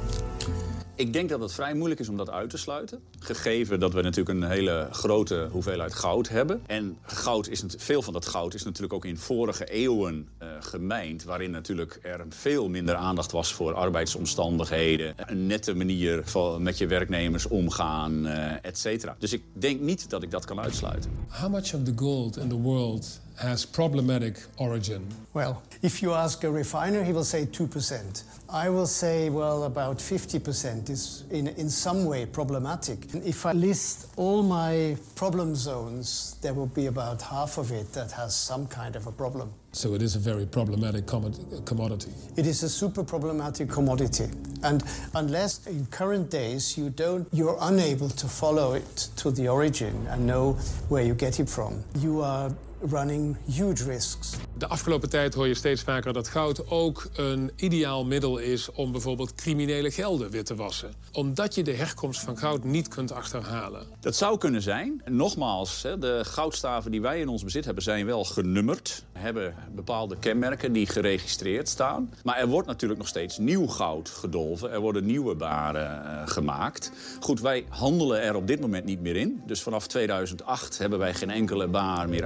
Ik 0.99 1.13
denk 1.13 1.29
dat 1.29 1.39
het 1.39 1.53
vrij 1.53 1.73
moeilijk 1.73 1.99
is 1.99 2.09
om 2.09 2.17
dat 2.17 2.29
uit 2.29 2.49
te 2.49 2.57
sluiten. 2.57 2.99
Gegeven 3.19 3.79
dat 3.79 3.93
we 3.93 4.01
natuurlijk 4.01 4.39
een 4.39 4.49
hele 4.49 4.87
grote 4.91 5.47
hoeveelheid 5.51 5.93
goud 5.93 6.29
hebben. 6.29 6.61
En 6.65 6.97
goud 7.01 7.47
is, 7.47 7.63
veel 7.77 8.01
van 8.01 8.13
dat 8.13 8.25
goud 8.25 8.53
is 8.53 8.63
natuurlijk 8.63 8.93
ook 8.93 9.05
in 9.05 9.17
vorige 9.17 9.65
eeuwen 9.65 10.27
uh, 10.43 10.47
gemijnd. 10.59 11.23
Waarin 11.23 11.51
natuurlijk 11.51 11.99
er 12.01 12.25
veel 12.29 12.69
minder 12.69 12.95
aandacht 12.95 13.31
was 13.31 13.53
voor 13.53 13.73
arbeidsomstandigheden. 13.73 15.13
Een 15.17 15.47
nette 15.47 15.75
manier 15.75 16.21
van 16.23 16.63
met 16.63 16.77
je 16.77 16.87
werknemers 16.87 17.47
omgaan, 17.47 18.25
uh, 18.25 18.65
et 18.65 18.77
cetera. 18.77 19.15
Dus 19.19 19.33
ik 19.33 19.43
denk 19.53 19.79
niet 19.79 20.09
dat 20.09 20.23
ik 20.23 20.31
dat 20.31 20.45
kan 20.45 20.59
uitsluiten. 20.59 21.11
How 21.27 21.51
much 21.51 21.73
of 21.73 21.83
the 21.83 21.93
gold 21.95 22.37
in 22.37 22.49
the 22.49 22.59
world 22.59 23.19
has 23.39 23.65
problematic 23.65 24.35
origin? 24.57 25.07
Well, 25.33 25.63
if 25.81 26.01
you 26.01 26.13
ask 26.13 26.43
a 26.43 26.51
refiner, 26.51 27.03
he 27.03 27.13
will 27.13 27.23
say 27.23 27.45
2%. 27.45 28.23
I 28.51 28.67
will 28.69 28.87
say, 28.87 29.29
well, 29.29 29.63
about 29.63 29.97
50% 29.99 30.89
is 30.89 31.23
in, 31.29 31.47
in 31.49 31.69
some 31.69 32.05
way 32.05 32.25
problematic. 32.25 33.13
And 33.13 33.23
if 33.23 33.45
I 33.45 33.53
list 33.53 34.07
all 34.17 34.41
my 34.43 34.97
problem 35.15 35.55
zones, 35.55 36.35
there 36.41 36.53
will 36.53 36.67
be 36.67 36.87
about 36.87 37.21
half 37.21 37.57
of 37.57 37.71
it 37.71 37.93
that 37.93 38.11
has 38.11 38.35
some 38.35 38.65
kind 38.67 38.95
of 38.95 39.05
a 39.07 39.11
problem. 39.11 39.53
So 39.71 39.93
it 39.93 40.01
is 40.01 40.15
a 40.15 40.19
very 40.19 40.47
problematic 40.47 41.05
commodity. 41.05 42.11
It 42.35 42.47
is 42.47 42.63
a 42.63 42.69
super 42.69 43.03
problematic 43.03 43.69
commodity. 43.69 44.29
And 44.63 44.83
unless 45.13 45.67
in 45.67 45.85
current 45.85 46.31
days 46.31 46.75
you 46.75 46.89
don't, 46.89 47.27
you're 47.31 47.57
unable 47.61 48.09
to 48.09 48.27
follow 48.27 48.73
it 48.73 49.09
to 49.17 49.29
the 49.29 49.47
origin 49.47 50.07
and 50.09 50.25
know 50.25 50.53
where 50.89 51.03
you 51.03 51.13
get 51.13 51.39
it 51.39 51.47
from, 51.47 51.83
you 51.99 52.21
are 52.21 52.51
running 52.81 53.37
huge 53.45 53.83
risks. 53.83 54.35
De 54.57 54.67
afgelopen 54.67 55.09
tijd 55.09 55.33
hoor 55.33 55.47
je 55.47 55.53
steeds 55.53 55.81
vaker 55.81 56.13
dat 56.13 56.27
goud 56.27 56.69
ook 56.69 57.09
een 57.15 57.51
ideaal 57.55 58.05
middel 58.05 58.37
is 58.37 58.71
om 58.71 58.91
bijvoorbeeld 58.91 59.35
criminele 59.35 59.91
gelden 59.91 60.29
wit 60.31 60.45
te 60.45 60.55
wassen. 60.55 60.93
Omdat 61.11 61.55
je 61.55 61.63
de 61.63 61.73
herkomst 61.73 62.21
van 62.21 62.37
goud 62.37 62.63
niet 62.63 62.87
kunt 62.87 63.11
achterhalen. 63.11 63.87
Dat 63.99 64.15
zou 64.15 64.37
kunnen 64.37 64.61
zijn. 64.61 65.01
Nogmaals, 65.05 65.81
de 65.81 66.21
goudstaven 66.23 66.91
die 66.91 67.01
wij 67.01 67.19
in 67.19 67.27
ons 67.27 67.43
bezit 67.43 67.65
hebben 67.65 67.83
zijn 67.83 68.05
wel 68.05 68.23
genummerd. 68.23 69.03
Hebben 69.11 69.55
bepaalde 69.75 70.17
kenmerken 70.17 70.73
die 70.73 70.87
geregistreerd 70.87 71.69
staan. 71.69 72.13
Maar 72.23 72.37
er 72.37 72.47
wordt 72.47 72.67
natuurlijk 72.67 72.99
nog 72.99 73.09
steeds 73.09 73.37
nieuw 73.37 73.67
goud 73.67 74.09
gedolven. 74.09 74.71
Er 74.71 74.79
worden 74.79 75.05
nieuwe 75.05 75.35
baren 75.35 76.01
uh, 76.05 76.21
gemaakt. 76.27 76.91
Goed, 77.19 77.41
wij 77.41 77.65
handelen 77.69 78.21
er 78.21 78.35
op 78.35 78.47
dit 78.47 78.61
moment 78.61 78.85
niet 78.85 79.01
meer 79.01 79.15
in. 79.15 79.41
Dus 79.45 79.61
vanaf 79.61 79.87
2008 79.87 80.77
hebben 80.77 80.99
wij 80.99 81.13
geen 81.13 81.29
enkele 81.29 81.67
baar 81.67 82.09
meer 82.09 82.25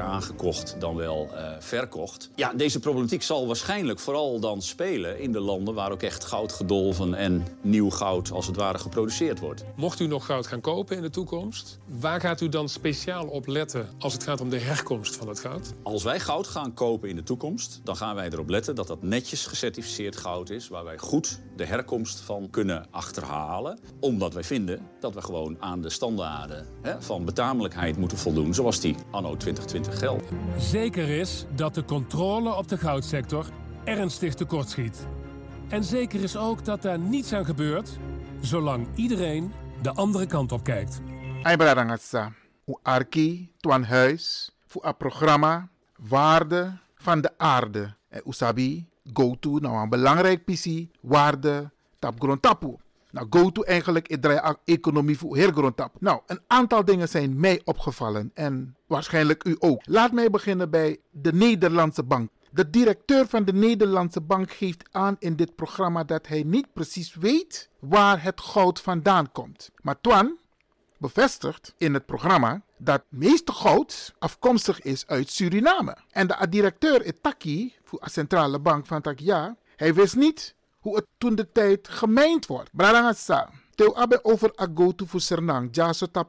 dan 0.79 0.95
wel 0.95 1.29
uh, 1.31 1.49
verkocht. 1.59 2.29
Ja, 2.35 2.53
deze 2.53 2.79
problematiek 2.79 3.23
zal 3.23 3.47
waarschijnlijk 3.47 3.99
vooral 3.99 4.39
dan 4.39 4.61
spelen 4.61 5.19
in 5.19 5.31
de 5.31 5.39
landen 5.39 5.73
waar 5.73 5.91
ook 5.91 6.01
echt 6.01 6.23
goud 6.23 6.51
gedolven 6.51 7.13
en 7.13 7.47
nieuw 7.61 7.89
goud 7.89 8.31
als 8.31 8.47
het 8.47 8.55
ware 8.55 8.77
geproduceerd 8.77 9.39
wordt. 9.39 9.63
Mocht 9.75 9.99
u 9.99 10.07
nog 10.07 10.25
goud 10.25 10.47
gaan 10.47 10.61
kopen 10.61 10.95
in 10.95 11.01
de 11.01 11.09
toekomst, 11.09 11.79
waar 11.99 12.19
gaat 12.19 12.41
u 12.41 12.49
dan 12.49 12.69
speciaal 12.69 13.27
op 13.27 13.47
letten 13.47 13.89
als 13.99 14.13
het 14.13 14.23
gaat 14.23 14.41
om 14.41 14.49
de 14.49 14.59
herkomst 14.59 15.15
van 15.15 15.27
het 15.27 15.39
goud? 15.39 15.73
Als 15.83 16.03
wij 16.03 16.19
goud 16.19 16.47
gaan 16.47 16.73
kopen 16.73 17.09
in 17.09 17.15
de 17.15 17.23
toekomst, 17.23 17.81
dan 17.83 17.95
gaan 17.95 18.15
wij 18.15 18.29
erop 18.29 18.49
letten 18.49 18.75
dat 18.75 18.87
dat 18.87 19.01
netjes 19.01 19.45
gecertificeerd 19.45 20.15
goud 20.15 20.49
is, 20.49 20.67
waar 20.67 20.83
wij 20.83 20.97
goed 20.97 21.39
de 21.55 21.65
herkomst 21.65 22.19
van 22.19 22.49
kunnen 22.49 22.85
achterhalen. 22.91 23.79
Omdat 23.99 24.33
wij 24.33 24.43
vinden 24.43 24.79
dat 24.99 25.13
we 25.13 25.21
gewoon 25.21 25.57
aan 25.59 25.81
de 25.81 25.89
standaarden 25.89 26.65
hè, 26.81 27.01
van 27.01 27.25
betamelijkheid 27.25 27.97
moeten 27.97 28.17
voldoen, 28.17 28.53
zoals 28.53 28.79
die 28.79 28.95
anno 29.11 29.37
2020 29.37 29.99
gelden. 29.99 30.32
Zeker 30.57 31.09
is 31.09 31.45
dat 31.55 31.75
de 31.75 31.85
controle 31.85 32.53
op 32.55 32.67
de 32.67 32.77
goudsector 32.77 33.45
ernstig 33.83 34.33
tekortschiet. 34.33 35.07
En 35.69 35.83
zeker 35.83 36.23
is 36.23 36.37
ook 36.37 36.65
dat 36.65 36.81
daar 36.81 36.99
niets 36.99 37.33
aan 37.33 37.45
gebeurt, 37.45 37.97
zolang 38.41 38.87
iedereen 38.95 39.53
de 39.81 39.93
andere 39.93 40.25
kant 40.25 40.51
op 40.51 40.63
kijkt. 40.63 41.01
Aibradangatsa, 41.41 42.31
u 42.65 42.75
arki, 42.81 43.51
tuan 43.59 43.83
huis, 43.83 44.51
voor 44.65 44.85
een 44.85 44.97
programma, 44.97 45.69
waarde 45.97 46.77
van 46.95 47.21
de 47.21 47.31
aarde. 47.37 47.95
En 48.09 48.21
usabi, 48.27 48.87
go 49.13 49.35
to, 49.39 49.57
nou 49.57 49.77
een 49.77 49.89
belangrijk 49.89 50.45
pissie, 50.45 50.91
waarde, 51.01 51.71
tap 51.99 52.19
grond 52.19 52.41
tapu. 52.41 52.75
Nou, 53.13 53.27
go 53.29 53.51
to 53.51 53.61
eigenlijk, 53.61 54.07
ik 54.07 54.21
draai 54.21 54.55
economie 54.65 55.17
voor 55.17 55.35
heel 55.35 55.51
grondtap. 55.51 55.95
Nou, 55.99 56.21
een 56.25 56.39
aantal 56.47 56.85
dingen 56.85 57.09
zijn 57.09 57.39
mij 57.39 57.61
opgevallen 57.63 58.31
en 58.33 58.75
waarschijnlijk 58.87 59.43
u 59.43 59.55
ook. 59.59 59.81
Laat 59.85 60.11
mij 60.11 60.29
beginnen 60.29 60.69
bij 60.69 60.99
de 61.11 61.33
Nederlandse 61.33 62.03
Bank. 62.03 62.29
De 62.51 62.69
directeur 62.69 63.27
van 63.27 63.45
de 63.45 63.53
Nederlandse 63.53 64.21
Bank 64.21 64.51
geeft 64.51 64.83
aan 64.91 65.15
in 65.19 65.35
dit 65.35 65.55
programma 65.55 66.03
dat 66.03 66.27
hij 66.27 66.43
niet 66.43 66.73
precies 66.73 67.15
weet 67.15 67.69
waar 67.79 68.23
het 68.23 68.41
goud 68.41 68.79
vandaan 68.81 69.31
komt. 69.31 69.71
Maar 69.81 70.01
Twan 70.01 70.37
bevestigt 70.97 71.73
in 71.77 71.93
het 71.93 72.05
programma 72.05 72.61
dat 72.77 72.95
het 73.09 73.19
meeste 73.19 73.51
goud 73.51 74.13
afkomstig 74.19 74.81
is 74.81 75.07
uit 75.07 75.29
Suriname. 75.29 75.97
En 76.11 76.27
de 76.27 76.47
directeur 76.49 77.05
Itaki, 77.05 77.75
voor 77.83 77.99
de 78.03 78.09
centrale 78.09 78.59
bank 78.59 78.85
van 78.85 79.03
ja, 79.15 79.55
hij 79.75 79.93
wist 79.93 80.15
niet 80.15 80.55
hoe 80.83 80.95
het 80.95 81.05
toen 81.17 81.35
de 81.35 81.51
tijd 81.51 81.87
gemijnd 81.87 82.45
wordt. 82.45 82.69
Brarangasa. 82.71 83.49
Teu 83.75 83.93
abe 83.93 84.23
over 84.23 84.51
agotu 84.55 85.07
voor 85.07 85.21
Sernang, 85.21 85.77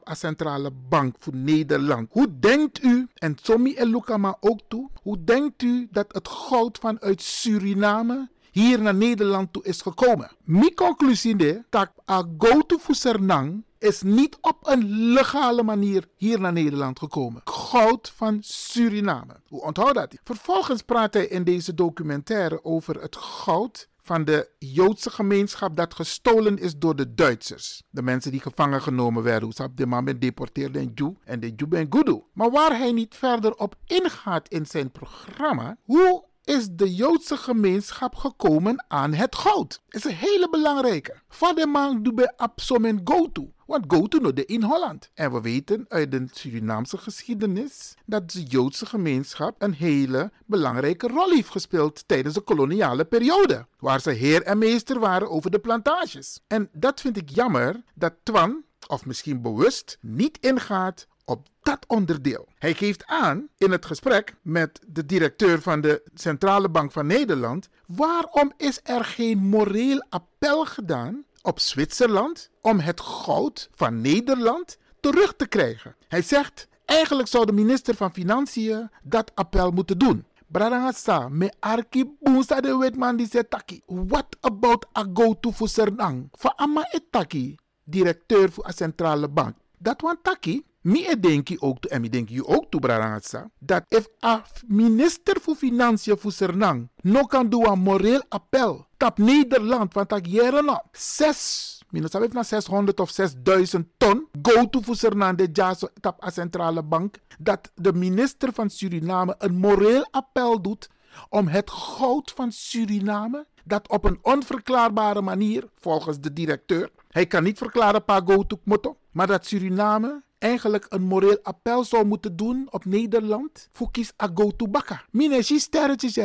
a 0.09 0.13
centrale 0.13 0.71
bank 0.89 1.15
voor 1.19 1.35
Nederland. 1.35 2.07
Hoe 2.11 2.39
denkt 2.39 2.83
u, 2.83 3.07
en 3.13 3.35
Tommy 3.35 3.73
en 3.77 3.87
Lukama 3.87 4.37
ook 4.39 4.59
toe, 4.67 4.89
hoe 5.01 5.23
denkt 5.23 5.61
u 5.61 5.87
dat 5.91 6.05
het 6.07 6.27
goud 6.27 6.77
vanuit 6.77 7.21
Suriname 7.21 8.29
hier 8.51 8.81
naar 8.81 8.95
Nederland 8.95 9.53
toe 9.53 9.63
is 9.63 9.81
gekomen? 9.81 10.31
Mijn 10.43 10.73
conclusie 10.73 11.37
is 11.37 11.57
dat 11.69 11.89
agotu 12.05 12.77
voor 12.79 12.95
Sernang 12.95 13.63
is 13.79 14.01
niet 14.01 14.37
op 14.41 14.57
een 14.61 15.11
legale 15.13 15.63
manier 15.63 16.07
hier 16.15 16.39
naar 16.39 16.53
Nederland 16.53 16.99
gekomen. 16.99 17.41
Goud 17.43 18.13
van 18.15 18.37
Suriname. 18.41 19.39
Hoe 19.47 19.61
onthoudt 19.61 19.95
dat? 19.95 20.15
Vervolgens 20.23 20.81
praat 20.81 21.13
hij 21.13 21.27
in 21.27 21.43
deze 21.43 21.73
documentaire 21.73 22.63
over 22.63 23.01
het 23.01 23.15
goud 23.15 23.87
van 24.05 24.25
de 24.25 24.49
Joodse 24.59 25.09
gemeenschap 25.09 25.75
dat 25.75 25.93
gestolen 25.93 26.57
is 26.57 26.77
door 26.77 26.95
de 26.95 27.13
Duitsers. 27.13 27.83
De 27.89 28.01
mensen 28.01 28.31
die 28.31 28.41
gevangen 28.41 28.81
genomen 28.81 29.23
werden. 29.23 29.51
Hoe 29.57 29.69
de 29.73 29.85
man 29.85 30.05
deporteerde 30.05 30.79
in 30.81 30.91
Ju 30.95 31.13
en 31.23 31.39
de 31.39 31.53
Ju 31.55 31.67
ben 31.67 31.87
Gudu. 31.89 32.23
Maar 32.33 32.51
waar 32.51 32.77
hij 32.77 32.91
niet 32.91 33.15
verder 33.15 33.55
op 33.55 33.75
ingaat 33.85 34.49
in 34.49 34.65
zijn 34.65 34.91
programma, 34.91 35.77
hoe 35.83 36.25
is 36.43 36.67
de 36.71 36.95
Joodse 36.95 37.37
gemeenschap 37.37 38.15
gekomen 38.15 38.85
aan 38.87 39.13
het 39.13 39.35
goud? 39.35 39.81
Is 39.89 40.03
een 40.03 40.15
hele 40.15 40.49
belangrijke. 40.49 41.21
Vademan 41.27 42.03
doe 42.03 42.37
absomen 42.37 43.01
go 43.03 43.31
to. 43.31 43.53
Want 43.65 43.85
go 43.87 44.07
to 44.07 44.33
de 44.33 44.45
in 44.45 44.63
Holland. 44.63 45.09
En 45.13 45.33
we 45.33 45.41
weten 45.41 45.85
uit 45.87 46.11
de 46.11 46.25
Surinaamse 46.31 46.97
geschiedenis 46.97 47.95
dat 48.05 48.31
de 48.31 48.43
Joodse 48.43 48.85
gemeenschap 48.85 49.61
een 49.61 49.73
hele 49.73 50.31
belangrijke 50.45 51.07
rol 51.07 51.29
heeft 51.29 51.49
gespeeld 51.49 52.07
tijdens 52.07 52.33
de 52.33 52.41
koloniale 52.41 53.05
periode. 53.05 53.67
Waar 53.79 54.01
ze 54.01 54.11
heer 54.11 54.43
en 54.43 54.57
meester 54.57 54.99
waren 54.99 55.29
over 55.29 55.51
de 55.51 55.59
plantages. 55.59 56.41
En 56.47 56.69
dat 56.73 57.01
vind 57.01 57.17
ik 57.17 57.29
jammer 57.29 57.83
dat 57.93 58.13
Twan, 58.23 58.63
of 58.87 59.05
misschien 59.05 59.41
bewust, 59.41 59.97
niet 60.01 60.37
ingaat 60.41 61.07
op 61.25 61.47
dat 61.61 61.85
onderdeel. 61.87 62.47
Hij 62.57 62.73
geeft 62.73 63.05
aan 63.05 63.47
in 63.57 63.71
het 63.71 63.85
gesprek 63.85 64.35
met 64.41 64.79
de 64.87 65.05
directeur 65.05 65.61
van 65.61 65.81
de 65.81 66.01
Centrale 66.13 66.69
Bank 66.69 66.91
van 66.91 67.07
Nederland: 67.07 67.69
waarom 67.87 68.53
is 68.57 68.79
er 68.83 69.05
geen 69.05 69.37
moreel 69.37 70.05
appel 70.09 70.65
gedaan 70.65 71.25
op 71.45 71.59
Zwitserland 71.59 72.49
om 72.61 72.79
het 72.79 73.01
goud 73.01 73.69
van 73.75 74.01
Nederland 74.01 74.77
terug 74.99 75.35
te 75.35 75.47
krijgen? 75.47 75.95
Hij 76.07 76.21
zegt: 76.21 76.67
eigenlijk 76.85 77.27
zou 77.27 77.45
de 77.45 77.51
minister 77.51 77.95
van 77.95 78.13
Financiën 78.13 78.89
dat 79.03 79.31
appel 79.35 79.71
moeten 79.71 79.97
doen. 79.97 80.25
Bradangasa, 80.47 81.29
me 81.29 81.53
arki 81.59 82.15
bunsa 82.19 82.61
de 82.61 82.77
wetman 82.77 83.15
die 83.15 83.27
zegt 83.27 83.49
taki. 83.49 83.81
What 83.85 84.37
about 84.41 84.85
a 84.97 85.05
go-to 85.13 85.51
voor 85.51 85.69
Sernang? 85.69 86.29
Fa 86.31 86.53
ama 86.55 86.87
etaki, 86.91 87.55
directeur 87.83 88.51
voor 88.51 88.63
de 88.63 88.73
centrale 88.73 89.27
bank. 89.27 89.55
Dat 89.77 90.01
want 90.01 90.23
taki, 90.23 90.65
Mi 90.85 91.19
denki 91.19 91.57
ook 91.59 91.79
toe, 91.79 91.91
en 91.91 92.01
mi 92.01 92.09
denk 92.09 92.29
je 92.29 92.45
ook 92.45 92.65
toe, 92.69 92.79
Brarangatsa, 92.79 93.49
dat 93.59 93.83
if 93.87 94.07
a 94.25 94.43
minister 94.67 95.41
voor 95.41 95.55
Financiën 95.55 96.17
voor 96.17 96.31
Sernang 96.31 96.89
no 97.01 97.25
kan 97.25 97.49
doen 97.49 97.67
een 97.67 97.79
moreel 97.79 98.23
appel 98.29 98.87
tap 98.97 99.17
Nederland, 99.17 99.93
want 99.93 100.09
dat 100.09 100.27
jaren 100.29 100.65
nog 100.65 100.81
zes, 100.91 101.81
minus 101.89 102.13
heeft 102.13 102.33
naar 102.33 102.45
600 102.45 102.99
of 102.99 103.09
6000 103.09 103.87
ton 103.97 104.27
go 104.41 104.69
to 104.69 104.81
voor 104.81 104.95
Sernang, 104.95 105.37
de 105.37 105.49
jaso 105.53 105.87
tap 105.99 106.23
a 106.23 106.29
centrale 106.29 106.83
bank, 106.83 107.15
dat 107.39 107.71
de 107.75 107.93
minister 107.93 108.53
van 108.53 108.69
Suriname 108.69 109.35
een 109.37 109.55
moreel 109.55 110.07
appel 110.11 110.61
doet 110.61 110.89
om 111.29 111.47
het 111.47 111.71
goud 111.71 112.31
van 112.35 112.51
Suriname, 112.51 113.45
dat 113.63 113.89
op 113.89 114.05
een 114.05 114.19
onverklaarbare 114.21 115.21
manier, 115.21 115.69
volgens 115.79 116.19
de 116.19 116.33
directeur, 116.33 116.89
hij 117.09 117.25
kan 117.25 117.43
niet 117.43 117.57
verklaren 117.57 118.03
pa 118.03 118.21
go 118.25 118.45
to 118.45 118.59
motto, 118.63 118.97
maar 119.11 119.27
dat 119.27 119.45
Suriname 119.45 120.23
eigenlijk 120.45 120.85
een 120.89 121.01
moreel 121.01 121.39
appel 121.43 121.83
zou 121.83 122.05
moeten 122.05 122.35
doen 122.35 122.67
op 122.69 122.85
Nederland. 122.85 123.69
Kies 123.91 124.13
ago 124.15 124.51
tobacca. 124.51 125.03
Mine 125.11 125.41
sterretjes 125.41 126.17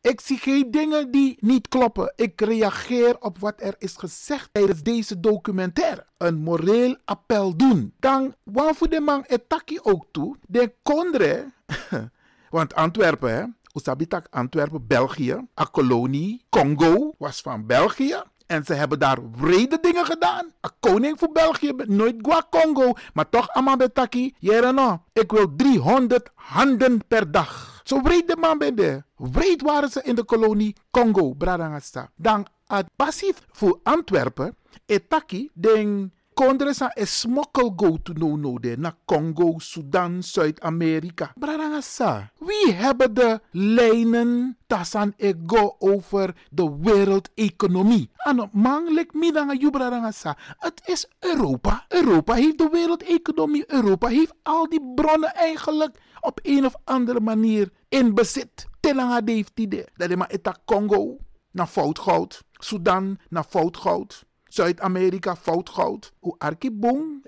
Ik 0.00 0.20
zie 0.20 0.38
geen 0.38 0.70
dingen 0.70 1.10
die 1.10 1.36
niet 1.40 1.68
kloppen. 1.68 2.12
Ik 2.16 2.40
reageer 2.40 3.16
op 3.20 3.38
wat 3.38 3.54
er 3.56 3.74
is 3.78 3.96
gezegd 3.96 4.48
tijdens 4.52 4.82
deze 4.82 5.20
documentaire. 5.20 6.06
Een 6.18 6.36
moreel 6.36 6.96
appel 7.04 7.56
doen. 7.56 7.92
Dan, 8.00 8.34
waarvoor 8.42 8.88
de 8.88 9.00
man 9.00 9.24
etaki 9.26 9.78
ook 9.82 10.04
toe? 10.10 10.36
De 10.46 10.72
kondre, 10.82 11.46
want 12.50 12.74
Antwerpen 12.74 13.34
hè. 13.34 13.44
Usabitak 13.74 14.26
Antwerpen, 14.30 14.86
België. 14.86 15.46
A 15.60 15.64
kolonie, 15.64 16.44
Congo, 16.48 17.14
was 17.18 17.40
van 17.40 17.66
België. 17.66 18.22
En 18.52 18.64
ze 18.64 18.74
hebben 18.74 18.98
daar 18.98 19.18
wrede 19.30 19.78
dingen 19.80 20.04
gedaan. 20.04 20.52
Een 20.60 20.70
koning 20.80 21.18
voor 21.18 21.32
België, 21.32 21.72
nooit 21.86 22.14
Gua 22.22 22.46
Congo. 22.50 22.92
Maar 23.14 23.28
toch, 23.28 23.48
Amabetaki, 23.48 24.34
no. 24.40 25.02
Ik 25.12 25.30
wil 25.30 25.54
300 25.56 26.30
handen 26.34 27.06
per 27.08 27.30
dag. 27.30 27.80
Zo 27.84 28.02
wreed 28.02 28.28
de 28.28 28.36
man 28.36 28.58
ben 28.58 28.76
je. 28.76 29.02
Wreed 29.16 29.62
waren 29.62 29.90
ze 29.90 30.02
in 30.02 30.14
de 30.14 30.24
kolonie 30.24 30.76
Congo, 30.90 31.32
Bradangasta. 31.32 32.10
Dan, 32.16 32.46
het 32.66 32.86
passief 32.96 33.36
voor 33.50 33.80
Antwerpen, 33.82 34.56
etaki, 34.86 35.50
den 35.52 36.12
Kondresa 36.34 36.90
is 36.94 37.20
smokkel 37.20 37.72
go 37.76 37.98
to 38.02 38.12
no 38.12 38.36
no 38.36 38.58
de 38.58 38.76
naar 38.78 38.96
Congo, 39.04 39.58
Sudan, 39.58 40.22
Zuid-Amerika. 40.22 41.32
Bradangasa. 41.38 42.30
Wie 42.38 42.72
hebben 42.72 43.14
de 43.14 43.40
lijnen 43.50 44.56
tasan 44.66 45.12
ego 45.16 45.76
over 45.78 46.34
de 46.50 46.76
wereldeconomie? 46.80 48.10
Ano 48.16 48.48
manglik 48.52 49.12
midanga 49.14 49.54
jubradangasa. 49.54 50.36
Het 50.58 50.82
is 50.84 51.06
Europa. 51.18 51.84
Europa 51.88 52.34
heeft 52.34 52.58
de 52.58 52.68
wereldeconomie. 52.72 53.64
Europa 53.72 54.08
heeft 54.08 54.34
al 54.42 54.68
die 54.68 54.92
bronnen 54.94 55.34
eigenlijk 55.34 55.98
op 56.20 56.40
een 56.42 56.64
of 56.64 56.74
andere 56.84 57.20
manier 57.20 57.70
in 57.88 58.14
bezit. 58.14 58.66
Telanga 58.80 59.20
heeft 59.24 59.52
die 59.54 59.68
Dat 59.68 60.10
is 60.10 60.16
maar 60.16 60.56
Congo 60.64 61.16
naar 61.50 61.66
foutgoud. 61.66 62.42
Sudan 62.52 63.18
naar 63.28 63.44
foutgoud. 63.48 64.24
Zuid-Amerika 64.52 65.36
fout 65.36 65.70
goud. 65.70 66.12
U 66.20 66.34
arki 66.38 66.70
bong. 66.70 67.24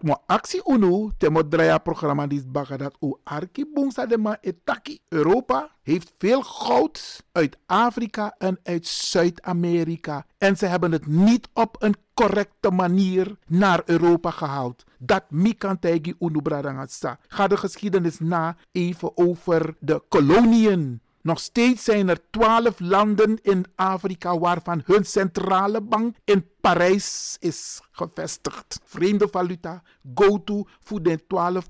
Mo 0.00 0.16
actie 0.26 0.62
unu. 0.64 1.10
Temo 1.18 1.42
draya 1.48 1.78
programma 1.78 2.26
die 2.26 2.40
baga 2.46 2.76
dat. 2.76 2.96
U 3.00 3.12
arki 3.24 3.66
bong 3.74 3.92
sa 3.92 4.06
de 4.06 4.16
ma 4.18 4.38
etaki. 4.40 4.98
Europa 5.08 5.68
heeft 5.82 6.12
veel 6.18 6.42
goud 6.42 7.22
uit 7.32 7.58
Afrika 7.66 8.34
en 8.38 8.58
uit 8.62 8.86
Zuid-Amerika. 8.86 10.26
En 10.38 10.56
ze 10.56 10.66
hebben 10.66 10.92
het 10.92 11.06
niet 11.06 11.48
op 11.52 11.76
een 11.82 11.96
correcte 12.14 12.70
manier 12.70 13.36
naar 13.46 13.82
Europa 13.84 14.30
gehaald. 14.30 14.84
Dat 14.98 15.24
mikantegi 15.28 16.14
unu 16.18 16.42
bradangasa. 16.42 17.18
Ga 17.28 17.46
de 17.46 17.56
geschiedenis 17.56 18.18
na 18.18 18.56
even 18.72 19.16
over 19.16 19.74
de 19.80 20.02
koloniën 20.08 21.00
nog 21.22 21.40
steeds 21.40 21.84
zijn 21.84 22.08
er 22.08 22.30
twaalf 22.30 22.80
landen 22.80 23.38
in 23.42 23.64
Afrika 23.74 24.38
waarvan 24.38 24.82
hun 24.84 25.04
centrale 25.04 25.80
bank 25.80 26.16
in 26.24 26.46
Parijs 26.60 27.36
is 27.40 27.80
gevestigd. 27.90 28.80
Vreemde 28.84 29.28
valuta, 29.30 29.82
go-to 30.14 30.66
voor 30.80 31.02
de 31.02 31.26
twaalf 31.26 31.68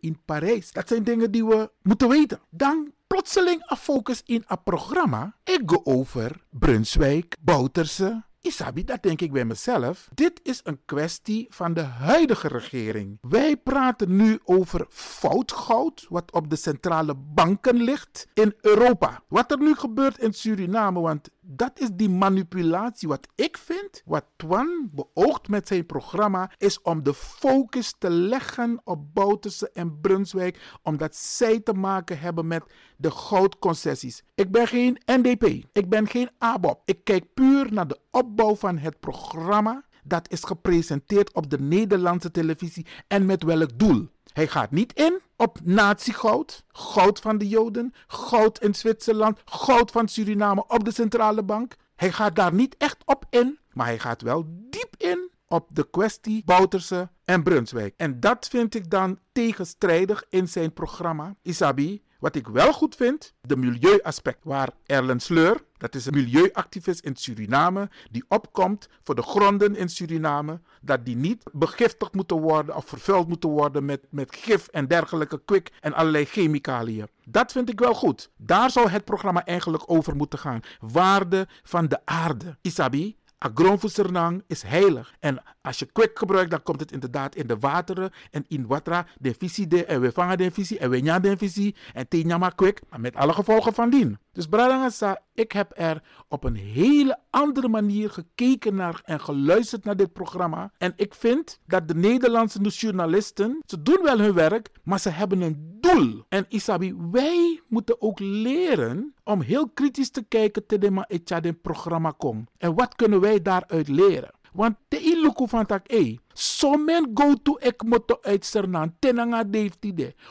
in 0.00 0.18
Parijs. 0.24 0.72
Dat 0.72 0.88
zijn 0.88 1.04
dingen 1.04 1.30
die 1.30 1.44
we 1.44 1.70
moeten 1.82 2.08
weten. 2.08 2.40
Dan 2.50 2.92
plotseling 3.06 3.62
een 3.70 3.76
focus 3.76 4.22
in 4.24 4.44
een 4.46 4.62
programma. 4.62 5.36
Ik 5.44 5.62
ga 5.66 5.80
over 5.84 6.44
Brunswijk, 6.50 7.36
Bouterse, 7.40 8.24
Isabi, 8.46 8.84
dat 8.84 9.02
denk 9.02 9.20
ik 9.20 9.32
bij 9.32 9.44
mezelf. 9.44 10.08
Dit 10.14 10.40
is 10.42 10.60
een 10.64 10.80
kwestie 10.84 11.46
van 11.50 11.74
de 11.74 11.80
huidige 11.80 12.48
regering. 12.48 13.18
Wij 13.20 13.56
praten 13.56 14.16
nu 14.16 14.38
over 14.44 14.86
foutgoud, 14.88 16.06
wat 16.08 16.32
op 16.32 16.50
de 16.50 16.56
centrale 16.56 17.14
banken 17.14 17.76
ligt 17.76 18.26
in 18.34 18.54
Europa. 18.60 19.22
Wat 19.28 19.50
er 19.50 19.58
nu 19.58 19.74
gebeurt 19.74 20.18
in 20.18 20.32
Suriname, 20.32 21.00
want 21.00 21.30
Dat 21.46 21.80
is 21.80 21.88
die 21.92 22.08
manipulatie. 22.08 23.08
Wat 23.08 23.28
ik 23.34 23.58
vind, 23.58 24.02
wat 24.04 24.24
Twan 24.36 24.90
beoogt 24.92 25.48
met 25.48 25.68
zijn 25.68 25.86
programma, 25.86 26.50
is 26.56 26.82
om 26.82 27.02
de 27.02 27.14
focus 27.14 27.94
te 27.98 28.10
leggen 28.10 28.80
op 28.84 29.14
Bouterse 29.14 29.70
en 29.70 30.00
Brunswijk, 30.00 30.78
omdat 30.82 31.16
zij 31.16 31.60
te 31.60 31.72
maken 31.72 32.18
hebben 32.18 32.46
met 32.46 32.62
de 32.96 33.10
goudconcessies. 33.10 34.22
Ik 34.34 34.50
ben 34.50 34.66
geen 34.66 35.00
NDP, 35.06 35.44
ik 35.72 35.88
ben 35.88 36.06
geen 36.06 36.30
ABOP. 36.38 36.82
Ik 36.84 37.04
kijk 37.04 37.34
puur 37.34 37.72
naar 37.72 37.88
de 37.88 37.98
opbouw 38.10 38.56
van 38.56 38.78
het 38.78 39.00
programma 39.00 39.84
dat 40.04 40.30
is 40.30 40.44
gepresenteerd 40.44 41.34
op 41.34 41.50
de 41.50 41.60
Nederlandse 41.60 42.30
televisie 42.30 42.86
en 43.08 43.26
met 43.26 43.42
welk 43.42 43.78
doel. 43.78 44.08
Hij 44.34 44.48
gaat 44.48 44.70
niet 44.70 44.92
in 44.92 45.20
op 45.36 45.58
natiegoud, 45.62 46.64
goud 46.68 47.20
van 47.20 47.38
de 47.38 47.48
Joden, 47.48 47.94
goud 48.06 48.60
in 48.60 48.74
Zwitserland, 48.74 49.40
goud 49.44 49.90
van 49.90 50.08
Suriname 50.08 50.64
op 50.68 50.84
de 50.84 50.92
centrale 50.92 51.42
bank. 51.42 51.76
Hij 51.96 52.12
gaat 52.12 52.36
daar 52.36 52.54
niet 52.54 52.76
echt 52.78 53.02
op 53.04 53.24
in, 53.30 53.58
maar 53.72 53.86
hij 53.86 53.98
gaat 53.98 54.22
wel 54.22 54.44
diep 54.48 54.94
in 54.98 55.30
op 55.48 55.68
de 55.72 55.90
kwestie 55.90 56.42
Bouterse 56.44 57.10
en 57.24 57.42
Brunswijk. 57.42 57.94
En 57.96 58.20
dat 58.20 58.48
vind 58.48 58.74
ik 58.74 58.90
dan 58.90 59.18
tegenstrijdig 59.32 60.24
in 60.28 60.48
zijn 60.48 60.72
programma. 60.72 61.36
Isabi, 61.42 62.02
wat 62.24 62.34
ik 62.34 62.46
wel 62.46 62.72
goed 62.72 62.96
vind, 62.96 63.34
de 63.40 63.56
milieuaspect, 63.56 64.44
waar 64.44 64.70
Erlen 64.86 65.20
Sleur, 65.20 65.64
dat 65.76 65.94
is 65.94 66.06
een 66.06 66.14
milieuactivist 66.14 67.00
in 67.00 67.16
Suriname, 67.16 67.90
die 68.10 68.24
opkomt 68.28 68.88
voor 69.02 69.14
de 69.14 69.22
gronden 69.22 69.76
in 69.76 69.88
Suriname, 69.88 70.60
dat 70.80 71.04
die 71.04 71.16
niet 71.16 71.42
begiftigd 71.52 72.14
moeten 72.14 72.40
worden 72.40 72.76
of 72.76 72.84
vervuild 72.84 73.28
moeten 73.28 73.48
worden 73.48 73.84
met, 73.84 74.06
met 74.10 74.36
gif 74.36 74.66
en 74.66 74.88
dergelijke 74.88 75.40
kwik 75.44 75.70
en 75.80 75.92
allerlei 75.92 76.24
chemicaliën. 76.24 77.08
Dat 77.24 77.52
vind 77.52 77.70
ik 77.70 77.80
wel 77.80 77.94
goed. 77.94 78.30
Daar 78.36 78.70
zou 78.70 78.88
het 78.88 79.04
programma 79.04 79.44
eigenlijk 79.44 79.84
over 79.86 80.16
moeten 80.16 80.38
gaan. 80.38 80.60
Waarde 80.80 81.46
van 81.62 81.88
de 81.88 82.00
aarde. 82.04 82.56
Isabi, 82.60 83.16
Agroonvoedselnang 83.38 84.42
is 84.46 84.62
heilig. 84.62 85.14
En 85.20 85.42
als 85.62 85.78
je 85.78 85.86
kwik 85.86 86.18
gebruikt, 86.18 86.50
dan 86.50 86.62
komt 86.62 86.80
het 86.80 86.92
inderdaad 86.92 87.34
in 87.34 87.46
de 87.46 87.58
wateren 87.58 88.10
en 88.30 88.44
in 88.48 88.66
water. 88.66 89.12
De 89.18 89.34
visie 89.38 89.66
de, 89.66 89.84
en 89.84 90.00
we 90.00 90.12
vangen 90.12 90.38
de 90.38 90.50
visie 90.50 90.78
en 90.78 90.90
we 90.90 91.00
nyan 91.00 91.22
de 91.22 91.36
visie 91.36 91.74
en 91.92 92.08
te 92.08 92.52
kwik. 92.54 92.80
Met 92.96 93.16
alle 93.16 93.32
gevolgen 93.32 93.74
van 93.74 93.90
dien. 93.90 94.18
Dus 94.34 94.46
Bradangasa, 94.46 95.20
ik 95.34 95.52
heb 95.52 95.72
er 95.74 96.02
op 96.28 96.44
een 96.44 96.56
hele 96.56 97.18
andere 97.30 97.68
manier 97.68 98.10
gekeken 98.10 98.74
naar 98.74 99.00
en 99.04 99.20
geluisterd 99.20 99.84
naar 99.84 99.96
dit 99.96 100.12
programma. 100.12 100.72
En 100.78 100.92
ik 100.96 101.14
vind 101.14 101.60
dat 101.66 101.88
de 101.88 101.94
Nederlandse 101.94 102.60
journalisten, 102.60 103.62
ze 103.66 103.82
doen 103.82 104.00
wel 104.02 104.18
hun 104.18 104.34
werk, 104.34 104.70
maar 104.82 105.00
ze 105.00 105.10
hebben 105.10 105.40
een 105.40 105.78
doel. 105.80 106.24
En 106.28 106.46
Isabi, 106.48 106.94
wij 107.10 107.60
moeten 107.68 108.02
ook 108.02 108.18
leren 108.18 109.14
om 109.24 109.40
heel 109.40 109.68
kritisch 109.68 110.10
te 110.10 110.22
kijken 110.22 110.66
te 110.66 110.78
de 110.78 111.04
dit 111.40 111.60
programma 111.60 112.10
kom. 112.16 112.46
En 112.58 112.74
wat 112.74 112.94
kunnen 112.94 113.20
wij 113.20 113.42
daaruit 113.42 113.88
leren? 113.88 114.30
Want 114.52 114.76
de 114.88 115.00
iluku 115.00 115.48
van 115.48 115.66
tak, 115.66 115.92
e, 115.92 116.16
so 116.34 116.76
men 116.76 117.10
go 117.14 117.34
to 117.42 117.56
ek 117.60 117.82
moto 117.82 118.18
uit 118.22 118.44
Suriname, 118.44 118.92
tenanga. 118.98 119.44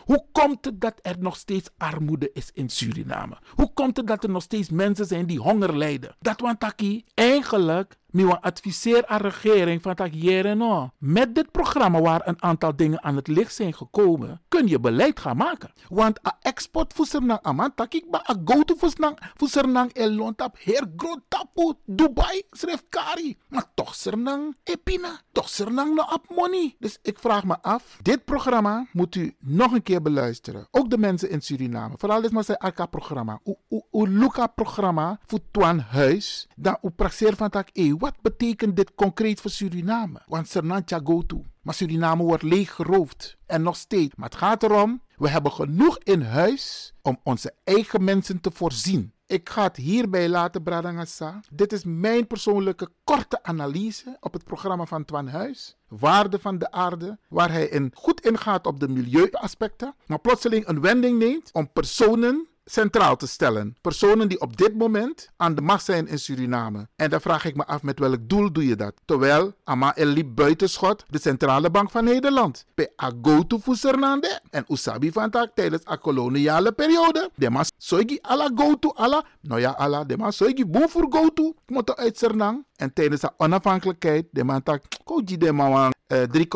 Hoe 0.05 0.25
komt 0.31 0.65
het 0.65 0.81
dat 0.81 0.99
er 1.01 1.15
nog 1.19 1.35
steeds 1.35 1.69
armoede 1.77 2.29
is 2.33 2.49
in 2.53 2.69
Suriname? 2.69 3.37
Hoe 3.55 3.73
komt 3.73 3.97
het 3.97 4.07
dat 4.07 4.23
er 4.23 4.29
nog 4.29 4.43
steeds 4.43 4.69
mensen 4.69 5.05
zijn 5.05 5.25
die 5.25 5.39
honger 5.39 5.77
lijden? 5.77 6.15
Dat 6.19 6.39
want 6.39 6.59
taki, 6.59 7.05
eigenlijk 7.13 7.97
ik 8.13 8.39
adviseer 8.41 9.05
aan 9.05 9.21
de 9.21 9.23
regering 9.23 9.81
van 9.81 9.95
dat 9.95 10.11
no. 10.55 10.89
Met 10.97 11.35
dit 11.35 11.51
programma 11.51 12.01
waar 12.01 12.21
een 12.27 12.43
aantal 12.43 12.75
dingen 12.75 13.03
aan 13.03 13.15
het 13.15 13.27
licht 13.27 13.55
zijn 13.55 13.73
gekomen, 13.73 14.41
kun 14.47 14.67
je 14.67 14.79
beleid 14.79 15.19
gaan 15.19 15.37
maken. 15.37 15.71
Want 15.89 16.27
a 16.27 16.37
export 16.41 16.93
voor 16.93 17.05
Sernang 17.05 17.41
aman 17.41 17.73
takik 17.75 18.09
ba 18.09 18.25
a 18.29 18.35
go 18.45 18.61
to 18.61 18.75
voor 18.77 19.49
Sernang 19.49 19.93
elon 19.93 20.35
tap 20.35 20.57
her 20.59 20.85
groot 20.97 21.21
tapu 21.27 21.73
Dubai 21.85 22.41
schreef 22.51 22.83
Kari. 22.89 23.37
Maar 23.47 23.65
toch 23.73 23.95
Sernang 23.95 24.55
epina. 24.63 25.21
Toch 25.31 25.49
Money. 26.35 26.75
Dus 26.79 26.97
ik 27.01 27.19
vraag 27.19 27.43
me 27.43 27.61
af, 27.61 27.97
dit 28.01 28.25
programma 28.25 28.87
moet 28.91 29.15
u 29.15 29.35
nog 29.39 29.71
een 29.71 29.83
keer 29.83 30.01
beluisteren. 30.01 30.67
Ook 30.71 30.89
de 30.89 30.97
mensen 30.97 31.29
in 31.29 31.41
Suriname. 31.41 31.95
Vooral 31.97 32.21
dit 32.21 32.31
maar 32.31 32.43
zijn 32.43 32.57
ARCA 32.57 32.85
programma. 32.85 33.39
U 33.69 34.09
Luca 34.09 34.47
programma 34.47 35.19
voor 35.25 35.39
Twan 35.51 35.79
Huis. 35.79 36.47
Dan 36.55 36.77
u 36.81 36.89
praxeer 36.89 37.35
van 37.35 37.49
tak 37.49 37.69
e 37.73 37.93
wat 37.97 38.13
betekent 38.21 38.75
dit 38.75 38.91
concreet 38.95 39.41
voor 39.41 39.51
Suriname? 39.51 40.21
Want 40.25 40.49
Sernantja 40.49 40.99
go 41.03 41.25
to. 41.25 41.43
Maar 41.61 41.73
Suriname 41.73 42.23
wordt 42.23 42.43
leeggeroofd. 42.43 43.37
En 43.45 43.61
nog 43.61 43.75
steeds. 43.75 44.15
Maar 44.15 44.29
het 44.29 44.37
gaat 44.37 44.63
erom, 44.63 45.01
we 45.17 45.29
hebben 45.29 45.51
genoeg 45.51 45.97
in 45.97 46.21
huis 46.21 46.93
om 47.01 47.19
onze 47.23 47.53
eigen 47.63 48.03
mensen 48.03 48.41
te 48.41 48.51
voorzien. 48.53 49.13
Ik 49.33 49.49
ga 49.49 49.63
het 49.63 49.75
hierbij 49.75 50.29
laten, 50.29 50.63
Bradangasa. 50.63 51.39
Dit 51.51 51.73
is 51.73 51.83
mijn 51.83 52.27
persoonlijke 52.27 52.89
korte 53.03 53.43
analyse 53.43 54.17
op 54.19 54.33
het 54.33 54.43
programma 54.43 54.85
van 54.85 55.05
Twan 55.05 55.27
Huis. 55.27 55.77
Waarde 55.87 56.39
van 56.39 56.57
de 56.57 56.71
aarde, 56.71 57.17
waar 57.29 57.51
hij 57.51 57.67
in 57.67 57.91
goed 57.93 58.21
ingaat 58.21 58.67
op 58.67 58.79
de 58.79 58.87
milieuaspecten, 58.87 59.95
maar 60.05 60.19
plotseling 60.19 60.67
een 60.67 60.81
wending 60.81 61.19
neemt 61.19 61.49
om 61.53 61.71
personen 61.71 62.47
centraal 62.65 63.15
te 63.15 63.27
stellen. 63.27 63.75
Personen 63.81 64.29
die 64.29 64.41
op 64.41 64.57
dit 64.57 64.77
moment 64.77 65.29
aan 65.37 65.55
de 65.55 65.61
macht 65.61 65.85
zijn 65.85 66.07
in 66.07 66.19
Suriname. 66.19 66.87
En 66.95 67.09
dan 67.09 67.21
vraag 67.21 67.45
ik 67.45 67.55
me 67.55 67.65
af 67.65 67.83
met 67.83 67.99
welk 67.99 68.19
doel 68.21 68.51
doe 68.51 68.67
je 68.67 68.75
dat? 68.75 68.93
Terwijl 69.05 69.53
Ama 69.63 69.95
El 69.95 70.05
liep 70.05 70.35
buitenschot 70.35 71.03
de 71.09 71.19
Centrale 71.19 71.71
Bank 71.71 71.91
van 71.91 72.03
Nederland. 72.03 72.65
Pe 72.73 72.93
agotu 72.95 73.59
Fusernande 73.59 74.41
en 74.49 74.65
Usabi 74.67 75.11
van 75.11 75.29
tijdens 75.53 75.83
de 75.83 75.97
koloniale 75.97 76.71
periode. 76.71 77.29
De 77.35 77.49
mas 77.49 77.71
soigi 77.77 78.19
ala 78.21 78.51
go-to 78.55 78.93
ala. 78.95 79.25
Nou 79.41 79.59
ja, 79.59 79.75
ala. 79.75 80.03
De 80.03 80.17
mas 80.17 80.35
soigi 80.35 80.65
boe 80.65 80.87
voor 80.89 81.05
go-to. 81.09 81.53
Moet 81.65 81.95
uit 81.95 82.17
Sernang. 82.17 82.65
En 82.75 82.93
tijdens 82.93 83.21
de 83.21 83.31
onafhankelijkheid. 83.37 84.25
De 84.31 84.43
man. 84.43 84.63
Koji 85.03 85.37
de 85.37 85.51
man 85.51 85.93
3, 86.07 86.47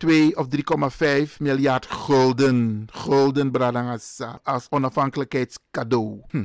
2 0.00 0.36
of 0.36 0.46
3,5 0.48 1.36
miljard 1.38 1.86
gulden. 1.86 2.88
Gulden, 2.92 3.50
Bradangasa. 3.50 4.40
Als 4.42 4.66
onafhankelijkheidscadeau. 4.70 6.20
Hm. 6.28 6.44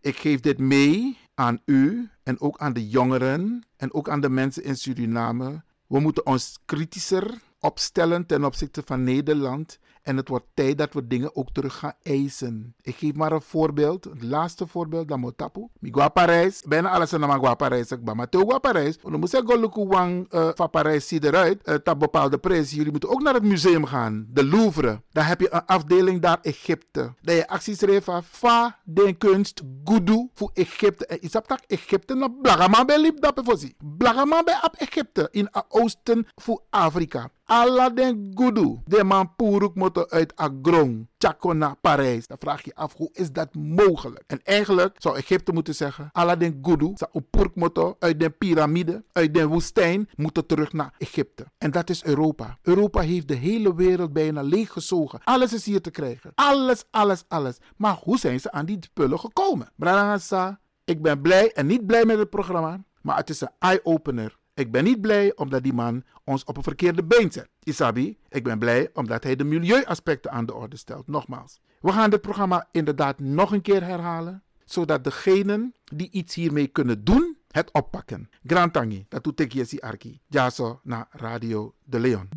Ik 0.00 0.16
geef 0.16 0.40
dit 0.40 0.58
mee 0.58 1.18
aan 1.34 1.60
u 1.64 2.08
en 2.22 2.40
ook 2.40 2.58
aan 2.58 2.72
de 2.72 2.88
jongeren 2.88 3.66
en 3.76 3.94
ook 3.94 4.08
aan 4.08 4.20
de 4.20 4.28
mensen 4.28 4.64
in 4.64 4.76
Suriname. 4.76 5.62
We 5.86 6.00
moeten 6.00 6.26
ons 6.26 6.58
kritischer 6.64 7.38
opstellen 7.60 8.26
ten 8.26 8.44
opzichte 8.44 8.82
van 8.84 9.02
Nederland 9.02 9.78
en 10.06 10.16
het 10.16 10.28
wordt 10.28 10.46
tijd 10.54 10.78
dat 10.78 10.92
we 10.92 11.06
dingen 11.06 11.36
ook 11.36 11.50
terug 11.52 11.78
gaan 11.78 11.92
eisen. 12.02 12.74
Ik 12.82 12.96
geef 12.96 13.14
maar 13.14 13.32
een 13.32 13.42
voorbeeld. 13.42 14.04
Het 14.04 14.22
laatste 14.22 14.66
voorbeeld, 14.66 15.08
dat 15.08 15.18
moet 15.18 15.38
tapu. 15.38 15.68
Parijs. 16.12 16.62
Bijna 16.68 16.90
alles 16.90 17.10
mijn 17.10 17.30
gua 17.30 17.54
Parijs. 17.54 17.90
Ik 17.90 18.04
ben 18.04 18.16
maar 18.16 18.26
gua 18.30 18.58
Parijs. 18.58 18.98
Dan 18.98 19.20
moet 19.20 19.30
zeggen, 19.30 19.88
wang 19.88 20.32
uh, 20.32 20.48
van 20.54 20.70
Parijs 20.70 21.08
ziet 21.08 21.24
eruit. 21.24 21.84
Dat 21.84 21.98
bepaalde 21.98 22.38
prijs. 22.38 22.70
Jullie 22.70 22.90
moeten 22.90 23.08
ook 23.08 23.22
naar 23.22 23.34
het 23.34 23.42
museum 23.42 23.84
gaan. 23.84 24.26
De 24.28 24.44
Louvre. 24.44 25.02
Daar 25.10 25.26
heb 25.28 25.40
je 25.40 25.54
een 25.54 25.66
afdeling 25.66 26.20
daar 26.20 26.38
Egypte. 26.42 27.14
Dat 27.20 27.34
je 27.34 27.48
acties 27.48 27.82
van 28.02 28.22
fa 28.22 28.78
den 28.84 29.18
kunst 29.18 29.62
gudu 29.84 30.28
voor 30.34 30.50
Egypte. 30.54 31.06
En 31.06 31.20
is 31.20 31.30
dat 31.30 31.62
Egypte 31.66 32.14
nog 32.14 32.40
blagama 32.40 32.84
bij 32.84 33.00
liep 33.00 33.20
dat 33.20 33.34
bevoorzie. 33.34 33.76
Blagama 33.96 34.42
bij 34.42 34.58
op 34.62 34.74
Egypte. 34.74 35.28
In 35.30 35.48
oosten 35.68 36.26
voor 36.34 36.62
Afrika. 36.70 37.30
Alla 37.44 37.90
den 37.90 38.32
gudu. 38.34 38.80
De 38.84 39.04
man 39.04 39.34
puruk 39.36 39.74
uit 40.04 40.36
Agrong. 40.36 41.08
Chakona, 41.18 41.76
Parijs. 41.80 42.26
Dan 42.26 42.36
vraag 42.40 42.64
je 42.64 42.74
af, 42.74 42.94
hoe 42.94 43.10
is 43.12 43.32
dat 43.32 43.54
mogelijk? 43.54 44.24
En 44.26 44.40
eigenlijk 44.44 44.96
zou 44.98 45.16
Egypte 45.16 45.52
moeten 45.52 45.74
zeggen, 45.74 46.08
alla 46.12 46.36
den 46.36 46.58
gudu. 46.62 46.92
Sa 46.94 47.08
puruk 47.30 47.54
moto 47.54 47.96
uit 47.98 48.20
de 48.20 48.30
piramide, 48.30 49.04
uit 49.12 49.34
de 49.34 49.46
woestijn, 49.46 50.08
moeten 50.14 50.46
terug 50.46 50.72
naar 50.72 50.94
Egypte. 50.98 51.46
En 51.58 51.70
dat 51.70 51.90
is 51.90 52.04
Europa. 52.04 52.58
Europa 52.62 53.00
heeft 53.00 53.28
de 53.28 53.34
hele 53.34 53.74
wereld 53.74 54.12
bijna 54.12 54.42
leeggezogen. 54.42 55.20
Alles 55.24 55.52
is 55.52 55.64
hier 55.64 55.80
te 55.80 55.90
krijgen. 55.90 56.32
Alles, 56.34 56.84
alles, 56.90 57.24
alles. 57.28 57.58
Maar 57.76 57.98
hoe 58.02 58.18
zijn 58.18 58.40
ze 58.40 58.52
aan 58.52 58.66
die 58.66 58.78
spullen 58.80 59.18
gekomen? 59.18 59.70
Bralangasa, 59.76 60.60
ik 60.84 61.02
ben 61.02 61.20
blij 61.20 61.52
en 61.52 61.66
niet 61.66 61.86
blij 61.86 62.04
met 62.04 62.18
het 62.18 62.30
programma. 62.30 62.84
Maar 63.02 63.16
het 63.16 63.30
is 63.30 63.40
een 63.40 63.50
eye-opener. 63.58 64.36
Ik 64.56 64.72
ben 64.72 64.84
niet 64.84 65.00
blij 65.00 65.36
omdat 65.36 65.62
die 65.62 65.72
man 65.72 66.02
ons 66.24 66.44
op 66.44 66.56
een 66.56 66.62
verkeerde 66.62 67.04
been 67.04 67.32
zet. 67.32 67.48
Isabi, 67.62 68.18
ik 68.28 68.44
ben 68.44 68.58
blij 68.58 68.90
omdat 68.92 69.22
hij 69.22 69.36
de 69.36 69.44
milieuaspecten 69.44 70.30
aan 70.30 70.46
de 70.46 70.54
orde 70.54 70.76
stelt. 70.76 71.06
Nogmaals, 71.06 71.60
we 71.80 71.92
gaan 71.92 72.10
dit 72.10 72.20
programma 72.20 72.68
inderdaad 72.72 73.18
nog 73.18 73.52
een 73.52 73.62
keer 73.62 73.82
herhalen, 73.82 74.42
zodat 74.64 75.04
degenen 75.04 75.74
die 75.84 76.10
iets 76.10 76.34
hiermee 76.34 76.66
kunnen 76.66 77.04
doen, 77.04 77.36
het 77.50 77.72
oppakken. 77.72 78.30
Grantangi, 78.46 79.06
dat 79.08 79.24
doet 79.24 79.40
ik 79.40 79.52
Jessie 79.52 79.84
Arki. 79.84 80.20
Jaso 80.26 80.80
naar 80.82 81.08
Radio 81.10 81.74
de 81.84 82.00
Leon. 82.00 82.28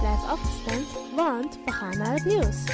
Blijf 0.00 0.24
afgestemd, 0.24 1.14
want 1.16 1.58
we 1.64 1.72
gaan 1.72 1.98
naar 1.98 2.12
het 2.12 2.24
nieuws. 2.24 2.64